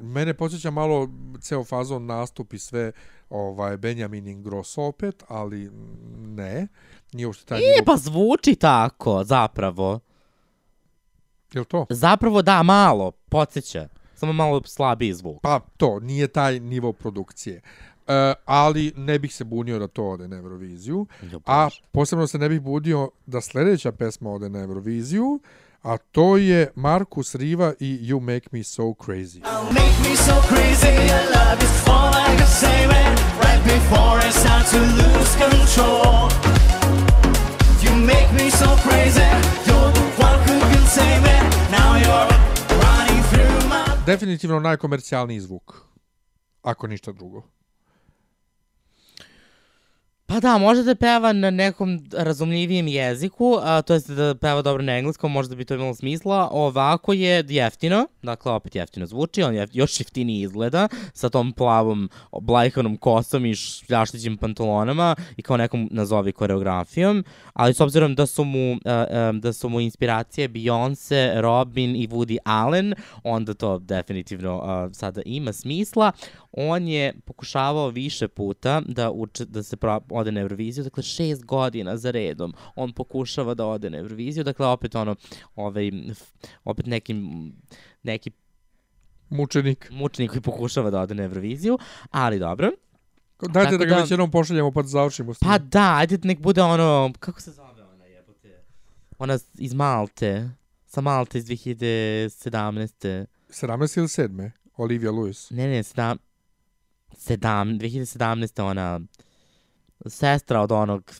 mene 0.00 0.34
podsjeća 0.34 0.70
malo 0.70 1.08
ceo 1.40 1.64
fazon 1.64 2.06
nastup 2.06 2.52
i 2.52 2.58
sve 2.58 2.92
ovaj, 3.30 3.76
Benjamin 3.76 4.26
Ingrosso 4.26 4.82
opet, 4.82 5.24
ali 5.28 5.70
ne, 6.16 6.66
nije 7.12 7.26
uopšte 7.26 7.44
taj 7.44 7.58
E, 7.58 7.60
nivo. 7.60 7.84
pa 7.86 7.96
zvuči 7.96 8.54
tako, 8.54 9.24
zapravo. 9.24 10.00
Jel 11.52 11.64
to? 11.64 11.86
Zapravo 11.90 12.42
da, 12.42 12.62
malo, 12.62 13.10
podsjeća. 13.10 13.88
Samo 14.14 14.32
malo 14.32 14.62
slabiji 14.64 15.12
zvuk. 15.14 15.42
Pa 15.42 15.60
to, 15.76 16.00
nije 16.00 16.28
taj 16.28 16.60
nivo 16.60 16.92
produkcije. 16.92 17.60
E, 18.08 18.34
ali 18.44 18.92
ne 18.96 19.18
bih 19.18 19.34
se 19.34 19.44
bunio 19.44 19.78
da 19.78 19.86
to 19.86 20.04
ode 20.04 20.28
na 20.28 20.36
Euroviziju. 20.36 21.06
A 21.46 21.68
posebno 21.92 22.26
se 22.26 22.38
ne 22.38 22.48
bih 22.48 22.60
budio 22.60 23.10
da 23.26 23.40
sledeća 23.40 23.92
pesma 23.92 24.30
ode 24.30 24.48
na 24.48 24.58
Euroviziju, 24.58 25.40
a 25.82 25.96
to 25.98 26.36
je 26.36 26.70
Markus 26.74 27.34
Riva 27.34 27.74
i 27.80 27.98
You 28.02 28.20
Make 28.20 28.48
Me 28.52 28.64
So 28.64 28.82
Crazy. 28.82 29.40
Make 29.72 29.98
me 30.08 30.16
so 30.16 30.34
crazy, 30.48 30.92
your 31.10 31.24
love 31.34 31.62
is 31.62 31.88
Right 33.42 33.64
before 33.64 34.18
to 34.70 34.78
lose 34.78 35.32
control 35.36 36.28
You 37.82 37.96
make 37.96 38.32
me 38.32 38.50
so 38.50 38.66
crazy, 38.84 39.28
you're 39.66 39.92
the 39.92 40.06
one 40.18 40.38
who 40.46 40.60
can 40.60 41.22
me 41.22 41.36
Now 41.70 41.96
you're 41.96 42.28
running 42.82 43.22
through 43.30 43.68
my... 43.68 44.04
Definitivno 44.06 44.60
najkomercijalniji 44.60 45.40
zvuk, 45.40 45.86
ako 46.62 46.86
ništa 46.86 47.12
drugo. 47.12 47.57
Pa 50.30 50.40
da, 50.40 50.58
može 50.58 50.82
da 50.82 50.94
peva 50.94 51.32
na 51.32 51.50
nekom 51.50 52.00
razumljivijem 52.12 52.88
jeziku, 52.88 53.58
a, 53.62 53.82
to 53.82 53.94
jest 53.94 54.10
da 54.10 54.34
peva 54.34 54.62
dobro 54.62 54.82
na 54.82 54.98
engleskom, 54.98 55.32
možda 55.32 55.56
bi 55.56 55.64
to 55.64 55.74
imalo 55.74 55.94
smisla. 55.94 56.48
Ovako 56.52 57.12
je 57.12 57.44
jeftino, 57.48 58.06
dakle 58.22 58.52
opet 58.52 58.74
jeftino 58.74 59.06
zvuči, 59.06 59.42
on 59.42 59.54
je 59.54 59.68
još 59.72 60.00
jeftiniji 60.00 60.40
izgleda, 60.40 60.88
sa 61.12 61.28
tom 61.28 61.52
plavom 61.52 62.10
blajkanom 62.40 62.96
kosom 62.96 63.46
i 63.46 63.54
šljaštićim 63.54 64.36
pantalonama 64.36 65.16
i 65.36 65.42
kao 65.42 65.56
nekom 65.56 65.88
nazovi 65.92 66.32
koreografijom, 66.32 67.24
ali 67.52 67.74
s 67.74 67.80
obzirom 67.80 68.14
da 68.14 68.26
su 68.26 68.44
mu, 68.44 68.76
a, 68.84 69.06
a, 69.10 69.32
da 69.32 69.52
su 69.52 69.68
mu 69.68 69.80
inspiracije 69.80 70.48
Beyoncé, 70.48 71.40
Robin 71.40 71.96
i 71.96 72.08
Woody 72.08 72.36
Allen, 72.44 72.94
onda 73.22 73.54
to 73.54 73.78
definitivno 73.78 74.60
a, 74.64 74.88
sada 74.92 75.22
ima 75.24 75.52
smisla. 75.52 76.12
On 76.52 76.88
je 76.88 77.20
pokušavao 77.24 77.88
više 77.88 78.28
puta 78.28 78.82
da, 78.86 79.10
uče, 79.10 79.44
da 79.44 79.62
se 79.62 79.76
pro, 79.76 80.00
ode 80.18 80.32
na 80.32 80.40
Euroviziju, 80.40 80.84
dakle 80.84 81.02
šest 81.02 81.44
godina 81.44 81.96
za 81.96 82.10
redom 82.10 82.52
on 82.76 82.92
pokušava 82.92 83.54
da 83.54 83.66
ode 83.66 83.90
na 83.90 83.98
Euroviziju, 83.98 84.44
dakle 84.44 84.66
opet 84.66 84.94
ono, 84.94 85.16
ovaj, 85.56 85.90
opet 86.64 86.86
nekim, 86.86 87.52
neki 88.02 88.30
Mučenik. 89.30 89.88
mučenik 89.90 90.30
koji 90.30 90.40
pokušava 90.42 90.90
da 90.90 91.00
ode 91.00 91.14
na 91.14 91.22
Euroviziju, 91.22 91.78
ali 92.10 92.38
dobro. 92.38 92.70
Dajte 93.42 93.52
Tako 93.64 93.76
da 93.76 93.84
ga 93.84 93.94
da- 93.94 94.00
već 94.00 94.10
jednom 94.10 94.30
pošaljemo 94.30 94.72
pa 94.72 94.82
da 94.82 94.88
završimo 94.88 95.34
s 95.34 95.38
tim. 95.38 95.48
Pa 95.48 95.58
da, 95.58 95.94
ajde 95.96 96.18
nek 96.22 96.40
bude 96.40 96.62
ono, 96.62 97.12
kako 97.18 97.40
se 97.40 97.50
zove 97.50 97.82
ona 97.84 98.04
jebote? 98.04 98.62
Ona 99.18 99.38
iz 99.54 99.74
Malte, 99.74 100.50
sa 100.86 101.00
Malte 101.00 101.38
iz 101.38 101.44
2017. 101.44 103.26
17 103.50 103.98
ili 103.98 104.08
7. 104.08 104.50
Olivia 104.76 105.10
Lewis. 105.10 105.54
Ne, 105.54 105.68
ne, 105.68 105.82
sedam, 105.82 106.18
sedam, 107.18 107.68
2017. 107.70 108.62
ona 108.62 109.00
sestra 110.06 110.60
od 110.60 110.72
onog 110.72 111.12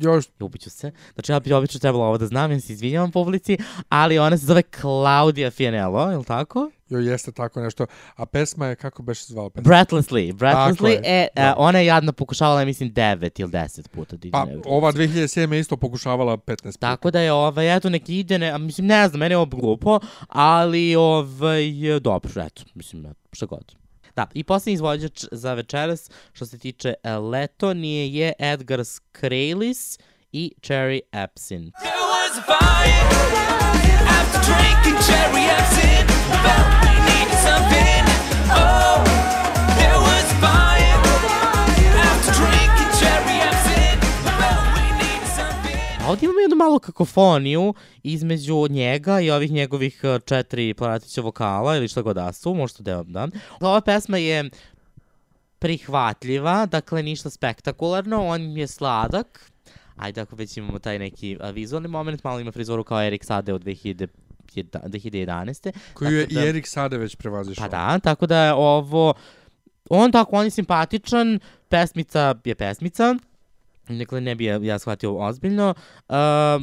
Još, 0.00 0.24
Ljubiću 0.40 0.70
se. 0.70 0.90
Znači, 1.14 1.32
ja 1.32 1.40
bi 1.40 1.52
obično 1.52 1.80
trebalo 1.80 2.04
ovo 2.04 2.18
da 2.18 2.26
znam, 2.26 2.52
ja 2.52 2.60
se 2.60 2.72
izvinjavam 2.72 3.12
publici, 3.12 3.58
ali 3.88 4.18
ona 4.18 4.36
se 4.38 4.46
zove 4.46 4.62
Claudia 4.80 5.50
Fianello, 5.50 6.10
je 6.10 6.18
li 6.18 6.24
tako? 6.24 6.70
joj 6.88 7.10
jeste 7.10 7.32
tako 7.32 7.60
nešto. 7.60 7.86
A 8.16 8.26
pesma 8.26 8.66
je, 8.66 8.76
kako 8.76 9.02
beše 9.02 9.24
zvala 9.26 9.50
pesma? 9.50 9.70
Breathlessly. 9.70 10.32
Breathlessly, 10.32 10.88
je, 10.88 11.00
e, 11.04 11.28
da. 11.36 11.42
e, 11.42 11.54
ona 11.56 11.78
je 11.78 11.86
jadno 11.86 12.12
pokušavala, 12.12 12.64
mislim, 12.64 12.94
9 12.94 13.40
ili 13.40 13.50
10 13.50 13.88
puta 13.88 14.16
da 14.16 14.28
Pa, 14.30 14.46
ova 14.66 14.92
2007. 14.92 15.52
je 15.52 15.60
isto 15.60 15.76
pokušavala 15.76 16.36
15 16.36 16.62
puta. 16.62 16.78
Tako 16.78 17.10
da 17.10 17.20
je, 17.20 17.32
ovaj, 17.32 17.76
eto, 17.76 17.90
neki 17.90 18.18
ide, 18.18 18.38
ne, 18.38 18.58
mislim, 18.58 18.86
ne 18.86 19.08
znam, 19.08 19.20
meni 19.20 19.32
je 19.32 19.36
ovo 19.36 19.46
glupo, 19.46 20.00
ali, 20.28 20.96
ovaj, 20.96 21.62
dobro, 22.00 22.30
eto, 22.42 22.62
mislim, 22.74 23.06
šta 23.32 23.46
god. 23.46 23.85
Da, 24.16 24.26
i 24.34 24.44
posljednji 24.44 24.74
izvođač 24.74 25.24
za 25.32 25.54
večeras, 25.54 26.10
što 26.32 26.46
se 26.46 26.58
tiče 26.58 26.94
e, 27.02 27.12
Letonije, 27.12 28.14
je 28.14 28.32
Edgar 28.38 28.84
Skrejlis 28.84 29.98
i 30.32 30.52
Cherry 30.62 31.00
Epsin. 31.12 31.72
There 31.80 31.92
was 32.14 32.38
a 32.38 32.42
fire 32.42 33.02
after 34.18 34.40
drinking 34.40 34.98
cherry 35.06 35.44
absinthe. 35.58 36.14
Felt 36.42 36.85
A 46.06 46.10
ovdje 46.10 46.26
imamo 46.26 46.40
jednu 46.40 46.56
malu 46.56 46.78
kakofoniju 46.78 47.74
između 48.02 48.66
njega 48.70 49.20
i 49.20 49.30
ovih 49.30 49.52
njegovih 49.52 50.00
e, 50.02 50.18
četiri 50.26 50.74
platića 50.74 51.20
vokala 51.20 51.76
ili 51.76 51.88
šta 51.88 52.02
god 52.02 52.14
da 52.16 52.32
su, 52.32 52.54
možda 52.54 52.82
deo, 52.82 53.02
da. 53.02 53.28
Ova 53.60 53.80
pesma 53.80 54.18
je 54.18 54.50
prihvatljiva, 55.58 56.66
dakle 56.66 57.02
ništa 57.02 57.30
spektakularno, 57.30 58.26
on 58.26 58.56
je 58.56 58.66
sladak, 58.66 59.50
ajde 59.96 60.20
ako 60.20 60.36
već 60.36 60.56
imamo 60.56 60.78
taj 60.78 60.98
neki 60.98 61.38
a, 61.40 61.50
vizualni 61.50 61.88
moment, 61.88 62.24
malo 62.24 62.40
ima 62.40 62.52
frizoru 62.52 62.84
kao 62.84 63.02
Erik 63.02 63.24
Sade 63.24 63.54
od 63.54 63.64
2000 63.64 64.06
2011. 64.54 65.72
Koju 65.94 66.18
je 66.18 66.24
i 66.24 66.34
da- 66.34 66.46
Erik 66.46 66.66
Sade 66.66 66.98
već 66.98 67.16
prevazišao. 67.16 67.64
Pa 67.64 67.68
da, 67.68 67.98
tako 67.98 68.26
da 68.26 68.44
je 68.44 68.52
ovo... 68.52 69.14
On 69.90 70.12
tako, 70.12 70.36
on 70.36 70.44
je 70.44 70.50
simpatičan, 70.50 71.40
pesmica 71.68 72.34
je 72.44 72.54
pesmica, 72.54 73.14
dakle 73.88 74.20
ne 74.20 74.34
bi 74.34 74.44
ja, 74.44 74.56
ja 74.62 74.78
shvatio 74.78 75.16
ozbiljno. 75.16 75.74
Uh, 76.08 76.14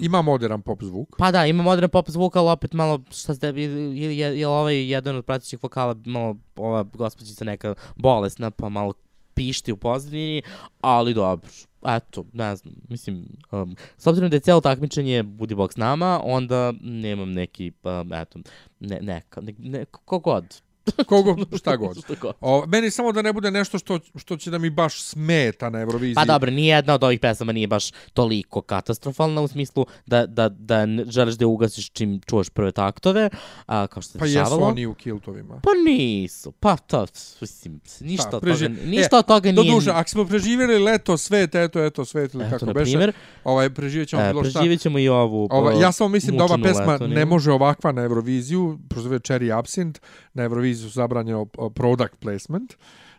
Ima 0.01 0.21
modern 0.21 0.61
pop 0.61 0.83
zvuk. 0.83 1.15
Pa 1.17 1.31
da, 1.31 1.45
ima 1.45 1.63
modern 1.63 1.89
pop 1.89 2.09
zvuk, 2.09 2.35
ali 2.35 2.49
opet 2.49 2.73
malo, 2.73 2.99
šta 3.11 3.35
ste, 3.35 3.47
je, 3.47 4.17
je, 4.17 4.39
je 4.39 4.47
ovaj 4.47 4.89
jedan 4.89 5.15
od 5.15 5.25
pratećih 5.25 5.63
vokala, 5.63 5.95
malo 6.05 6.35
ova 6.55 6.83
gospođica 6.83 7.45
neka 7.45 7.75
bolesna, 7.95 8.51
pa 8.51 8.69
malo 8.69 8.93
pišti 9.33 9.71
u 9.71 9.77
pozadini, 9.77 10.41
ali 10.81 11.13
dobro. 11.13 11.49
Eto, 11.87 12.25
ne 12.33 12.55
znam, 12.55 12.73
mislim, 12.89 13.25
um, 13.51 13.75
s 13.97 14.07
obzirom 14.07 14.29
da 14.29 14.35
je 14.35 14.39
cijelo 14.39 14.61
takmičenje 14.61 15.23
Budi 15.23 15.55
Bog 15.55 15.73
s 15.73 15.77
nama, 15.77 16.21
onda 16.23 16.73
nemam 16.81 17.31
neki, 17.31 17.71
um, 17.83 18.13
eto, 18.13 18.39
ne, 18.79 18.99
neka, 19.01 19.41
ne, 19.41 19.53
ne, 19.57 19.85
kogod. 19.85 20.61
Kogo, 21.05 21.35
šta 21.57 21.75
god. 21.75 21.97
O, 22.41 22.65
meni 22.67 22.91
samo 22.91 23.11
da 23.11 23.21
ne 23.21 23.33
bude 23.33 23.51
nešto 23.51 23.79
što, 23.79 23.99
što 24.15 24.37
će 24.37 24.51
da 24.51 24.57
mi 24.57 24.69
baš 24.69 25.01
smeta 25.01 25.69
na 25.69 25.79
Euroviziji. 25.79 26.15
Pa 26.15 26.25
dobro, 26.25 26.51
nijedna 26.51 26.93
od 26.93 27.03
ovih 27.03 27.19
pesama 27.19 27.51
nije 27.51 27.67
baš 27.67 27.83
toliko 28.13 28.61
katastrofalna 28.61 29.41
u 29.41 29.47
smislu 29.47 29.85
da, 30.05 30.25
da, 30.25 30.49
da 30.49 30.77
želiš 31.07 31.35
da 31.35 31.43
je 31.43 31.47
ugasiš 31.47 31.89
čim 31.89 32.21
čuješ 32.21 32.49
prve 32.49 32.71
taktove, 32.71 33.29
a, 33.65 33.87
kao 33.87 34.01
što 34.01 34.11
se 34.11 34.19
Pa 34.19 34.25
dešavalo. 34.25 34.55
jesu 34.55 34.63
oni 34.63 34.85
u 34.85 34.93
kiltovima. 34.93 35.59
Pa 35.63 35.69
nisu, 35.85 36.51
pa 36.51 36.77
to, 36.77 37.05
mislim, 37.41 37.79
ništa, 38.01 38.29
Da, 38.31 38.37
od 38.37 38.43
preži- 38.43 38.67
toga, 38.67 38.81
ništa 38.85 39.15
E, 39.15 39.19
od 39.19 39.25
toga 39.25 39.51
nije... 39.51 39.71
duše, 39.71 39.91
ako 39.91 40.09
smo 40.09 40.25
preživjeli 40.25 40.79
leto, 40.79 41.17
svet, 41.17 41.55
eto, 41.55 41.79
eto, 41.81 42.05
svet, 42.05 42.33
ili 42.33 42.43
Eto, 42.45 42.51
kako 42.51 42.65
beše, 42.67 42.83
primjer, 42.83 43.13
ovaj, 43.43 43.69
preživjet 43.69 44.09
ćemo 44.09 44.21
e, 44.21 44.29
bilo 44.29 44.43
šta. 44.43 44.51
preživjet 44.53 44.81
ćemo 44.81 44.99
i 44.99 45.09
ovu... 45.09 45.47
Ova, 45.51 45.69
o, 45.69 45.81
ja 45.81 45.91
samo 45.91 46.07
mislim 46.07 46.37
da 46.37 46.43
ova 46.43 46.57
pesma 46.57 46.85
letoniju. 46.85 47.15
ne 47.15 47.25
može 47.25 47.51
ovakva 47.51 47.91
na 47.91 48.01
Euroviziju, 48.03 48.79
prosto 48.89 49.03
zove 49.03 49.19
Cherry 49.19 49.59
Absint, 49.59 49.99
na 50.33 50.43
Euroviziju 50.43 50.72
su 50.75 50.89
zabranjeno 50.89 51.47
o, 51.57 51.69
product 51.69 52.15
placement, 52.19 52.73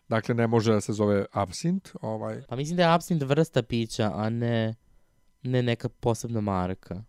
dakle 0.08 0.34
ne 0.34 0.46
može 0.46 0.72
da 0.72 0.80
se 0.80 0.92
zove 0.92 1.26
Absint, 1.32 1.88
ovaj, 2.00 2.42
Pa 2.48 2.56
mislim 2.56 2.76
da 2.76 2.82
je 2.82 2.94
absint 2.94 3.22
vrsta 3.22 3.62
pića, 3.62 4.12
a 4.14 4.30
ne, 4.30 4.74
ne 5.42 5.62
neka 5.62 5.88
posebna 5.88 6.40
marka. 6.40 7.02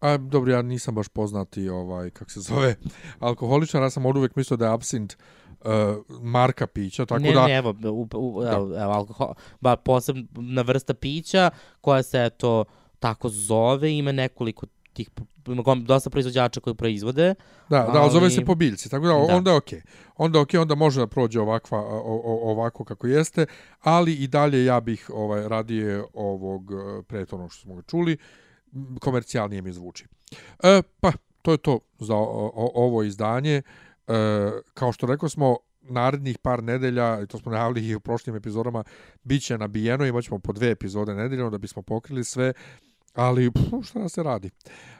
A, 0.00 0.16
dobro, 0.16 0.52
ja 0.52 0.62
nisam 0.62 0.94
baš 0.94 1.08
poznati, 1.08 1.68
ovaj, 1.68 2.10
kako 2.10 2.30
se 2.30 2.40
zove, 2.40 2.74
alkoholičar, 3.18 3.82
ja 3.82 3.90
sam 3.90 4.06
od 4.06 4.16
uvek 4.16 4.36
mislio 4.36 4.56
da 4.56 4.64
je 4.66 4.72
absint 4.72 5.16
uh, 5.60 6.20
marka 6.22 6.66
pića, 6.66 7.06
tako 7.06 7.22
ne, 7.22 7.32
da... 7.32 7.46
ne, 7.46 7.56
evo, 7.56 7.74
u, 7.84 8.08
u, 8.14 8.42
evo, 8.42 8.80
evo, 8.82 8.92
alkohol, 8.92 9.34
ba, 9.60 9.76
posebna 9.76 10.62
vrsta 10.62 10.94
pića 10.94 11.50
koja 11.80 12.02
se, 12.02 12.24
eto, 12.24 12.64
tako 12.98 13.28
zove, 13.28 13.92
ima 13.92 14.12
nekoliko 14.12 14.66
tih, 14.92 15.10
dosta 15.84 16.10
proizvođača 16.10 16.60
koji 16.60 16.74
proizvode. 16.74 17.34
Da, 17.70 17.78
da, 17.92 18.00
ali 18.02 18.12
zove 18.12 18.24
ali- 18.24 18.34
se 18.34 18.44
po 18.44 18.54
biljci, 18.54 18.90
tako 18.90 19.06
da, 19.06 19.12
Da. 19.12 19.36
onda 19.36 19.50
je 19.50 19.56
okej. 19.56 19.82
Onda 20.16 20.38
je 20.38 20.42
okej, 20.42 20.60
onda 20.60 20.74
može 20.74 21.00
da 21.00 21.06
prođe 21.06 21.40
ovakva, 21.40 21.78
o, 21.78 22.20
o, 22.24 22.50
ovako 22.50 22.84
kako 22.84 23.06
jeste, 23.06 23.46
ali 23.80 24.14
i 24.14 24.26
dalje 24.26 24.64
ja 24.64 24.80
bih 24.80 25.10
ovaj 25.14 25.48
radije 25.48 26.04
ovog 26.14 26.72
eh, 26.72 27.02
prethodnog 27.02 27.52
što 27.52 27.62
smo 27.62 27.74
ga 27.74 27.82
čuli, 27.82 28.16
komercijalnije 29.00 29.62
mi 29.62 29.72
zvuči. 29.72 30.06
E, 30.62 30.82
pa, 31.00 31.12
to 31.42 31.52
je 31.52 31.58
to 31.58 31.78
za 31.98 32.16
o, 32.16 32.52
o, 32.54 32.70
ovo 32.74 33.02
izdanje. 33.02 33.62
E, 34.08 34.12
kao 34.74 34.92
što 34.92 35.06
rekao 35.06 35.28
smo, 35.28 35.56
narednih 35.82 36.38
par 36.38 36.62
nedelja, 36.62 37.26
to 37.26 37.38
smo 37.38 37.52
najavili 37.52 37.86
i 37.88 37.94
u 37.94 38.00
prošlim 38.00 38.36
epizodama, 38.36 38.84
bit 39.22 39.42
će 39.42 39.58
nabijeno, 39.58 40.06
imat 40.06 40.24
ćemo 40.24 40.38
po 40.38 40.52
dve 40.52 40.70
epizode 40.70 41.14
nedeljno 41.14 41.50
da 41.50 41.58
bismo 41.58 41.82
pokrili 41.82 42.24
sve, 42.24 42.52
ali 43.14 43.50
pff, 43.50 43.88
šta 43.88 43.98
nas 43.98 44.12
se 44.12 44.22
radi? 44.22 44.50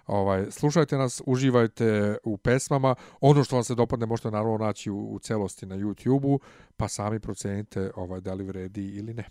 Ovaj, 0.07 0.47
slušajte 0.51 0.97
nas, 0.97 1.23
uživajte 1.27 2.17
u 2.25 2.37
pesmama. 2.37 2.95
Ono 3.21 3.45
što 3.45 3.57
vam 3.57 3.65
se 3.65 3.75
dopadne 3.75 4.07
možete 4.07 4.31
naravno 4.31 4.59
naći 4.59 4.91
u, 4.91 5.15
u 5.15 5.19
celosti 5.19 5.67
na 5.67 5.77
YouTube-u, 5.77 6.41
pa 6.77 6.89
sami 6.89 7.21
procenite 7.21 7.91
ovaj, 7.97 8.21
da 8.21 8.35
li 8.35 8.45
vredi 8.45 8.89
ili 8.89 9.15
ne. 9.15 9.25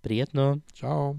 Prijetno. 0.00 0.58
Ćao! 0.74 1.16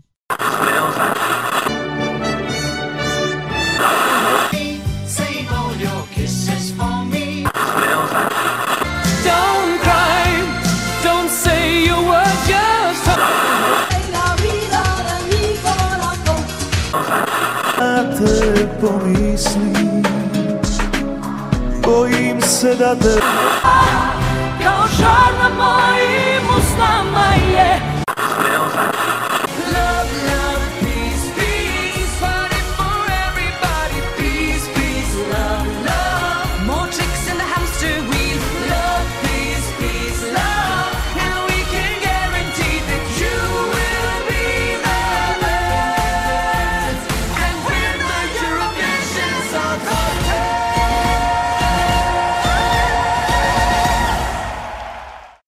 Pomislim 18.81 20.03
Bojim 21.83 22.41
se 22.41 22.75
da 22.75 22.95
te 22.95 23.21
kao 24.63 24.87
žar 24.99 25.33
na 25.41 25.49
moj 25.57 26.00